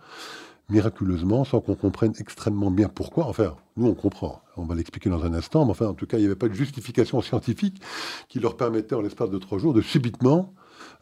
miraculeusement, 0.69 1.45
sans 1.45 1.61
qu'on 1.61 1.75
comprenne 1.75 2.13
extrêmement 2.21 2.71
bien 2.71 2.89
pourquoi, 2.89 3.27
enfin, 3.27 3.57
nous 3.77 3.89
on 3.89 3.95
comprend, 3.95 4.41
on 4.57 4.65
va 4.65 4.77
l'expliquer 4.77 5.11
dans 5.11 5.25
un 5.25 5.35
instant, 5.35 5.65
mais 5.65 5.73
enfin, 5.73 5.89
en 5.89 5.95
tout 5.95 6.07
cas, 6.07 6.17
il 6.17 6.21
n'y 6.21 6.27
avait 6.27 6.37
pas 6.37 6.49
de 6.49 6.55
justification 6.55 7.21
scientifique 7.21 7.83
qui 8.29 8.39
leur 8.39 8.57
permettait, 8.57 8.95
en 8.95 9.01
l'espace 9.01 9.31
de 9.31 9.39
trois 9.39 9.59
jours, 9.59 9.75
de 9.75 9.83
subitement 9.83 10.55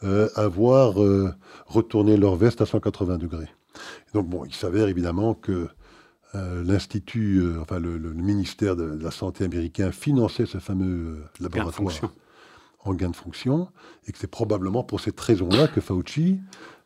euh, 0.02 0.30
avoir 0.36 1.02
euh, 1.02 1.30
retourné 1.66 2.16
leur 2.16 2.36
veste 2.36 2.62
à 2.62 2.66
180 2.66 3.18
degrés. 3.18 3.48
donc, 4.14 4.26
bon, 4.26 4.46
il 4.46 4.54
s'avère 4.54 4.88
évidemment 4.88 5.34
que 5.34 5.68
euh, 6.34 6.64
l'Institut, 6.64 7.42
enfin, 7.60 7.78
le, 7.78 7.98
ministère 8.14 8.74
de, 8.74 8.84
la 8.84 9.10
Santé 9.10 9.44
américain 9.44 9.92
finançait 9.92 10.46
ce 10.46 10.58
fameux 10.58 11.18
laboratoire 11.40 12.10
en 12.84 12.94
gain 12.94 13.10
de 13.10 13.16
fonction, 13.16 13.68
et 14.06 14.12
que 14.12 14.18
c'est 14.18 14.30
probablement 14.30 14.82
pour 14.82 15.00
cette 15.00 15.20
raison-là 15.20 15.68
que 15.68 15.80
Fauci 15.80 16.40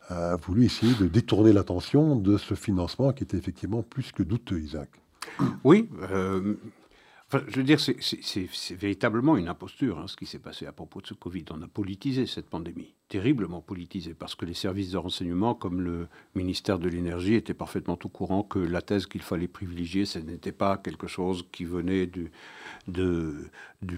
a 0.08 0.36
voulu 0.36 0.64
essayer 0.64 0.94
de 0.94 1.06
détourner 1.06 1.52
l'attention 1.52 2.16
de 2.16 2.36
ce 2.36 2.54
financement 2.54 3.12
qui 3.12 3.24
était 3.24 3.36
effectivement 3.36 3.82
plus 3.82 4.12
que 4.12 4.22
douteux, 4.22 4.60
Isaac. 4.60 4.90
Oui, 5.62 5.88
euh, 6.10 6.54
je 7.32 7.56
veux 7.56 7.62
dire, 7.62 7.80
c'est 7.80 8.74
véritablement 8.74 9.36
une 9.36 9.48
imposture, 9.48 9.98
hein, 9.98 10.06
ce 10.06 10.16
qui 10.16 10.26
s'est 10.26 10.38
passé 10.38 10.66
à 10.66 10.72
propos 10.72 11.00
de 11.00 11.06
ce 11.06 11.14
Covid. 11.14 11.44
On 11.50 11.62
a 11.62 11.66
politisé 11.66 12.26
cette 12.26 12.48
pandémie, 12.48 12.94
terriblement 13.08 13.60
politisé, 13.60 14.14
parce 14.14 14.34
que 14.34 14.44
les 14.44 14.54
services 14.54 14.90
de 14.90 14.98
renseignement, 14.98 15.54
comme 15.54 15.80
le 15.80 16.08
ministère 16.34 16.78
de 16.78 16.88
l'Énergie, 16.88 17.34
étaient 17.34 17.54
parfaitement 17.54 17.98
au 18.04 18.08
courant 18.08 18.42
que 18.42 18.58
la 18.58 18.82
thèse 18.82 19.06
qu'il 19.06 19.22
fallait 19.22 19.48
privilégier, 19.48 20.04
ce 20.04 20.18
n'était 20.18 20.52
pas 20.52 20.76
quelque 20.76 21.06
chose 21.06 21.44
qui 21.50 21.64
venait 21.64 22.06
du, 22.06 22.30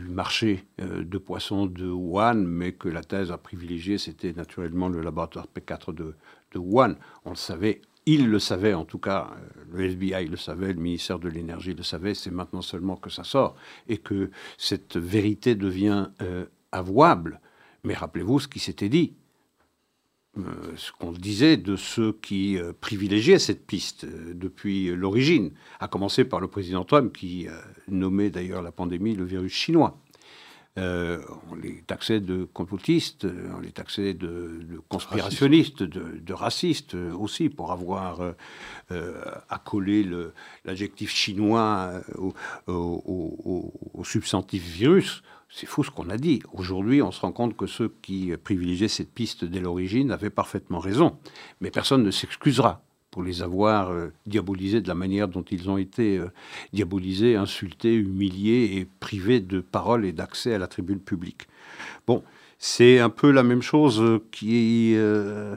marché 0.09 0.64
euh, 0.81 1.05
de 1.05 1.18
poissons 1.18 1.66
de 1.66 1.91
Wuhan, 1.91 2.37
mais 2.37 2.72
que 2.72 2.89
la 2.89 3.03
thèse 3.03 3.33
à 3.33 3.39
privilégier, 3.39 3.99
c'était 3.99 4.33
naturellement 4.33 4.89
le 4.89 5.03
laboratoire 5.03 5.47
P4 5.55 5.93
de, 5.95 6.14
de 6.53 6.59
Wuhan. 6.59 6.95
On 7.24 7.31
le 7.31 7.37
savait 7.37 7.83
il 8.07 8.29
le 8.29 8.39
savait 8.39 8.73
en 8.73 8.85
tout 8.85 8.99
cas, 8.99 9.31
euh, 9.33 9.65
le 9.73 9.85
FBI 9.85 10.27
le 10.27 10.37
savait, 10.37 10.73
le 10.73 10.81
ministère 10.81 11.19
de 11.19 11.29
l'Énergie 11.29 11.75
le 11.75 11.83
savait, 11.83 12.15
c'est 12.15 12.31
maintenant 12.31 12.63
seulement 12.63 12.97
que 12.97 13.11
ça 13.11 13.25
sort 13.25 13.57
et 13.89 13.99
que 13.99 14.31
cette 14.57 14.97
vérité 14.97 15.57
devient 15.57 16.09
euh, 16.23 16.47
avouable. 16.73 17.41
Mais 17.83 17.95
rappelez-vous 17.95 18.41
ce 18.41 18.49
qui 18.49 18.61
s'était 18.61 18.89
dit, 18.89 19.15
euh, 20.39 20.43
ce 20.77 20.93
qu'on 20.93 21.11
disait 21.11 21.57
de 21.57 21.75
ceux 21.75 22.13
qui 22.13 22.59
privilégiaient 22.81 23.39
cette 23.41 23.67
piste 23.67 24.07
depuis 24.07 24.95
l'origine, 24.95 25.51
à 25.81 25.89
commencer 25.89 26.25
par 26.25 26.41
le 26.41 26.49
président 26.49 26.85
Trump 26.85 27.13
qui 27.13 27.49
nommait 27.89 28.31
d'ailleurs 28.31 28.63
la 28.63 28.73
pandémie 28.73 29.15
le 29.15 29.25
virus 29.25 29.53
chinois. 29.53 30.01
Euh, 30.79 31.18
on 31.51 31.55
les 31.55 31.83
taxait 31.87 32.20
de 32.20 32.45
complotistes, 32.53 33.27
on 33.57 33.61
les 33.61 33.72
taxait 33.72 34.12
de, 34.12 34.61
conspirationnistes, 34.89 35.83
de, 35.83 36.33
racistes 36.33 36.95
aussi, 36.95 37.49
pour 37.49 37.72
avoir 37.72 38.35
euh, 38.91 39.22
accolé 39.49 40.07
l'adjectif 40.64 41.11
chinois 41.11 41.93
au, 42.66 43.72
substantif 44.05 44.62
virus. 44.62 45.22
C'est 45.49 45.66
fou 45.66 45.85
ce 45.85 45.91
qu'on 45.91 46.11
a 46.11 46.18
dit. 46.18 46.43
Aujourd'hui, 46.53 47.01
on 47.03 47.12
se 47.12 47.20
rend 47.20 47.33
compte 47.33 47.57
que 47.57 47.66
ceux 47.66 47.95
qui 48.03 48.37
privilégiaient 48.37 48.89
cette 48.89 49.12
piste 49.12 49.45
dès 49.45 49.61
l'origine 49.61 50.11
avaient 50.11 50.31
parfaitement 50.31 50.81
raison. 50.81 51.18
Mais 51.61 51.70
personne 51.70 52.03
ne 52.03 52.11
s'excusera 52.11 52.86
pour 53.17 53.23
les 53.23 53.41
avoir 53.41 53.93
euh, 53.93 54.12
diabolisés 54.27 54.83
de 54.83 54.89
la 54.89 54.95
manière 54.95 55.27
dont 55.27 55.45
ils 55.51 55.71
ont 55.71 55.79
été 55.79 56.19
euh, 56.19 56.27
diabolisés, 56.75 57.35
insultés, 57.35 57.95
humiliés 57.95 58.77
et 58.77 58.87
privés 59.01 59.41
de 59.41 59.61
parole 59.61 60.05
et 60.05 60.12
d'accès 60.12 60.53
à 60.53 60.59
la 60.59 60.67
tribune 60.67 61.01
publique. 61.01 61.49
Bon, 62.07 62.23
c'est 62.59 62.99
un 62.99 63.09
peu 63.09 63.31
la 63.31 63.43
même 63.43 63.62
chose 63.62 64.21
qui, 64.33 64.93
euh, 64.97 65.57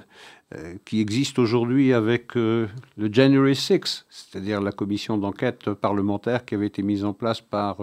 qui 0.84 1.00
existe 1.00 1.38
aujourd'hui 1.38 1.94
avec 1.94 2.34
le 2.34 2.68
January 3.12 3.56
6, 3.56 4.06
c'est-à-dire 4.10 4.62
la 4.62 4.72
commission 4.72 5.18
d'enquête 5.18 5.72
parlementaire 5.74 6.44
qui 6.44 6.56
avait 6.56 6.66
été 6.66 6.82
mise 6.82 7.06
en 7.06 7.14
place 7.14 7.40
par 7.40 7.78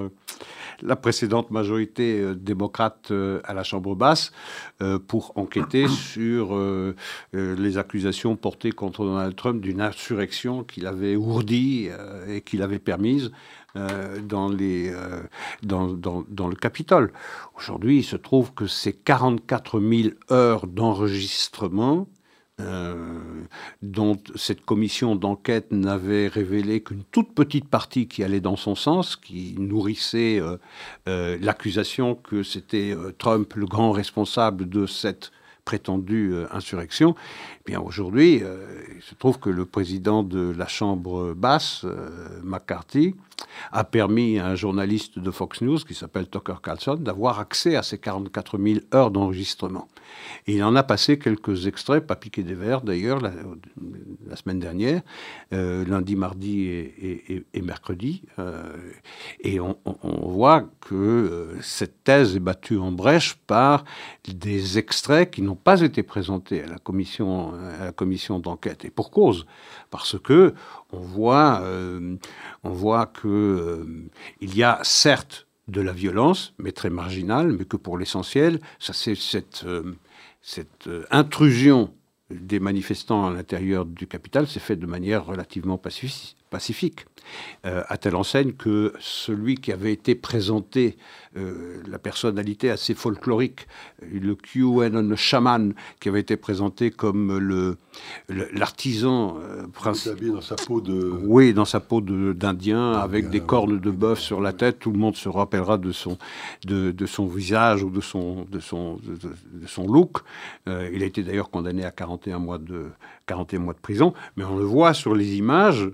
la 0.82 0.96
précédente 0.96 1.50
majorité 1.50 2.20
euh, 2.20 2.34
démocrate 2.34 3.10
euh, 3.10 3.40
à 3.44 3.54
la 3.54 3.62
Chambre 3.62 3.94
basse 3.94 4.32
euh, 4.82 4.98
pour 4.98 5.32
enquêter 5.36 5.88
sur 6.12 6.56
les 7.32 7.78
accusations 7.78 8.36
portées 8.36 8.72
contre 8.72 9.04
Donald 9.04 9.34
Trump 9.36 9.60
d'une 9.60 9.80
insurrection 9.80 10.64
qu'il 10.64 10.86
avait 10.86 11.16
ourdie 11.16 11.88
et 12.28 12.40
qu'il 12.40 12.62
avait 12.62 12.78
permise 12.78 13.30
dans, 13.74 14.48
les, 14.48 14.92
dans, 15.62 15.88
dans, 15.88 16.24
dans, 16.28 16.48
le 16.48 16.54
Capitole. 16.54 17.12
Aujourd'hui, 17.56 17.98
il 17.98 18.04
se 18.04 18.16
trouve 18.16 18.54
que 18.54 18.66
ces 18.66 18.92
44 18.92 19.80
000 19.80 20.14
heures 20.30 20.66
d'enregistrement 20.66 22.08
euh, 22.58 23.20
dont 23.82 24.16
cette 24.34 24.64
commission 24.64 25.14
d'enquête 25.14 25.72
n'avait 25.72 26.26
révélé 26.26 26.82
qu'une 26.82 27.04
toute 27.04 27.34
petite 27.34 27.68
partie 27.68 28.08
qui 28.08 28.24
allait 28.24 28.40
dans 28.40 28.56
son 28.56 28.74
sens, 28.74 29.14
qui 29.14 29.54
nourrissait 29.58 30.40
euh, 30.40 30.56
euh, 31.06 31.36
l'accusation 31.42 32.14
que 32.14 32.42
c'était 32.42 32.96
Trump 33.18 33.52
le 33.54 33.66
grand 33.66 33.92
responsable 33.92 34.70
de 34.70 34.86
cette 34.86 35.32
prétendue 35.66 36.34
insurrection. 36.50 37.14
Aujourd'hui, 37.74 38.42
il 38.96 39.02
se 39.02 39.14
trouve 39.16 39.38
que 39.38 39.50
le 39.50 39.64
président 39.64 40.22
de 40.22 40.54
la 40.56 40.68
Chambre 40.68 41.34
basse, 41.34 41.84
McCarthy, 42.44 43.14
a 43.72 43.84
permis 43.84 44.38
à 44.38 44.46
un 44.46 44.54
journaliste 44.54 45.18
de 45.18 45.30
Fox 45.30 45.60
News 45.60 45.78
qui 45.78 45.94
s'appelle 45.94 46.28
Tucker 46.28 46.56
Carlson 46.62 46.94
d'avoir 46.94 47.40
accès 47.40 47.76
à 47.76 47.82
ces 47.82 47.98
44 47.98 48.58
000 48.58 48.80
heures 48.94 49.10
d'enregistrement. 49.10 49.88
Il 50.46 50.62
en 50.62 50.76
a 50.76 50.82
passé 50.82 51.18
quelques 51.18 51.66
extraits, 51.66 52.06
pas 52.06 52.16
piqué 52.16 52.42
des 52.42 52.54
verres 52.54 52.82
d'ailleurs, 52.82 53.20
la, 53.20 53.32
semaine 54.36 54.60
dernière, 54.60 55.02
euh, 55.52 55.84
lundi, 55.84 56.16
mardi 56.16 56.68
et, 56.68 57.62
mercredi. 57.62 58.22
Euh, 58.38 58.76
et 59.40 59.60
on, 59.60 59.76
voit 60.02 60.68
que 60.80 60.94
euh, 60.94 61.60
cette 61.62 62.04
thèse 62.04 62.36
est 62.36 62.40
battue 62.40 62.78
en 62.78 62.92
brèche 62.92 63.34
par 63.46 63.84
des 64.28 64.78
extraits 64.78 65.30
qui 65.30 65.42
n'ont 65.42 65.56
pas 65.56 65.80
été 65.80 66.02
présentés 66.02 66.62
à 66.62 66.66
la 66.66 66.78
commission, 66.78 67.52
à 67.80 67.86
la 67.86 67.92
commission 67.92 68.38
d'enquête. 68.38 68.84
Et 68.84 68.90
pour 68.90 69.10
cause, 69.10 69.46
parce 69.90 70.18
que 70.18 70.54
on 70.92 71.00
voit, 71.00 71.62
on 72.62 72.70
voit 72.70 73.06
que 73.06 73.86
il 74.40 74.56
y 74.56 74.62
a 74.62 74.78
certes 74.82 75.46
de 75.68 75.80
la 75.80 75.92
violence, 75.92 76.54
mais 76.58 76.72
très 76.72 76.90
marginale, 76.90 77.52
mais 77.52 77.64
que 77.64 77.76
pour 77.76 77.98
l'essentiel, 77.98 78.60
ça 78.78 78.92
c'est 78.92 79.16
cette 79.16 79.66
cette 80.46 80.86
euh, 80.86 81.04
intrusion 81.10 81.92
des 82.30 82.60
manifestants 82.60 83.26
à 83.26 83.32
l'intérieur 83.32 83.84
du 83.84 84.06
capital 84.06 84.46
s'est 84.46 84.60
faite 84.60 84.78
de 84.78 84.86
manière 84.86 85.26
relativement 85.26 85.76
pacifique. 85.76 86.36
Euh, 87.64 87.82
à 87.88 87.96
telle 87.96 88.16
enseigne 88.16 88.52
que 88.52 88.92
celui 89.00 89.56
qui 89.56 89.72
avait 89.72 89.92
été 89.92 90.14
présenté, 90.14 90.96
euh, 91.36 91.82
la 91.88 91.98
personnalité 91.98 92.70
assez 92.70 92.94
folklorique, 92.94 93.66
le 94.00 94.34
QAnon 94.34 95.16
chaman, 95.16 95.74
qui 96.00 96.08
avait 96.08 96.20
été 96.20 96.36
présenté 96.36 96.90
comme 96.90 97.38
le 97.38 97.76
l'artisan 98.28 99.38
euh, 99.40 99.66
principal. 99.66 100.32
dans 100.32 100.40
sa 100.40 100.54
peau 100.54 100.80
de. 100.80 101.12
Oui, 101.24 101.54
dans 101.54 101.64
sa 101.64 101.80
peau 101.80 102.00
d'Indien, 102.00 102.92
avec 102.92 103.30
des 103.30 103.40
cornes 103.40 103.80
de 103.80 103.90
bœuf 103.90 104.20
sur 104.20 104.40
la 104.40 104.52
tête. 104.52 104.78
Tout 104.78 104.92
le 104.92 104.98
monde 104.98 105.16
se 105.16 105.28
rappellera 105.28 105.78
de 105.78 105.92
son, 105.92 106.18
de, 106.64 106.90
de 106.92 107.06
son 107.06 107.26
visage 107.26 107.82
ou 107.82 107.90
de 107.90 108.00
son, 108.00 108.44
de 108.50 108.60
son, 108.60 108.96
de, 108.96 109.66
son 109.66 109.86
look. 109.86 110.18
il 110.66 111.02
a 111.02 111.06
été 111.06 111.22
d'ailleurs 111.22 111.50
condamné 111.50 111.84
à 111.84 111.90
41 111.90 112.38
mois, 112.38 112.58
de, 112.58 112.86
41 113.26 113.60
mois 113.60 113.74
de 113.74 113.80
prison. 113.80 114.14
Mais 114.36 114.44
on 114.44 114.56
le 114.56 114.64
voit 114.64 114.94
sur 114.94 115.14
les 115.14 115.36
images 115.36 115.88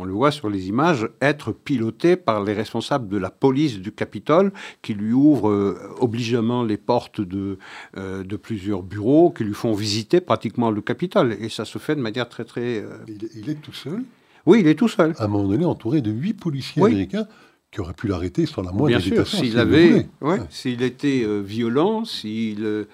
on 0.00 0.04
le 0.04 0.12
voit 0.12 0.32
sur 0.32 0.50
les 0.50 0.68
images, 0.68 1.08
être 1.20 1.52
piloté 1.52 2.16
par 2.16 2.42
les 2.42 2.52
responsables 2.52 3.08
de 3.08 3.16
la 3.16 3.30
police 3.30 3.78
du 3.78 3.92
Capitole, 3.92 4.52
qui 4.82 4.92
lui 4.94 5.12
ouvrent 5.12 5.50
euh, 5.50 5.78
obligeamment 6.00 6.64
les 6.64 6.76
portes 6.76 7.20
de, 7.20 7.58
euh, 7.96 8.24
de 8.24 8.36
plusieurs 8.36 8.82
bureaux, 8.82 9.30
qui 9.30 9.44
lui 9.44 9.54
font 9.54 9.72
visiter 9.72 10.20
pratiquement 10.20 10.72
le 10.72 10.80
Capitole. 10.80 11.36
Et 11.38 11.48
ça 11.48 11.64
se 11.64 11.78
fait 11.78 11.94
de 11.94 12.00
manière 12.00 12.28
très 12.28 12.44
très... 12.44 12.82
Euh, 12.82 12.98
il, 13.06 13.48
est 13.48 13.60
tout 13.60 13.72
seul? 13.72 14.02
Oui, 14.46 14.60
il 14.60 14.66
est 14.66 14.74
tout 14.74 14.88
seul. 14.88 15.14
À 15.18 15.24
un 15.24 15.28
moment 15.28 15.48
donné, 15.48 15.64
entouré 15.64 16.00
de 16.00 16.10
huit 16.10 16.34
policiers 16.34 16.82
américains 16.82 17.28
qui 17.74 17.80
aurait 17.80 17.92
pu 17.92 18.06
l'arrêter 18.06 18.46
sans 18.46 18.62
la 18.62 18.70
moindre 18.70 18.86
Bien 18.86 19.00
sûr, 19.00 19.26
s'il 19.26 19.58
avait, 19.58 20.06
s'il 20.48 20.80
était 20.82 21.24
euh, 21.24 21.40
violent, 21.40 22.04
s'il 22.04 22.64
euh, 22.64 22.84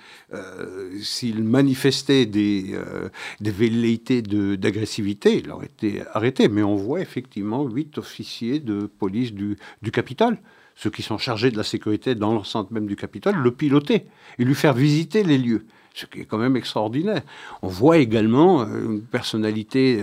s'il 1.02 1.44
manifestait 1.44 2.24
des 2.24 2.70
euh, 2.72 3.10
des 3.40 3.50
velléités 3.50 4.22
d'agressivité, 4.22 5.36
il 5.36 5.50
aurait 5.50 5.66
été 5.66 6.02
arrêté. 6.14 6.48
Mais 6.48 6.62
on 6.62 6.76
voit 6.76 7.00
effectivement 7.00 7.62
huit 7.64 7.98
officiers 7.98 8.58
de 8.58 8.86
police 8.86 9.34
du 9.34 9.58
du 9.82 9.90
Capitole, 9.90 10.38
ceux 10.74 10.88
qui 10.88 11.02
sont 11.02 11.18
chargés 11.18 11.50
de 11.50 11.58
la 11.58 11.62
sécurité 11.62 12.14
dans 12.14 12.32
l'enceinte 12.32 12.70
même 12.70 12.86
du 12.86 12.96
Capitole, 12.96 13.36
le 13.36 13.50
piloter 13.50 14.06
et 14.38 14.44
lui 14.44 14.54
faire 14.54 14.72
visiter 14.72 15.22
les 15.24 15.36
lieux 15.36 15.66
ce 15.92 16.06
qui 16.06 16.20
est 16.20 16.24
quand 16.24 16.38
même 16.38 16.56
extraordinaire. 16.56 17.20
On 17.62 17.68
voit 17.68 17.98
également 17.98 18.62
une 18.64 19.02
personnalité 19.02 20.02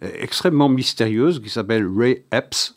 extrêmement 0.00 0.68
mystérieuse 0.68 1.42
qui 1.42 1.50
s'appelle 1.50 1.88
Ray 1.92 2.22
Epps, 2.30 2.76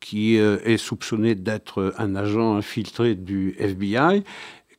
qui 0.00 0.38
euh, 0.38 0.58
est 0.64 0.76
soupçonné 0.76 1.34
d'être 1.34 1.94
un 1.98 2.16
agent 2.16 2.56
infiltré 2.56 3.14
du 3.14 3.54
FBI, 3.58 4.24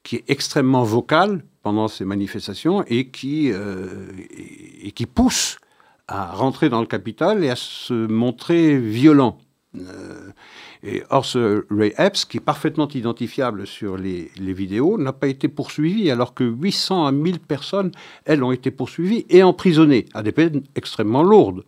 qui 0.04 0.18
est 0.18 0.24
extrêmement 0.28 0.84
vocal 0.84 1.44
pendant 1.62 1.88
ces 1.88 2.06
manifestations 2.06 2.84
et 2.88 3.10
qui, 3.10 3.50
et 3.50 4.92
qui 4.94 5.06
pousse 5.06 5.60
à 6.08 6.32
rentrer 6.34 6.70
dans 6.70 6.82
le 6.82 6.88
Capitole 6.88 7.44
et 7.44 7.52
à 7.52 7.56
se 7.56 7.94
montrer 8.08 8.80
violent. 8.80 9.38
Et 10.84 11.04
or, 11.10 11.26
ce 11.26 11.66
Ray 11.70 11.94
Epps, 11.98 12.26
qui 12.26 12.38
est 12.38 12.42
parfaitement 12.42 12.88
identifiable 12.88 13.68
sur 13.68 13.98
les, 13.98 14.32
vidéos, 14.36 14.98
n'a 14.98 15.14
pas 15.14 15.28
été 15.28 15.48
poursuivi, 15.48 16.10
alors 16.10 16.34
que 16.34 16.44
800 16.44 17.06
à 17.06 17.12
1000 17.12 17.40
personnes, 17.40 17.92
elles, 18.26 18.44
ont 18.44 18.52
été 18.52 18.72
poursuivies 18.72 19.26
et 19.30 19.44
emprisonnées 19.44 20.06
à 20.14 20.24
des 20.24 20.32
peines 20.32 20.64
extrêmement 20.76 21.24
lourdes. 21.24 21.64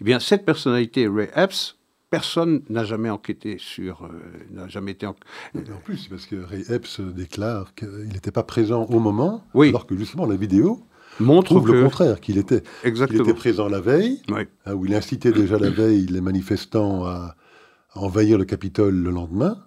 Eh 0.00 0.04
bien, 0.04 0.20
cette 0.20 0.44
personnalité, 0.44 1.08
Ray 1.08 1.28
Epps, 1.34 1.76
personne 2.14 2.62
n'a 2.68 2.84
jamais 2.84 3.10
enquêté 3.10 3.56
sur, 3.58 4.04
euh, 4.04 4.08
n'a 4.52 4.68
jamais 4.68 4.92
été. 4.92 5.04
En... 5.04 5.16
en 5.56 5.80
plus, 5.82 6.06
parce 6.06 6.26
que 6.26 6.36
Ray 6.36 6.64
Epps 6.70 7.00
déclare 7.00 7.74
qu'il 7.74 8.08
n'était 8.12 8.30
pas 8.30 8.44
présent 8.44 8.84
au 8.84 9.00
moment, 9.00 9.44
oui. 9.54 9.70
alors 9.70 9.86
que 9.86 9.96
justement 9.96 10.24
la 10.24 10.36
vidéo 10.36 10.80
montre 11.18 11.54
le 11.54 11.82
contraire, 11.82 12.20
qu'il 12.20 12.38
était, 12.38 12.62
était, 12.84 13.34
présent 13.34 13.68
la 13.68 13.80
veille, 13.80 14.22
hein, 14.30 14.74
où 14.74 14.86
il 14.86 14.94
incitait 14.94 15.32
déjà 15.32 15.58
la 15.58 15.70
veille 15.70 16.06
les 16.06 16.20
manifestants 16.20 17.04
à, 17.04 17.34
envahir 17.96 18.38
le 18.38 18.44
Capitole 18.44 18.94
le 18.94 19.10
lendemain, 19.10 19.64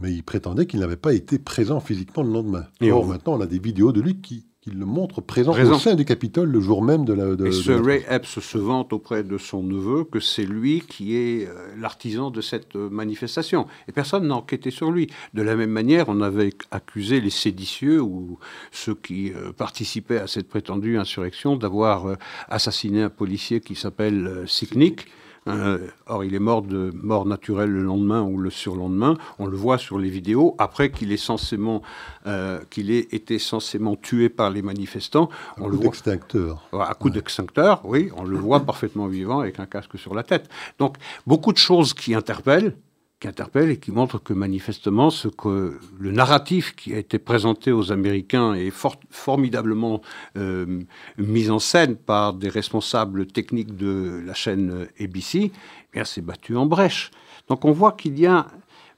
mais 0.00 0.12
il 0.12 0.22
prétendait 0.22 0.66
qu'il 0.66 0.80
n'avait 0.80 0.96
pas 0.96 1.12
été 1.12 1.38
présent 1.38 1.80
physiquement 1.80 2.22
le 2.22 2.32
lendemain. 2.32 2.66
Et 2.80 2.90
Or, 2.90 3.06
maintenant, 3.06 3.34
on 3.34 3.40
a 3.40 3.46
des 3.46 3.58
vidéos 3.60 3.92
de 3.92 4.00
lui 4.00 4.20
qui, 4.20 4.46
le 4.66 4.84
montrent 4.84 5.20
présent, 5.20 5.52
au 5.52 5.78
sein 5.78 5.94
du 5.94 6.04
Capitole 6.04 6.50
le 6.50 6.60
jour 6.60 6.82
même 6.82 7.04
de 7.04 7.12
la. 7.12 7.36
De, 7.36 7.46
et 7.46 7.52
ce 7.52 7.70
Ray 7.70 8.04
Epps 8.08 8.40
se 8.40 8.58
vante 8.58 8.92
auprès 8.92 9.22
de 9.22 9.38
son 9.38 9.62
neveu 9.62 10.04
que 10.04 10.20
c'est 10.20 10.44
lui 10.44 10.80
qui 10.80 11.16
est 11.16 11.46
euh, 11.46 11.52
l'artisan 11.78 12.30
de 12.30 12.40
cette 12.40 12.76
euh, 12.76 12.88
manifestation. 12.90 13.66
Et 13.88 13.92
personne 13.92 14.26
n'a 14.26 14.34
enquêté 14.34 14.70
sur 14.70 14.90
lui. 14.90 15.08
De 15.34 15.42
la 15.42 15.56
même 15.56 15.70
manière, 15.70 16.08
on 16.08 16.20
avait 16.20 16.52
accusé 16.70 17.20
les 17.20 17.30
séditieux 17.30 18.00
ou 18.00 18.38
ceux 18.72 18.94
qui 18.94 19.32
euh, 19.32 19.52
participaient 19.52 20.18
à 20.18 20.26
cette 20.26 20.48
prétendue 20.48 20.98
insurrection 20.98 21.56
d'avoir 21.56 22.16
assassiné 22.48 23.02
un 23.02 23.10
policier 23.10 23.60
qui 23.60 23.74
s'appelle 23.74 24.44
Siknik. 24.46 25.06
Euh, 25.48 25.86
or, 26.06 26.24
il 26.24 26.34
est 26.34 26.40
mort 26.40 26.62
de 26.62 26.92
mort 26.94 27.26
naturelle 27.26 27.70
le 27.70 27.82
lendemain 27.82 28.22
ou 28.22 28.38
le 28.38 28.50
surlendemain. 28.50 29.16
On 29.38 29.46
le 29.46 29.56
voit 29.56 29.78
sur 29.78 29.98
les 29.98 30.08
vidéos. 30.08 30.54
Après 30.58 30.90
qu'il 30.90 31.12
ait 31.12 31.16
censément, 31.16 31.82
euh, 32.26 32.60
qu'il 32.70 32.90
ait 32.90 33.06
été 33.12 33.38
censément 33.38 33.96
tué 33.96 34.28
par 34.28 34.50
les 34.50 34.62
manifestants, 34.62 35.28
on 35.58 35.64
coup 35.64 35.70
le 35.70 35.76
voit 35.76 35.84
d'extincteur. 35.84 36.68
À 36.72 36.94
coup 36.94 37.10
d'extincteur, 37.10 37.80
oui, 37.84 38.10
on 38.16 38.24
le 38.24 38.36
voit 38.36 38.60
parfaitement 38.60 39.06
vivant 39.06 39.40
avec 39.40 39.60
un 39.60 39.66
casque 39.66 39.98
sur 39.98 40.14
la 40.14 40.22
tête. 40.22 40.48
Donc, 40.78 40.96
beaucoup 41.26 41.52
de 41.52 41.58
choses 41.58 41.94
qui 41.94 42.14
interpellent 42.14 42.74
qui 43.18 43.28
interpelle 43.28 43.70
et 43.70 43.78
qui 43.78 43.92
montre 43.92 44.18
que 44.22 44.34
manifestement 44.34 45.10
ce 45.10 45.28
que 45.28 45.78
le 45.98 46.10
narratif 46.10 46.74
qui 46.76 46.92
a 46.92 46.98
été 46.98 47.18
présenté 47.18 47.72
aux 47.72 47.90
Américains 47.90 48.54
est 48.54 48.72
formidablement 49.10 50.02
euh, 50.36 50.82
mis 51.16 51.48
en 51.48 51.58
scène 51.58 51.96
par 51.96 52.34
des 52.34 52.50
responsables 52.50 53.26
techniques 53.26 53.74
de 53.76 54.22
la 54.24 54.34
chaîne 54.34 54.86
ABC, 55.00 55.50
eh 55.94 56.04
s'est 56.04 56.20
battu 56.20 56.56
en 56.56 56.66
brèche. 56.66 57.10
Donc 57.48 57.64
on 57.64 57.72
voit 57.72 57.92
qu'il 57.92 58.18
y 58.18 58.26
a 58.26 58.46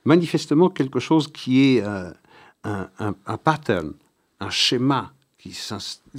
manifestement 0.05 0.69
quelque 0.69 0.99
chose 0.99 1.31
qui 1.31 1.77
est 1.77 1.83
euh, 1.85 2.11
un 2.65 3.37
pattern, 3.37 3.93
un 4.41 4.51
schéma 4.51 5.13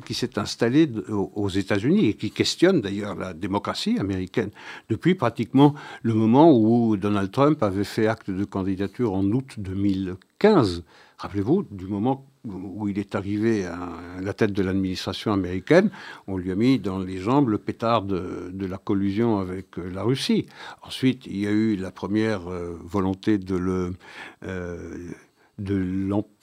qui 0.06 0.14
s'est 0.14 0.40
installé 0.40 0.90
aux 1.10 1.50
États-Unis 1.50 2.08
et 2.08 2.14
qui 2.14 2.32
questionne 2.32 2.82
d'ailleurs 2.82 3.16
la 3.16 3.34
démocratie 3.34 3.98
américaine 4.00 4.52
depuis 4.90 5.16
pratiquement 5.16 5.76
le 6.04 6.14
moment 6.14 6.52
où 6.58 6.98
Donald 6.98 7.32
Trump 7.32 7.62
avait 7.64 7.84
fait 7.84 8.08
acte 8.08 8.30
de 8.30 8.44
candidature 8.44 9.14
en 9.14 9.24
août 9.26 9.56
2015. 9.58 10.84
Rappelez-vous, 11.18 11.66
du 11.70 11.88
moment 11.88 12.26
où 12.46 12.88
il 12.88 12.98
est 12.98 13.16
arrivé 13.16 13.66
à 13.66 14.22
la 14.22 14.34
tête 14.34 14.54
de 14.54 14.64
l'administration 14.64 15.34
américaine, 15.34 15.90
on 16.28 16.38
lui 16.38 16.52
a 16.52 16.56
mis 16.56 16.80
dans 16.80 17.00
les 17.00 17.18
jambes 17.18 17.50
le 17.50 17.58
pétard 17.58 18.04
de, 18.04 18.66
la 18.66 18.78
collusion 18.78 19.40
avec 19.40 19.78
la 19.78 20.04
Russie. 20.04 20.46
Ensuite, 20.82 21.26
il 21.26 21.38
y 21.38 21.48
a 21.48 21.52
eu 21.52 21.76
la 21.76 21.92
première 21.92 22.50
euh, 22.50 22.80
volonté 22.84 23.38
de 23.38 23.56
le... 23.56 23.94
Euh, 24.44 25.10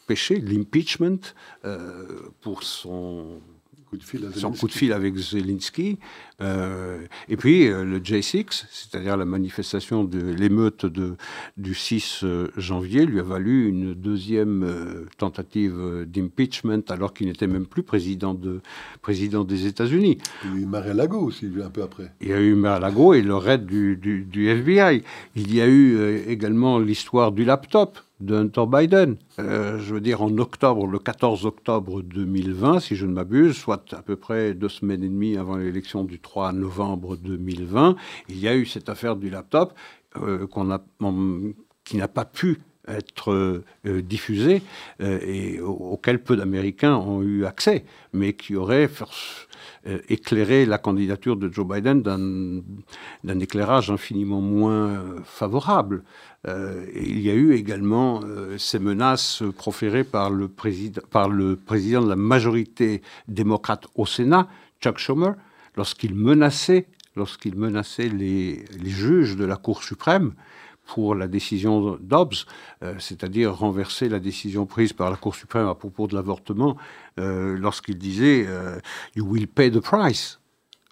péché, 0.07 0.41
l'impeachment, 0.41 1.35
euh, 1.65 2.07
pour 2.41 2.63
son 2.63 3.41
coup 3.91 3.97
de 3.97 4.03
fil, 4.03 4.29
son 4.35 4.51
coup 4.53 4.67
de 4.67 4.73
fil 4.73 4.93
avec 4.93 5.17
Zelensky. 5.17 5.99
Euh, 6.41 7.07
et 7.29 7.37
puis 7.37 7.69
euh, 7.69 7.85
le 7.85 8.01
J6, 8.01 8.65
c'est-à-dire 8.69 9.17
la 9.17 9.25
manifestation 9.25 10.03
de 10.05 10.19
l'émeute 10.19 10.87
de, 10.87 11.17
du 11.57 11.75
6 11.75 12.25
janvier, 12.57 13.07
lui 13.07 13.21
a 13.21 13.23
valu 13.23 13.69
une 13.69 13.95
deuxième 13.95 15.07
tentative 15.19 16.05
d'impeachment 16.07 16.83
alors 16.89 17.15
qu'il 17.15 17.29
n'était 17.29 17.47
même 17.47 17.67
plus 17.67 17.83
président, 17.83 18.35
de, 18.35 18.61
président 19.03 19.45
des 19.45 19.67
États-Unis. 19.67 20.19
Il 20.45 20.51
y 20.51 20.55
a 20.55 20.61
eu 20.63 20.67
Mar-a-Lago 20.67 21.19
aussi, 21.21 21.49
un 21.65 21.71
peu 21.71 21.83
après. 21.83 22.13
Il 22.21 22.29
y 22.29 22.33
a 22.33 22.41
eu 22.41 22.55
Mar-a-Lago 22.55 23.15
et 23.15 23.23
le 23.23 23.37
raid 23.37 23.67
du, 23.67 23.97
du, 23.97 24.25
du 24.25 24.49
FBI. 24.49 25.03
Il 25.37 25.55
y 25.55 25.61
a 25.61 25.69
eu 25.69 26.25
également 26.27 26.79
l'histoire 26.79 27.33
du 27.33 27.45
laptop 27.45 27.99
de 28.21 28.35
Hunter 28.35 28.65
Biden. 28.67 29.17
Euh, 29.39 29.79
je 29.79 29.95
veux 29.95 30.01
dire, 30.01 30.23
en 30.23 30.37
octobre, 30.39 30.87
le 30.87 30.99
14 30.99 31.45
octobre 31.47 32.03
2020, 32.03 32.81
si 32.81 32.97
je 32.97 33.07
ne 33.07 33.13
m'abuse, 33.13 33.57
soit 33.57 33.93
à 33.93 34.03
peu 34.03 34.17
près 34.17 34.55
deux 34.55 34.69
semaines 34.69 35.05
et 35.05 35.09
demie 35.09 35.37
avant 35.37 35.57
l'élection 35.57 36.05
du 36.05 36.21
3 36.21 36.53
novembre 36.53 37.17
2020, 37.17 37.97
il 38.29 38.39
y 38.39 38.49
a 38.49 38.57
eu 38.57 38.67
cette 38.67 38.89
affaire 38.89 39.17
du 39.17 39.31
laptop 39.31 39.75
euh, 40.17 40.47
qu'on 40.47 40.71
a, 40.71 40.83
qui 41.85 41.97
n'a 41.97 42.09
pas 42.09 42.25
pu 42.25 42.59
être 42.89 43.33
euh, 43.33 44.03
diffusée 44.03 44.63
et 45.01 45.61
auquel 45.61 46.23
peu 46.23 46.37
d'Américains 46.37 46.97
ont 46.97 47.23
eu 47.23 47.45
accès, 47.45 47.85
mais 48.13 48.35
qui 48.35 48.57
aurait 48.57 48.89
éclairé 50.09 50.67
la 50.67 50.79
candidature 50.79 51.37
de 51.37 51.53
Joe 51.53 51.67
Biden 51.67 52.03
d'un 52.03 53.41
éclairage 53.41 53.91
infiniment 53.91 54.41
moins 54.41 55.05
favorable. 55.25 56.03
Euh, 56.49 56.87
il 56.95 57.21
y 57.21 57.31
a 57.31 57.35
eu 57.35 57.55
également 57.55 58.21
euh, 58.25 58.57
ces 58.57 58.79
menaces 58.79 59.43
proférées 59.57 60.05
par 60.05 60.31
le, 60.31 60.49
président, 60.49 61.03
de 62.03 62.09
la 62.09 62.17
majorité 62.17 63.03
démocrate 63.27 63.87
au 63.97 64.07
Sénat, 64.07 64.49
Chuck 64.81 64.99
Schumer, 64.99 65.35
lorsqu'il 65.77 66.15
menaçait, 66.15 66.87
lorsqu'il 67.17 67.57
menaçait 67.57 68.09
les, 68.09 68.65
juges 68.85 69.37
de 69.37 69.45
la 69.45 69.57
Cour 69.57 69.83
suprême 69.83 70.35
pour 70.87 71.15
la 71.15 71.29
décision 71.29 71.99
Dobbs, 72.01 72.47
euh, 72.83 72.95
c'est-à-dire 72.99 73.55
renverser 73.55 74.09
la 74.09 74.19
décision 74.19 74.67
prise 74.67 74.93
par 74.93 75.11
la 75.11 75.17
Cour 75.17 75.35
suprême 75.35 75.67
à 75.67 75.75
propos 75.75 76.07
de 76.07 76.15
l'avortement, 76.15 76.77
lorsqu'il 77.17 77.99
disait 77.99 78.47
You 79.15 79.27
will 79.27 79.47
pay 79.49 79.71
the 79.71 79.81
price. 79.81 80.39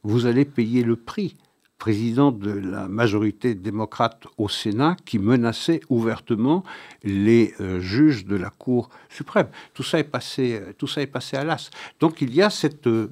Vous 0.02 0.26
allez 0.26 0.44
payer 0.44 0.82
le 0.82 0.96
prix 0.96 1.36
président 1.84 2.32
de 2.32 2.50
la 2.50 2.88
majorité 2.88 3.54
démocrate 3.54 4.26
au 4.38 4.48
Sénat 4.48 4.96
qui 5.04 5.18
menaçait 5.18 5.80
ouvertement 5.90 6.64
les 7.02 7.52
euh, 7.60 7.78
juges 7.78 8.24
de 8.24 8.36
la 8.36 8.48
Cour 8.48 8.88
suprême. 9.10 9.48
Tout 9.74 9.82
ça 9.82 9.98
est 9.98 10.04
passé, 10.04 10.54
euh, 10.54 10.72
tout 10.78 10.86
ça 10.86 11.02
est 11.02 11.06
passé 11.06 11.36
à 11.36 11.44
l'as. 11.44 11.70
Donc 12.00 12.22
il 12.22 12.34
y 12.34 12.40
a 12.40 12.48
cette 12.48 12.86
euh, 12.86 13.10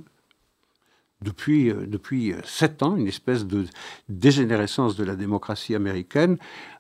depuis, 1.20 1.70
depuis 1.86 2.34
sept 2.44 2.82
ans, 2.82 2.96
une 2.96 3.06
espèce 3.06 3.46
de 3.46 3.66
dégénérescence 4.08 4.96
de 4.96 5.04
la 5.04 5.16
démocratie 5.16 5.74
américaine 5.74 6.36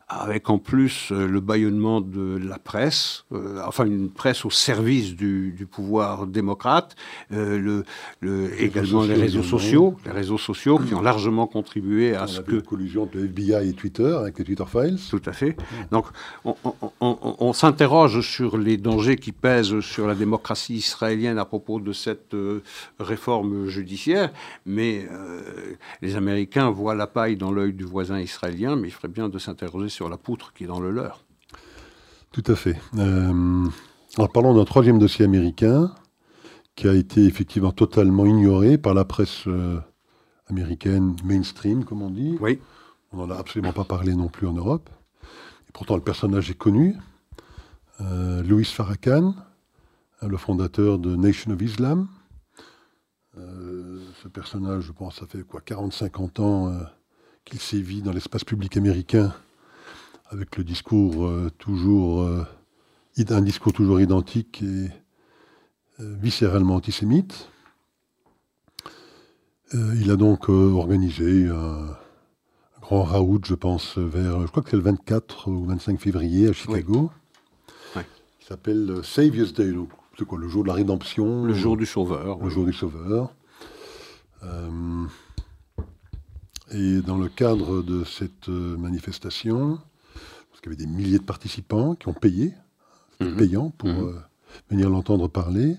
avec 0.08 0.50
en 0.50 0.58
plus 0.58 1.10
euh, 1.10 1.26
le 1.26 1.40
bâillonnement 1.40 2.00
de 2.00 2.38
la 2.38 2.58
presse, 2.58 3.24
euh, 3.32 3.60
enfin 3.66 3.84
une 3.84 4.10
presse 4.10 4.44
au 4.44 4.50
service 4.50 5.14
du, 5.14 5.66
pouvoir 5.70 6.26
démocrate, 6.26 6.96
euh, 7.32 7.84
le, 8.20 8.62
également 8.62 9.04
les 9.04 9.14
réseaux 9.14 9.42
sociaux, 9.42 9.96
les 10.04 10.10
réseaux 10.10 10.38
sociaux 10.38 10.78
qui 10.78 10.94
ont 10.94 11.00
largement 11.00 11.46
contribué 11.46 12.14
à 12.14 12.26
ce 12.26 12.40
que... 12.40 12.56
La 12.56 12.62
collusion 12.62 13.08
de 13.12 13.24
FBI 13.24 13.68
et 13.68 13.72
Twitter 13.72 14.14
avec 14.18 14.38
les 14.38 14.44
Twitter 14.44 14.64
Files. 14.66 14.98
Tout 15.08 15.22
à 15.26 15.32
fait. 15.32 15.56
Donc 15.90 16.06
on, 17.00 17.52
s'interroge 17.52 18.20
sur 18.20 18.56
les 18.56 18.76
dangers 18.76 19.16
qui 19.16 19.32
pèsent 19.32 19.80
sur 19.80 20.06
la 20.06 20.14
démocratie 20.14 20.74
israélienne 20.74 21.38
à 21.38 21.44
propos 21.44 21.80
de 21.80 21.92
cette 21.92 22.34
réforme 22.98 23.66
judiciaire, 23.68 24.32
mais 24.66 25.06
les 26.00 26.16
Américains 26.16 26.70
voient 26.70 26.94
la 26.94 27.06
paille 27.06 27.36
dans 27.36 27.52
l'œil 27.52 27.72
du 27.72 27.84
voisin 27.84 28.18
israélien, 28.20 28.76
mais 28.76 28.88
il 28.88 28.90
ferait 28.90 29.08
bien 29.08 29.28
de 29.28 29.38
s'interroger 29.38 29.88
sur 29.88 30.08
la 30.08 30.16
poutre 30.16 30.52
qui 30.52 30.64
est 30.64 30.66
dans 30.66 30.80
le 30.80 30.90
leur. 30.90 31.24
Tout 32.32 32.44
à 32.46 32.56
fait. 32.56 32.78
Euh, 32.96 33.66
en 34.16 34.26
parlant 34.26 34.54
d'un 34.54 34.64
troisième 34.64 34.98
dossier 34.98 35.24
américain 35.24 35.94
qui 36.74 36.88
a 36.88 36.94
été 36.94 37.24
effectivement 37.24 37.72
totalement 37.72 38.24
ignoré 38.24 38.78
par 38.78 38.94
la 38.94 39.04
presse 39.04 39.46
euh, 39.46 39.78
américaine 40.48 41.14
mainstream, 41.24 41.84
comme 41.84 42.02
on 42.02 42.10
dit. 42.10 42.36
Oui. 42.40 42.58
On 43.12 43.18
n'en 43.18 43.30
a 43.30 43.36
absolument 43.36 43.74
pas 43.74 43.84
parlé 43.84 44.14
non 44.14 44.28
plus 44.28 44.46
en 44.46 44.54
Europe. 44.54 44.88
Et 45.68 45.72
pourtant, 45.72 45.96
le 45.96 46.02
personnage 46.02 46.50
est 46.50 46.56
connu. 46.56 46.96
Euh, 48.00 48.42
Louis 48.42 48.64
Farrakhan, 48.64 49.34
hein, 50.22 50.28
le 50.28 50.36
fondateur 50.38 50.98
de 50.98 51.14
Nation 51.14 51.52
of 51.52 51.60
Islam. 51.60 52.08
Ce 54.22 54.28
personnage, 54.28 54.84
je 54.84 54.92
pense, 54.92 55.16
ça 55.16 55.26
fait 55.26 55.42
quoi 55.42 55.60
40-50 55.60 56.40
ans 56.40 56.72
qu'il 57.44 57.58
sévit 57.58 58.02
dans 58.02 58.12
l'espace 58.12 58.44
public 58.44 58.76
américain 58.76 59.34
avec 60.30 60.56
le 60.56 60.62
discours 60.62 61.26
euh, 61.26 61.50
toujours 61.58 62.22
euh, 62.22 62.46
un 63.30 63.40
discours 63.40 63.72
toujours 63.72 64.00
identique 64.00 64.62
et 64.62 64.88
viscéralement 65.98 66.76
antisémite. 66.76 67.48
il 69.72 70.10
a 70.10 70.16
donc 70.16 70.48
organisé 70.48 71.48
un, 71.48 71.96
grand 72.80 73.02
raout, 73.02 73.40
je 73.44 73.54
pense, 73.54 73.98
vers, 73.98 74.40
je 74.42 74.46
crois 74.46 74.62
que 74.62 74.70
c'est 74.70 74.76
le 74.76 74.82
24 74.82 75.50
ou 75.50 75.64
25 75.66 76.00
février 76.00 76.48
à 76.48 76.52
Chicago, 76.52 77.10
qui 77.94 78.46
s'appelle 78.46 79.00
Savior's 79.04 79.52
Day, 79.52 79.72
c'est 80.18 80.24
quoi, 80.24 80.38
le 80.38 80.48
jour 80.48 80.62
de 80.62 80.68
la 80.68 80.74
rédemption 80.74 81.44
Le 81.44 81.54
jour 81.54 81.76
du 81.76 81.86
sauveur. 81.86 82.38
Le 82.42 82.48
jour 82.48 82.64
du 82.64 82.72
sauveur. 82.72 83.32
Euh, 84.44 85.06
et 86.70 87.02
dans 87.02 87.18
le 87.18 87.28
cadre 87.28 87.82
de 87.82 88.04
cette 88.04 88.48
euh, 88.48 88.76
manifestation, 88.76 89.78
parce 90.50 90.60
qu'il 90.60 90.72
y 90.72 90.74
avait 90.74 90.84
des 90.84 90.90
milliers 90.90 91.18
de 91.18 91.24
participants 91.24 91.94
qui 91.94 92.08
ont 92.08 92.14
payé, 92.14 92.54
mhm. 93.20 93.36
payant 93.36 93.70
pour 93.70 93.90
mhm. 93.90 94.08
euh, 94.08 94.20
venir 94.70 94.90
l'entendre 94.90 95.28
parler, 95.28 95.76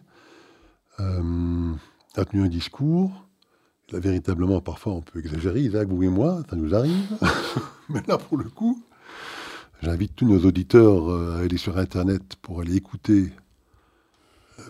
a 0.99 2.25
tenu 2.25 2.43
un 2.43 2.47
discours. 2.47 3.27
Là, 3.91 3.99
véritablement, 3.99 4.61
parfois, 4.61 4.93
on 4.93 5.01
peut 5.01 5.19
exagérer, 5.19 5.61
Isaac, 5.61 5.87
vous 5.89 6.03
et 6.03 6.07
moi, 6.07 6.43
ça 6.49 6.55
nous 6.55 6.73
arrive. 6.73 7.17
Mais 7.89 8.01
là, 8.07 8.17
pour 8.17 8.37
le 8.37 8.45
coup, 8.45 8.81
j'invite 9.81 10.15
tous 10.15 10.25
nos 10.25 10.45
auditeurs 10.45 11.09
à 11.09 11.39
aller 11.39 11.57
sur 11.57 11.77
Internet 11.77 12.35
pour 12.41 12.61
aller 12.61 12.75
écouter 12.75 13.33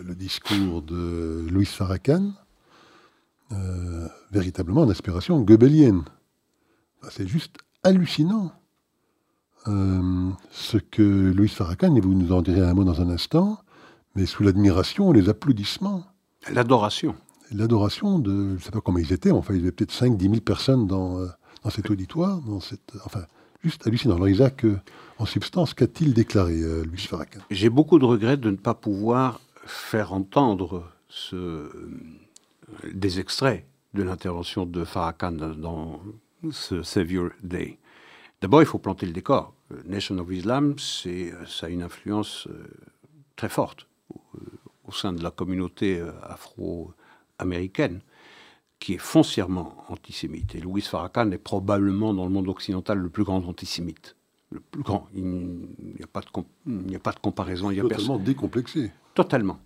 le 0.02 0.14
discours 0.14 0.82
de 0.82 1.46
Louis 1.50 1.66
Farrakhan, 1.66 2.32
euh, 3.52 4.08
véritablement 4.30 4.86
d'inspiration 4.86 5.40
goebbelienne. 5.40 6.02
C'est 7.10 7.28
juste 7.28 7.56
hallucinant. 7.82 8.52
Euh, 9.66 10.30
ce 10.50 10.76
que 10.76 11.02
Louis 11.02 11.48
Farrakhan, 11.48 11.94
et 11.94 12.00
vous 12.00 12.14
nous 12.14 12.32
en 12.32 12.42
direz 12.42 12.60
un 12.60 12.74
mot 12.74 12.84
dans 12.84 13.00
un 13.00 13.08
instant, 13.08 13.58
mais 14.14 14.26
sous 14.26 14.42
l'admiration, 14.42 15.10
les 15.12 15.28
applaudissements. 15.30 16.04
L'adoration. 16.52 17.14
L'adoration 17.50 18.18
de, 18.18 18.48
je 18.50 18.54
ne 18.54 18.58
sais 18.58 18.70
pas 18.70 18.82
comment 18.82 18.98
ils 18.98 19.12
étaient, 19.12 19.30
enfin, 19.30 19.54
il 19.54 19.60
y 19.60 19.62
avait 19.62 19.72
peut-être 19.72 19.94
5-10 19.94 20.20
000 20.20 20.34
personnes 20.40 20.86
dans, 20.86 21.18
euh, 21.18 21.28
dans 21.62 21.70
cet 21.70 21.88
auditoire, 21.90 22.40
dans 22.42 22.60
cette, 22.60 22.92
enfin, 23.06 23.24
juste 23.62 23.86
hallucinant. 23.86 24.16
Alors 24.16 24.28
Isaac, 24.28 24.66
en 25.18 25.24
substance, 25.24 25.72
qu'a-t-il 25.72 26.12
déclaré, 26.12 26.60
Louis 26.84 26.98
Farrakhan 26.98 27.40
J'ai 27.50 27.70
beaucoup 27.70 27.98
de 27.98 28.04
regrets 28.04 28.36
de 28.36 28.50
ne 28.50 28.56
pas 28.56 28.74
pouvoir 28.74 29.40
faire 29.66 30.12
entendre 30.12 30.90
ce, 31.08 31.70
des 32.92 33.20
extraits 33.20 33.66
de 33.94 34.02
l'intervention 34.02 34.66
de 34.66 34.84
Farrakhan 34.84 35.32
dans 35.32 36.00
ce 36.50 36.82
Savior 36.82 37.30
Day. 37.42 37.78
D'abord, 38.40 38.62
il 38.62 38.66
faut 38.66 38.78
planter 38.78 39.06
le 39.06 39.12
décor. 39.12 39.54
Nation 39.86 40.18
of 40.18 40.30
Islam, 40.30 40.78
c'est, 40.78 41.32
ça 41.46 41.66
a 41.66 41.68
une 41.70 41.82
influence 41.82 42.46
euh, 42.48 42.66
très 43.36 43.48
forte 43.48 43.86
au, 44.86 44.92
sein 44.92 45.12
de 45.12 45.22
la 45.22 45.30
communauté 45.30 45.98
euh, 45.98 46.12
afro-américaine, 46.22 48.00
qui 48.78 48.94
est 48.94 48.98
foncièrement 48.98 49.84
antisémite. 49.88 50.54
Et 50.54 50.60
Louis 50.60 50.82
Farrakhan 50.82 51.30
est 51.30 51.38
probablement 51.38 52.12
dans 52.12 52.24
le 52.24 52.30
monde 52.30 52.48
occidental 52.48 52.98
le 52.98 53.08
plus 53.08 53.24
grand 53.24 53.46
antisémite. 53.46 54.16
Le 54.50 54.60
plus 54.60 54.82
grand. 54.82 55.08
Il 55.14 55.24
n'y 55.24 56.02
a, 56.02 56.06
pas 56.06 56.20
de 56.20 56.26
il 56.66 56.86
n'y 56.86 56.96
a 56.96 57.00
pas 57.00 57.12
de 57.12 57.18
comparaison. 57.18 57.70
Il 57.70 57.78
y 57.78 57.80
a 57.80 57.82
Totalement 57.82 58.18
décomplexé. 58.18 58.92
Totalement. 59.14 59.60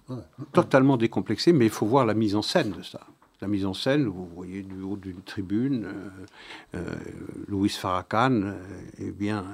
Totalement 0.53 0.97
décomplexé, 0.97 1.53
mais 1.53 1.65
il 1.65 1.71
faut 1.71 1.87
voir 1.87 2.05
la 2.05 2.15
mise 2.15 2.37
en 2.37 2.43
scène 2.43 2.73
de 2.73 2.83
ça. 2.83 3.01
La 3.41 3.47
mise 3.47 3.65
en 3.65 3.73
scène, 3.73 4.07
vous 4.07 4.29
voyez 4.35 4.63
du 4.63 4.83
haut 4.83 4.97
d'une 4.97 5.23
tribune, 5.23 5.85
euh, 5.85 6.11
euh 6.75 6.95
Louis 7.47 7.69
Farrakhan 7.69 8.43
euh, 8.43 8.55
eh 8.99 9.13
bien, 9.13 9.45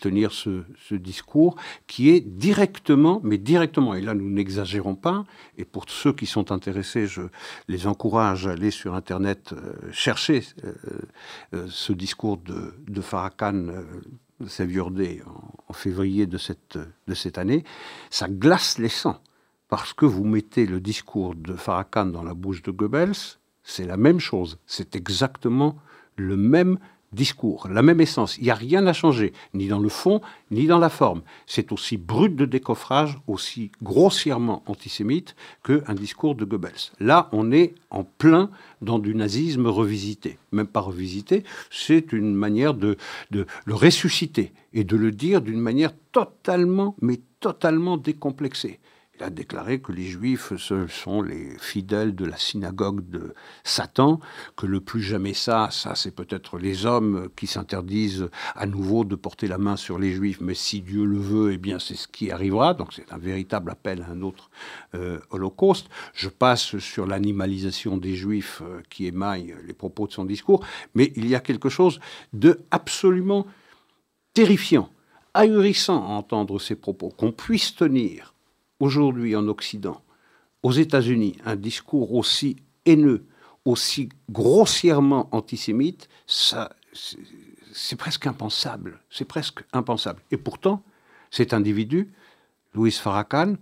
tenir 0.00 0.32
ce, 0.32 0.64
discours 0.92 1.54
qui 1.86 2.08
est 2.08 2.20
directement, 2.20 3.20
mais 3.22 3.36
directement, 3.36 3.94
et 3.94 4.00
là 4.00 4.14
nous 4.14 4.30
n'exagérons 4.30 4.94
pas, 4.94 5.26
et 5.58 5.66
pour 5.66 5.84
ceux 5.88 6.14
qui 6.14 6.24
sont 6.24 6.50
intéressés, 6.50 7.06
je 7.06 7.22
les 7.68 7.86
encourage 7.86 8.46
à 8.46 8.52
aller 8.52 8.70
sur 8.70 8.94
Internet 8.94 9.54
chercher 9.92 10.42
ce 11.52 11.92
discours 11.92 12.38
de, 12.38 12.74
de 12.88 13.00
Farrakhan 13.02 13.66
Savior 14.46 14.90
Day 14.90 15.22
en, 15.26 15.54
en, 15.68 15.72
février 15.74 16.26
de 16.26 16.38
cette, 16.38 16.78
de 17.06 17.14
cette 17.14 17.36
année, 17.36 17.64
ça 18.10 18.28
glace 18.28 18.78
les 18.78 18.88
sangs 18.88 19.20
parce 19.68 19.92
que 19.92 20.06
vous 20.06 20.24
mettez 20.24 20.66
le 20.66 20.80
discours 20.80 21.34
de 21.34 21.54
Farrakhan 21.54 22.06
dans 22.06 22.22
la 22.22 22.34
bouche 22.34 22.62
de 22.62 22.70
Goebbels, 22.70 23.38
c'est 23.62 23.86
la 23.86 23.96
même 23.96 24.20
chose. 24.20 24.58
C'est 24.66 24.94
exactement 24.94 25.76
le 26.16 26.36
même 26.36 26.78
discours, 27.12 27.68
la 27.68 27.82
même 27.82 28.00
essence. 28.00 28.36
Il 28.38 28.44
n'y 28.44 28.50
a 28.50 28.54
rien 28.54 28.86
à 28.86 28.92
changer, 28.92 29.32
ni 29.54 29.68
dans 29.68 29.78
le 29.78 29.88
fond, 29.88 30.20
ni 30.50 30.66
dans 30.66 30.78
la 30.78 30.88
forme. 30.88 31.22
C'est 31.46 31.72
aussi 31.72 31.96
brut 31.96 32.36
de 32.36 32.44
décoffrage, 32.44 33.18
aussi 33.26 33.72
grossièrement 33.82 34.62
antisémite 34.66 35.34
qu'un 35.64 35.94
discours 35.94 36.34
de 36.34 36.44
Goebbels. 36.44 36.92
Là, 37.00 37.28
on 37.32 37.52
est 37.52 37.74
en 37.90 38.04
plein 38.04 38.50
dans 38.82 38.98
du 38.98 39.14
nazisme 39.14 39.66
revisité. 39.66 40.38
Même 40.52 40.66
pas 40.66 40.80
revisité, 40.80 41.44
c'est 41.70 42.12
une 42.12 42.34
manière 42.34 42.74
de, 42.74 42.96
de 43.30 43.46
le 43.64 43.74
ressusciter 43.74 44.52
et 44.72 44.84
de 44.84 44.96
le 44.96 45.10
dire 45.10 45.40
d'une 45.40 45.60
manière 45.60 45.92
totalement, 46.12 46.96
mais 47.00 47.20
totalement 47.40 47.96
décomplexée. 47.96 48.78
Il 49.18 49.24
a 49.24 49.30
déclaré 49.30 49.80
que 49.80 49.92
les 49.92 50.04
Juifs 50.04 50.52
ce 50.58 50.86
sont 50.88 51.22
les 51.22 51.56
fidèles 51.58 52.14
de 52.14 52.26
la 52.26 52.36
synagogue 52.36 53.08
de 53.08 53.34
Satan, 53.64 54.20
que 54.56 54.66
le 54.66 54.80
plus 54.80 55.00
jamais 55.00 55.32
ça, 55.32 55.68
ça 55.70 55.94
c'est 55.94 56.10
peut-être 56.10 56.58
les 56.58 56.84
hommes 56.84 57.30
qui 57.34 57.46
s'interdisent 57.46 58.28
à 58.54 58.66
nouveau 58.66 59.04
de 59.04 59.14
porter 59.14 59.46
la 59.46 59.56
main 59.56 59.76
sur 59.76 59.98
les 59.98 60.12
Juifs, 60.12 60.40
mais 60.42 60.54
si 60.54 60.82
Dieu 60.82 61.04
le 61.06 61.18
veut, 61.18 61.52
eh 61.52 61.56
bien 61.56 61.78
c'est 61.78 61.94
ce 61.94 62.08
qui 62.08 62.30
arrivera. 62.30 62.74
Donc 62.74 62.92
c'est 62.92 63.10
un 63.10 63.16
véritable 63.16 63.70
appel 63.70 64.02
à 64.02 64.10
un 64.10 64.20
autre 64.20 64.50
euh, 64.94 65.18
holocauste. 65.30 65.88
Je 66.12 66.28
passe 66.28 66.76
sur 66.78 67.06
l'animalisation 67.06 67.96
des 67.96 68.16
Juifs 68.16 68.60
euh, 68.62 68.82
qui 68.90 69.06
émaille 69.06 69.54
les 69.66 69.74
propos 69.74 70.06
de 70.06 70.12
son 70.12 70.26
discours, 70.26 70.62
mais 70.94 71.12
il 71.16 71.26
y 71.26 71.34
a 71.34 71.40
quelque 71.40 71.70
chose 71.70 72.00
de 72.34 72.60
absolument 72.70 73.46
terrifiant, 74.34 74.90
ahurissant 75.32 76.04
à 76.04 76.08
entendre 76.08 76.60
ces 76.60 76.76
propos, 76.76 77.08
qu'on 77.08 77.32
puisse 77.32 77.74
tenir 77.74 78.34
aujourd'hui 78.80 79.36
en 79.36 79.48
Occident, 79.48 80.02
aux 80.62 80.72
États-Unis, 80.72 81.36
un 81.44 81.56
discours 81.56 82.14
aussi 82.14 82.56
haineux, 82.84 83.24
aussi 83.64 84.08
grossièrement 84.30 85.28
antisémite, 85.32 86.08
c'est 86.26 87.96
presque 87.96 88.26
impensable. 88.26 89.00
C'est 89.10 89.24
presque 89.24 89.64
impensable. 89.72 90.22
Et 90.30 90.36
pourtant, 90.36 90.82
cet 91.30 91.52
individu, 91.52 92.12
Louis 92.74 92.92
Farrakhan, 92.92 93.54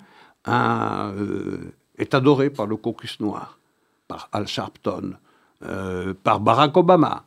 euh, 0.49 1.59
est 1.99 2.15
adoré 2.15 2.51
par 2.51 2.67
le 2.67 2.77
caucus 2.77 3.19
noir, 3.21 3.59
par 4.09 4.29
Al 4.33 4.47
Sharpton, 4.47 5.15
euh, 5.63 6.13
par 6.23 6.41
Barack 6.41 6.77
Obama, 6.77 7.25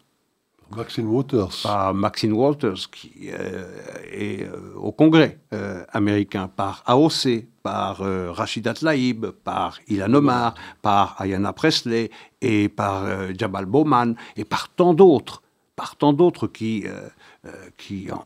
Maxine 0.75 1.07
Waters. 1.07 1.61
Par 1.63 1.93
Maxine 1.93 2.33
Waters, 2.33 2.89
qui 2.91 3.29
euh, 3.31 3.65
est 4.11 4.43
euh, 4.43 4.73
au 4.75 4.91
Congrès 4.91 5.39
euh, 5.53 5.83
américain, 5.91 6.49
par 6.53 6.83
AOC, 6.85 7.45
par 7.63 7.97
Rachida 7.97 8.73
Tlaib, 8.73 9.27
par 9.27 9.79
Ilan 9.89 10.13
Omar, 10.13 10.55
par 10.81 11.19
Ayanna 11.19 11.51
Presley 11.51 12.09
et 12.41 12.69
par 12.69 13.03
Jabal 13.37 13.65
Bowman 13.65 14.15
et 14.37 14.45
par 14.45 14.69
tant 14.69 14.93
d'autres, 14.93 15.41
par 15.75 15.97
tant 15.97 16.13
d'autres 16.13 16.47
qui, 16.47 16.85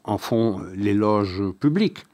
en, 0.04 0.18
font 0.20 0.62
l'éloge 0.76 1.42
public, 1.60 2.06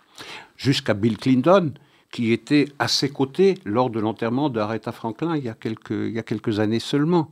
jusqu'à 0.56 0.94
Bill 0.94 1.18
Clinton, 1.18 1.74
qui 2.12 2.32
était 2.32 2.70
à 2.80 2.88
ses 2.88 3.10
côtés 3.10 3.60
lors 3.66 3.90
de 3.90 4.00
l'enterrement 4.00 4.50
d'Aretha 4.50 4.94
Franklin 4.94 5.36
y 5.36 5.40
il 5.40 6.12
y 6.14 6.20
a 6.20 6.24
quelques 6.24 6.60
années 6.62 6.80
seulement. 6.80 7.30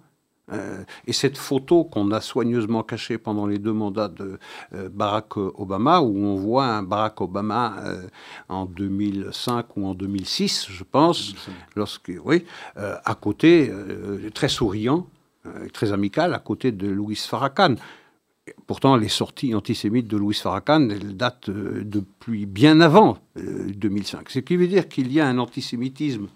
Euh, 0.51 0.83
et 1.07 1.13
cette 1.13 1.37
photo 1.37 1.83
qu'on 1.83 2.11
a 2.11 2.21
soigneusement 2.21 2.83
cachée 2.83 3.17
pendant 3.17 3.47
les 3.47 3.57
deux 3.57 3.73
mandats 3.73 4.09
de 4.09 4.37
euh, 4.73 4.89
Barack 4.89 5.37
Obama, 5.37 6.01
où 6.01 6.17
on 6.17 6.35
voit 6.35 6.65
un 6.65 6.83
Barack 6.83 7.19
Obama 7.21 7.75
euh, 7.83 8.07
en 8.49 8.65
2005 8.65 9.77
ou 9.77 9.87
en 9.87 9.95
2006, 9.95 10.67
je 10.69 10.83
pense, 10.83 11.33
lorsque, 11.75 12.11
oui, 12.23 12.45
à 12.75 13.15
côté, 13.15 13.71
très 14.33 14.49
souriant, 14.49 15.07
très 15.73 15.91
amical, 15.91 16.33
à 16.33 16.39
côté 16.39 16.71
de 16.71 16.87
Louis 16.87 17.15
Farrakhan. 17.15 17.75
Pourtant, 18.67 18.95
les 18.95 19.09
sorties 19.09 19.55
antisémites 19.55 20.07
de 20.07 20.17
Louis 20.17 20.35
Farrakhan, 20.35 20.89
elles 20.89 21.17
datent 21.17 21.49
depuis 21.49 22.45
bien 22.45 22.79
avant 22.81 23.17
2005. 23.35 24.29
Ce 24.29 24.39
qui 24.39 24.55
veut 24.55 24.67
dire 24.67 24.87
qu'il 24.87 25.11
y 25.11 25.19
a 25.19 25.27
un 25.27 25.39
antisémitisme 25.39 26.27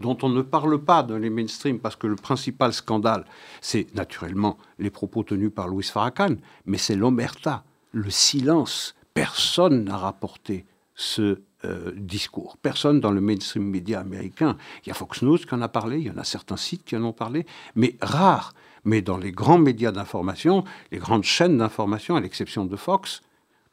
dont 0.00 0.16
on 0.22 0.28
ne 0.28 0.42
parle 0.42 0.82
pas 0.82 1.02
dans 1.02 1.16
les 1.16 1.30
mainstream 1.30 1.78
parce 1.78 1.96
que 1.96 2.06
le 2.06 2.16
principal 2.16 2.72
scandale, 2.72 3.24
c'est 3.60 3.94
naturellement 3.94 4.58
les 4.78 4.90
propos 4.90 5.22
tenus 5.22 5.52
par 5.54 5.68
Louis 5.68 5.84
Farrakhan, 5.84 6.36
mais 6.66 6.78
c'est 6.78 6.96
l'omerta, 6.96 7.64
le 7.92 8.10
silence. 8.10 8.94
Personne 9.14 9.84
n'a 9.84 9.96
rapporté 9.96 10.66
ce 10.94 11.40
euh, 11.64 11.92
discours. 11.96 12.58
Personne 12.58 13.00
dans 13.00 13.10
le 13.10 13.20
mainstream 13.20 13.64
média 13.64 14.00
américain. 14.00 14.56
Il 14.84 14.88
y 14.88 14.90
a 14.90 14.94
Fox 14.94 15.22
News 15.22 15.38
qui 15.38 15.54
en 15.54 15.62
a 15.62 15.68
parlé, 15.68 15.98
il 15.98 16.06
y 16.06 16.10
en 16.10 16.18
a 16.18 16.24
certains 16.24 16.56
sites 16.56 16.84
qui 16.84 16.96
en 16.96 17.04
ont 17.04 17.12
parlé, 17.12 17.46
mais 17.74 17.96
rare. 18.00 18.54
Mais 18.84 19.02
dans 19.02 19.16
les 19.16 19.32
grands 19.32 19.58
médias 19.58 19.90
d'information, 19.90 20.62
les 20.92 20.98
grandes 20.98 21.24
chaînes 21.24 21.58
d'information, 21.58 22.14
à 22.14 22.20
l'exception 22.20 22.66
de 22.66 22.76
Fox, 22.76 23.22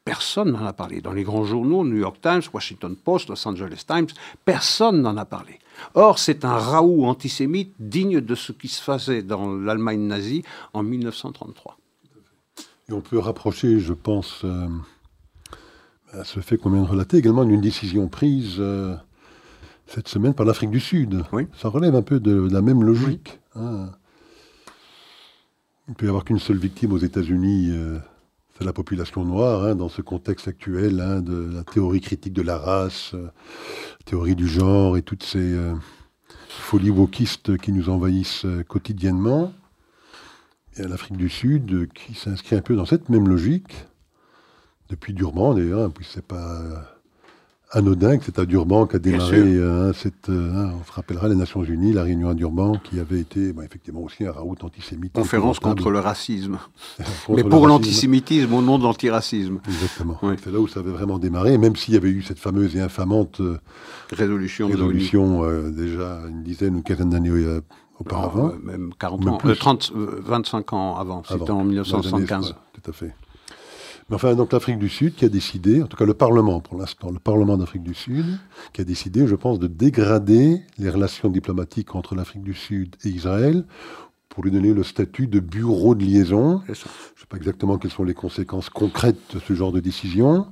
Personne 0.04 0.52
n'en 0.52 0.66
a 0.66 0.74
parlé. 0.74 1.00
Dans 1.00 1.12
les 1.12 1.22
grands 1.22 1.44
journaux, 1.44 1.82
New 1.82 1.96
York 1.96 2.20
Times, 2.20 2.42
Washington 2.52 2.94
Post, 2.94 3.30
Los 3.30 3.48
Angeles 3.48 3.84
Times, 3.86 4.08
personne 4.44 5.00
n'en 5.00 5.16
a 5.16 5.24
parlé. 5.24 5.58
Or, 5.94 6.18
c'est 6.18 6.44
un 6.44 6.56
raout 6.56 7.04
antisémite 7.04 7.74
digne 7.78 8.20
de 8.20 8.34
ce 8.34 8.52
qui 8.52 8.68
se 8.68 8.82
faisait 8.82 9.22
dans 9.22 9.54
l'Allemagne 9.54 10.00
nazie 10.00 10.42
en 10.72 10.82
1933. 10.82 11.78
Et 12.88 12.92
on 12.92 13.00
peut 13.00 13.18
rapprocher, 13.18 13.80
je 13.80 13.92
pense, 13.94 14.42
euh, 14.44 14.68
à 16.12 16.24
ce 16.24 16.40
fait 16.40 16.58
qu'on 16.58 16.70
vient 16.70 16.82
de 16.82 16.88
relater 16.88 17.16
également 17.16 17.44
d'une 17.44 17.60
décision 17.60 18.08
prise 18.08 18.56
euh, 18.58 18.94
cette 19.86 20.08
semaine 20.08 20.34
par 20.34 20.44
l'Afrique 20.44 20.70
du 20.70 20.80
Sud. 20.80 21.24
Oui. 21.32 21.46
Ça 21.56 21.68
relève 21.68 21.94
un 21.94 22.02
peu 22.02 22.20
de, 22.20 22.48
la 22.50 22.60
même 22.60 22.82
logique. 22.82 23.40
Hein. 23.54 23.90
Il 25.88 25.90
ne 25.90 25.94
peut 25.94 26.06
y 26.06 26.08
avoir 26.08 26.24
qu'une 26.24 26.38
seule 26.38 26.56
victime 26.56 26.92
aux 26.92 26.98
États-Unis, 26.98 27.68
euh, 27.70 27.98
c'est 28.56 28.64
la 28.64 28.72
population 28.72 29.24
noire, 29.24 29.64
hein, 29.64 29.74
dans 29.74 29.88
ce 29.88 30.02
contexte 30.02 30.48
actuel 30.48 31.00
hein, 31.00 31.20
de 31.20 31.50
la 31.52 31.64
théorie 31.64 32.00
critique 32.00 32.32
de 32.32 32.42
la 32.42 32.58
race, 32.58 33.12
euh, 33.14 33.30
théorie 34.04 34.36
du 34.36 34.46
genre 34.46 34.96
et 34.96 35.02
toutes 35.02 35.24
ces 35.24 35.54
euh, 35.54 35.74
folies 36.48 36.90
wokistes 36.90 37.58
qui 37.58 37.72
nous 37.72 37.88
envahissent 37.88 38.46
quotidiennement. 38.68 39.52
Et 40.76 40.82
l'Afrique 40.82 41.16
du 41.16 41.28
Sud 41.28 41.88
qui 41.92 42.14
s'inscrit 42.14 42.56
un 42.56 42.60
peu 42.60 42.76
dans 42.76 42.86
cette 42.86 43.08
même 43.08 43.28
logique, 43.28 43.86
depuis 44.88 45.14
Durban 45.14 45.54
d'ailleurs, 45.54 45.90
puis 45.92 46.06
c'est 46.08 46.24
pas 46.24 46.93
anodin 47.70 48.18
que 48.18 48.24
c'est 48.24 48.38
à 48.38 48.46
Durban 48.46 48.86
qu'a 48.86 48.98
démarré 48.98 49.38
euh, 49.38 49.92
cette, 49.92 50.28
euh, 50.28 50.52
hein, 50.54 50.72
on 50.80 50.84
se 50.84 50.92
rappellera 50.92 51.28
les 51.28 51.34
Nations 51.34 51.64
Unies, 51.64 51.92
la 51.92 52.02
réunion 52.04 52.28
à 52.28 52.34
Durban, 52.34 52.78
qui 52.82 53.00
avait 53.00 53.20
été 53.20 53.52
bah, 53.52 53.64
effectivement 53.64 54.02
aussi 54.02 54.24
un 54.24 54.32
raout 54.32 54.56
antisémite. 54.62 55.12
Conférence 55.12 55.58
contre 55.58 55.90
le 55.90 55.98
racisme. 55.98 56.58
Mais 57.28 57.42
pour 57.44 57.66
l'antisémitisme 57.66 58.54
au 58.54 58.62
nom 58.62 58.78
de 58.78 58.84
l'antiracisme. 58.84 59.60
Exactement. 59.66 60.18
C'est 60.42 60.52
là 60.52 60.60
où 60.60 60.68
ça 60.68 60.80
avait 60.80 60.92
vraiment 60.92 61.18
démarré, 61.18 61.58
même 61.58 61.76
s'il 61.76 61.94
y 61.94 61.96
avait 61.96 62.10
eu 62.10 62.22
cette 62.22 62.38
fameuse 62.38 62.76
et 62.76 62.80
infamante 62.80 63.40
euh, 63.40 63.58
résolution, 64.10 64.68
résolution 64.68 65.70
déjà 65.70 66.22
une 66.28 66.42
dizaine 66.42 66.74
ou 66.74 66.78
une 66.78 66.82
quinzaine 66.82 67.10
d'années 67.10 67.32
auparavant. 67.98 68.52
même 68.62 68.90
40 68.98 69.26
ans, 69.26 69.38
30, 69.38 69.92
25 69.94 70.72
ans 70.72 70.96
avant, 70.96 71.22
c'était 71.24 71.50
en 71.50 71.64
1975. 71.64 72.54
tout 72.72 72.90
à 72.90 72.92
fait. 72.92 73.14
Mais 74.08 74.16
enfin, 74.16 74.34
donc 74.34 74.52
l'Afrique 74.52 74.78
du 74.78 74.88
Sud 74.88 75.14
qui 75.14 75.24
a 75.24 75.28
décidé, 75.28 75.82
en 75.82 75.86
tout 75.86 75.96
cas 75.96 76.04
le 76.04 76.14
Parlement 76.14 76.60
pour 76.60 76.78
l'instant, 76.78 77.10
le 77.10 77.18
Parlement 77.18 77.56
d'Afrique 77.56 77.82
du 77.82 77.94
Sud, 77.94 78.26
qui 78.72 78.80
a 78.80 78.84
décidé, 78.84 79.26
je 79.26 79.34
pense, 79.34 79.58
de 79.58 79.66
dégrader 79.66 80.60
les 80.78 80.90
relations 80.90 81.30
diplomatiques 81.30 81.94
entre 81.94 82.14
l'Afrique 82.14 82.42
du 82.42 82.54
Sud 82.54 82.96
et 83.04 83.08
Israël 83.08 83.64
pour 84.28 84.44
lui 84.44 84.50
donner 84.50 84.74
le 84.74 84.82
statut 84.82 85.26
de 85.26 85.40
bureau 85.40 85.94
de 85.94 86.04
liaison. 86.04 86.60
Je 86.66 86.72
ne 86.72 86.74
sais 86.74 87.26
pas 87.28 87.36
exactement 87.36 87.78
quelles 87.78 87.92
sont 87.92 88.04
les 88.04 88.14
conséquences 88.14 88.68
concrètes 88.68 89.34
de 89.34 89.40
ce 89.40 89.54
genre 89.54 89.72
de 89.72 89.80
décision. 89.80 90.48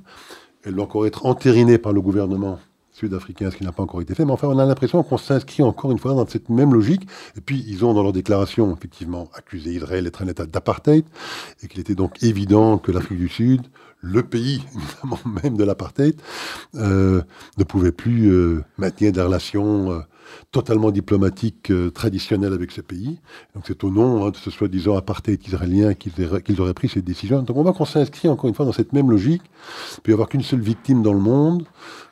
Elle 0.63 0.75
doit 0.75 0.85
encore 0.85 1.05
être 1.05 1.25
entérinée 1.25 1.77
par 1.77 1.91
le 1.91 2.01
gouvernement 2.01 2.59
sud-africain, 2.93 3.51
ce 3.51 3.57
qui 3.57 3.63
n'a 3.63 3.71
pas 3.71 3.83
encore 3.83 4.01
été 4.01 4.15
fait. 4.15 4.23
Mais 4.23 4.31
enfin, 4.31 4.47
on 4.47 4.57
a 4.57 4.65
l'impression 4.65 5.03
qu'on 5.03 5.17
s'inscrit 5.17 5.63
encore 5.63 5.91
une 5.91 5.99
fois 5.99 6.13
dans 6.13 6.27
cette 6.27 6.49
même 6.49 6.73
logique. 6.73 7.07
Et 7.35 7.41
puis, 7.41 7.63
ils 7.67 7.83
ont 7.83 7.93
dans 7.93 8.03
leur 8.03 8.13
déclaration, 8.13 8.73
effectivement, 8.75 9.29
accusé 9.33 9.71
Israël 9.71 10.03
d'être 10.03 10.21
un 10.21 10.27
État 10.27 10.45
d'apartheid, 10.45 11.05
et 11.63 11.67
qu'il 11.67 11.79
était 11.79 11.95
donc 11.95 12.23
évident 12.23 12.77
que 12.77 12.91
l'Afrique 12.91 13.19
du 13.19 13.29
Sud, 13.29 13.63
le 14.01 14.21
pays, 14.21 14.63
même 15.43 15.57
de 15.57 15.63
l'apartheid, 15.63 16.15
euh, 16.75 17.21
ne 17.57 17.63
pouvait 17.63 17.91
plus 17.91 18.29
euh, 18.31 18.63
maintenir 18.77 19.11
des 19.11 19.21
relations 19.21 20.03
euh, 20.33 20.43
totalement 20.51 20.91
diplomatiques 20.91 21.71
traditionnelles 21.93 22.53
avec 22.53 22.71
ce 22.71 22.81
pays. 22.81 23.19
Donc 23.55 23.63
c'est 23.67 23.83
au 23.83 23.89
nom 23.89 24.25
hein, 24.25 24.29
de 24.29 24.37
ce 24.37 24.51
soi-disant 24.51 24.95
apartheid 24.95 25.45
israélien 25.45 25.93
qu'ils 25.93 26.61
auraient 26.61 26.73
pris 26.73 26.89
cette 26.89 27.05
décision. 27.05 27.41
Donc 27.41 27.57
on 27.57 27.63
voit 27.63 27.73
qu'on 27.73 27.85
s'inscrit 27.85 28.29
encore 28.29 28.47
une 28.47 28.55
fois 28.55 28.65
dans 28.65 28.71
cette 28.71 28.93
même 28.93 29.09
logique. 29.09 29.43
Il 29.97 30.01
peut 30.01 30.11
y 30.11 30.13
avoir 30.13 30.29
qu'une 30.29 30.43
seule 30.43 30.61
victime 30.61 31.01
dans 31.01 31.13
le 31.13 31.19
monde. 31.19 31.63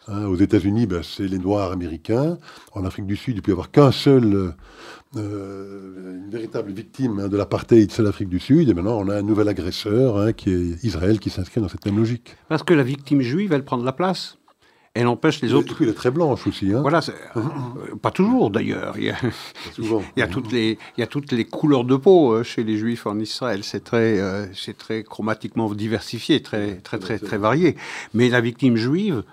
Hein, 0.07 0.25
aux 0.25 0.35
États-Unis, 0.35 0.87
ben, 0.87 1.03
c'est 1.03 1.27
les 1.27 1.37
Noirs 1.37 1.71
américains. 1.71 2.37
En 2.73 2.85
Afrique 2.85 3.05
du 3.05 3.15
Sud, 3.15 3.37
il 3.37 3.41
peut 3.41 3.51
y 3.51 3.53
avoir 3.53 3.69
qu'un 3.69 3.91
seul, 3.91 4.55
euh, 5.15 6.17
une 6.23 6.29
véritable 6.31 6.71
victime 6.71 7.19
hein, 7.19 7.27
de 7.27 7.37
l'apartheid, 7.37 7.91
c'est 7.91 8.01
l'Afrique 8.01 8.29
du 8.29 8.39
Sud. 8.39 8.67
Et 8.67 8.73
maintenant, 8.73 8.99
on 8.99 9.09
a 9.09 9.17
un 9.17 9.21
nouvel 9.21 9.47
agresseur, 9.47 10.35
qui 10.35 10.49
est 10.49 10.83
Israël, 10.83 11.19
qui 11.19 11.29
s'inscrit 11.29 11.61
dans 11.61 11.69
cette 11.69 11.85
même 11.85 11.97
logique. 11.97 12.35
Parce 12.49 12.63
que 12.63 12.73
la 12.73 12.83
victime 12.83 13.21
juive, 13.21 13.53
elle 13.53 13.63
prend 13.63 13.77
de 13.77 13.85
la 13.85 13.93
place. 13.93 14.37
Elle 14.93 15.07
empêche 15.07 15.41
les 15.41 15.53
autres. 15.53 15.71
Et 15.71 15.75
puis 15.75 15.85
elle 15.85 15.91
est 15.91 15.95
très 15.95 16.11
blanche 16.11 16.45
aussi. 16.47 16.71
Voilà, 16.71 16.99
euh, 17.37 17.41
pas 18.01 18.11
toujours 18.11 18.49
d'ailleurs. 18.49 18.95
Il, 18.97 19.05
y 20.17 20.21
a, 20.21 20.27
toutes 20.27 20.51
les, 20.51 20.77
il 20.97 21.01
y 21.01 21.03
a 21.03 21.07
toutes 21.07 21.31
les 21.31 21.45
couleurs 21.45 21.85
de 21.85 21.95
peau 21.95 22.33
euh, 22.33 22.43
chez 22.43 22.63
les 22.63 22.77
Juifs 22.77 23.07
en 23.07 23.17
Israël. 23.19 23.63
C'est 23.63 23.83
très, 23.83 24.19
c'est 24.53 24.77
très 24.77 25.03
chromatiquement 25.03 25.73
diversifié, 25.73 26.41
très, 26.41 26.75
très, 26.75 26.99
très, 26.99 27.19
très 27.19 27.37
varié. 27.37 27.77
Mais 28.13 28.29
la 28.29 28.41
victime 28.41 28.75
juive, 28.75 29.23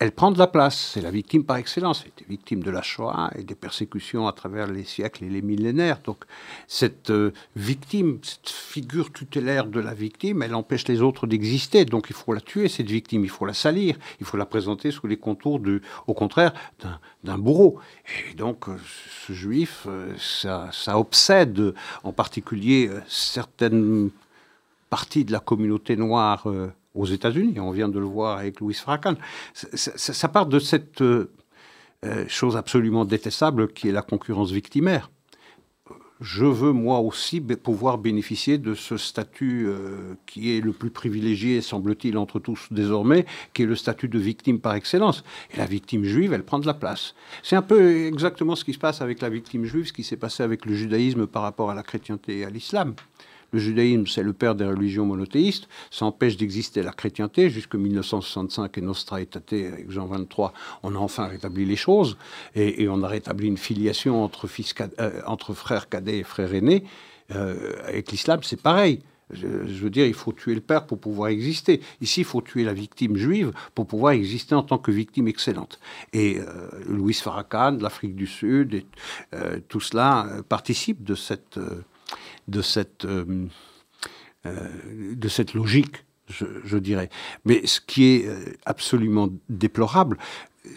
elle 0.00 0.12
prend 0.12 0.30
de 0.32 0.38
la 0.38 0.46
place. 0.46 0.92
C'est 0.94 1.02
la 1.02 1.10
victime 1.10 1.44
par 1.44 1.58
excellence. 1.58 2.00
Elle 2.02 2.08
était 2.08 2.24
victime 2.26 2.62
de 2.62 2.70
la 2.70 2.80
Shoah 2.80 3.30
et 3.36 3.42
des 3.42 3.54
persécutions 3.54 4.26
à 4.26 4.32
travers 4.32 4.66
les 4.66 4.84
siècles 4.84 5.24
et 5.24 5.28
les 5.28 5.42
millénaires. 5.42 6.00
Donc, 6.02 6.24
cette 6.66 7.10
euh, 7.10 7.34
victime, 7.54 8.18
cette 8.22 8.48
figure 8.48 9.12
tutélaire 9.12 9.66
de 9.66 9.78
la 9.78 9.92
victime, 9.92 10.42
elle 10.42 10.54
empêche 10.54 10.88
les 10.88 11.02
autres 11.02 11.26
d'exister. 11.26 11.84
Donc, 11.84 12.06
il 12.08 12.16
faut 12.16 12.32
la 12.32 12.40
tuer, 12.40 12.68
cette 12.68 12.90
victime. 12.90 13.24
Il 13.24 13.30
faut 13.30 13.44
la 13.44 13.52
salir. 13.52 13.98
Il 14.20 14.26
faut 14.26 14.38
la 14.38 14.46
présenter 14.46 14.90
sous 14.90 15.06
les 15.06 15.18
contours, 15.18 15.60
du, 15.60 15.82
au 16.06 16.14
contraire, 16.14 16.54
d'un 17.22 17.36
bourreau. 17.36 17.78
Et 18.30 18.34
donc, 18.34 18.70
euh, 18.70 18.76
ce 19.26 19.34
juif, 19.34 19.84
euh, 19.86 20.14
ça, 20.18 20.70
ça, 20.72 20.98
obsède 20.98 21.74
en 22.04 22.12
particulier 22.12 22.90
certaines 23.06 24.08
parties 24.88 25.26
de 25.26 25.32
la 25.32 25.40
communauté 25.40 25.94
noire 25.94 26.46
aux 26.94 27.06
États-Unis. 27.06 27.58
On 27.60 27.70
vient 27.70 27.88
de 27.88 27.98
le 27.98 28.04
voir 28.04 28.38
avec 28.38 28.60
Louis 28.60 28.74
Farrakhan. 28.74 29.14
Ça, 29.54 30.28
part 30.28 30.46
de 30.46 30.58
cette 30.58 31.02
euh, 31.02 31.30
euh, 32.04 32.24
chose 32.28 32.56
absolument 32.56 33.04
détestable 33.04 33.72
qui 33.72 33.88
est 33.88 33.92
la 33.92 34.02
concurrence 34.02 34.50
victimaire. 34.50 35.10
Je 36.20 36.44
veux 36.44 36.72
moi 36.72 36.98
aussi 36.98 37.40
pouvoir 37.40 37.96
bénéficier 37.96 38.58
de 38.58 38.74
ce 38.74 38.98
statut 38.98 39.64
euh, 39.66 40.14
qui 40.26 40.54
est 40.54 40.60
le 40.60 40.72
plus 40.72 40.90
privilégié, 40.90 41.62
semble-t-il, 41.62 42.18
entre 42.18 42.38
tous 42.38 42.68
désormais, 42.70 43.24
qui 43.54 43.62
est 43.62 43.66
le 43.66 43.74
statut 43.74 44.08
de 44.08 44.18
victime 44.18 44.60
par 44.60 44.74
excellence. 44.74 45.24
Et 45.54 45.56
la 45.56 45.64
victime 45.64 46.04
juive, 46.04 46.34
elle 46.34 46.44
prend 46.44 46.58
de 46.58 46.66
la 46.66 46.74
place. 46.74 47.14
C'est 47.42 47.56
un 47.56 47.62
peu 47.62 48.06
exactement 48.06 48.54
ce 48.54 48.64
qui 48.64 48.74
se 48.74 48.78
passe 48.78 49.00
avec 49.00 49.22
la 49.22 49.30
victime 49.30 49.64
juive, 49.64 49.86
ce 49.86 49.94
qui 49.94 50.04
s'est 50.04 50.18
passé 50.18 50.42
avec 50.42 50.66
le 50.66 50.74
judaïsme 50.74 51.26
par 51.26 51.40
rapport 51.42 51.70
à 51.70 51.74
la 51.74 51.82
chrétienté 51.82 52.40
et 52.40 52.44
à 52.44 52.50
l'islam. 52.50 52.94
Le 53.52 53.58
judaïsme, 53.58 54.06
c'est 54.06 54.22
le 54.22 54.32
père 54.32 54.54
des 54.54 54.64
religions 54.64 55.04
monothéistes. 55.04 55.68
Ça 55.90 56.04
empêche 56.04 56.36
d'exister 56.36 56.82
la 56.82 56.92
chrétienté. 56.92 57.50
Jusque 57.50 57.74
1965 57.74 58.78
et 58.78 58.80
Nostra 58.80 59.20
Aetate 59.20 59.52
avec 59.52 59.90
Jean 59.90 60.06
23, 60.06 60.52
on 60.82 60.94
a 60.94 60.98
enfin 60.98 61.26
rétabli 61.26 61.64
les 61.64 61.76
choses. 61.76 62.16
Et, 62.54 62.88
on 62.88 63.02
a 63.02 63.08
rétabli 63.08 63.48
une 63.48 63.56
filiation 63.56 64.22
entre, 64.22 64.46
fils, 64.46 64.74
euh, 65.00 65.20
frères 65.54 65.88
cadets 65.88 66.18
et 66.18 66.22
frères 66.22 66.54
aînés. 66.54 66.84
Euh, 67.34 67.72
avec 67.86 68.10
l'islam, 68.12 68.40
c'est 68.42 68.60
pareil. 68.60 69.00
Je, 69.32 69.46
veux 69.46 69.90
dire, 69.90 70.06
il 70.06 70.14
faut 70.14 70.32
tuer 70.32 70.54
le 70.54 70.60
père 70.60 70.86
pour 70.86 70.98
pouvoir 70.98 71.28
exister. 71.28 71.80
Ici, 72.00 72.22
il 72.22 72.24
faut 72.24 72.40
tuer 72.40 72.64
la 72.64 72.72
victime 72.72 73.16
juive 73.16 73.52
pour 73.76 73.86
pouvoir 73.86 74.12
exister 74.12 74.56
en 74.56 74.64
tant 74.64 74.78
que 74.78 74.90
victime 74.90 75.28
excellente. 75.28 75.78
Et 76.12 76.38
euh, 76.38 76.68
Louis 76.88 77.14
Farrakhan, 77.14 77.78
l'Afrique 77.80 78.16
du 78.16 78.26
Sud, 78.26 78.74
et, 78.74 78.86
tout 79.68 79.80
cela 79.80 80.28
participe 80.48 81.04
de 81.04 81.14
cette 81.14 81.60
de 82.48 82.62
cette, 82.62 83.04
euh, 83.04 83.46
euh, 84.46 84.68
de 85.14 85.28
cette 85.28 85.54
logique, 85.54 86.04
je, 86.28 86.78
dirais. 86.78 87.10
Mais 87.44 87.66
ce 87.66 87.80
qui 87.80 88.04
est 88.04 88.26
euh, 88.26 88.52
absolument 88.64 89.28
déplorable, 89.48 90.16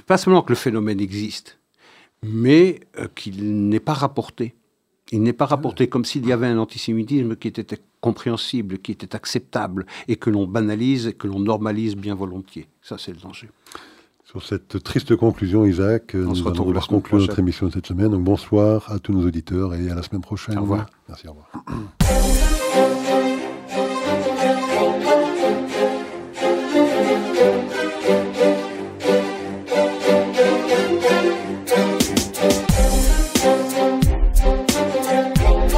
pas 0.07 0.18
seulement 0.18 0.41
que 0.41 0.51
le 0.51 0.57
phénomène 0.57 0.99
existe, 0.99 1.59
mais 2.24 2.80
qu'il 3.16 3.68
n'est 3.70 3.80
pas 3.80 3.93
rapporté. 3.93 4.55
Il 5.11 5.22
n'est 5.22 5.34
pas 5.34 5.45
rapporté 5.45 5.88
comme 5.88 6.05
s'il 6.05 6.26
y 6.26 6.32
avait 6.32 6.47
un 6.47 6.57
antisémitisme 6.57 7.36
qui 7.36 7.49
était 7.49 7.78
compréhensible, 8.01 8.80
qui 8.80 8.93
était 8.93 9.16
acceptable, 9.16 9.86
et 10.07 10.16
que 10.16 10.30
l'on 10.30 10.47
banalise, 10.47 11.07
et 11.07 11.14
que 11.14 11.28
l'on 11.28 11.39
normalise 11.39 11.95
bien 11.95 12.16
volontiers. 12.16 12.68
Ça, 12.82 12.97
c'est 12.97 13.11
le 13.11 13.20
danger. 13.20 13.49
Sur 14.34 14.41
cette 14.41 14.81
triste 14.81 15.15
conclusion, 15.15 15.63
Isaac, 15.63 16.13
On 16.15 16.17
nous 16.17 16.47
allons 16.47 16.65
devoir 16.65 16.88
conclure 16.88 17.19
notre 17.19 17.38
émission 17.38 17.67
de 17.67 17.71
cette 17.73 17.86
semaine. 17.86 18.09
Donc 18.09 18.23
bonsoir 18.23 18.91
à 18.91 18.97
tous 18.97 19.13
nos 19.13 19.27
auditeurs 19.27 19.75
et 19.75 19.91
à 19.91 19.93
la 19.93 20.01
semaine 20.01 20.21
prochaine. 20.21 20.57
Au 20.57 20.61
revoir. 20.61 20.88
Merci, 21.07 21.27
au 21.27 21.34
revoir. 21.34 22.39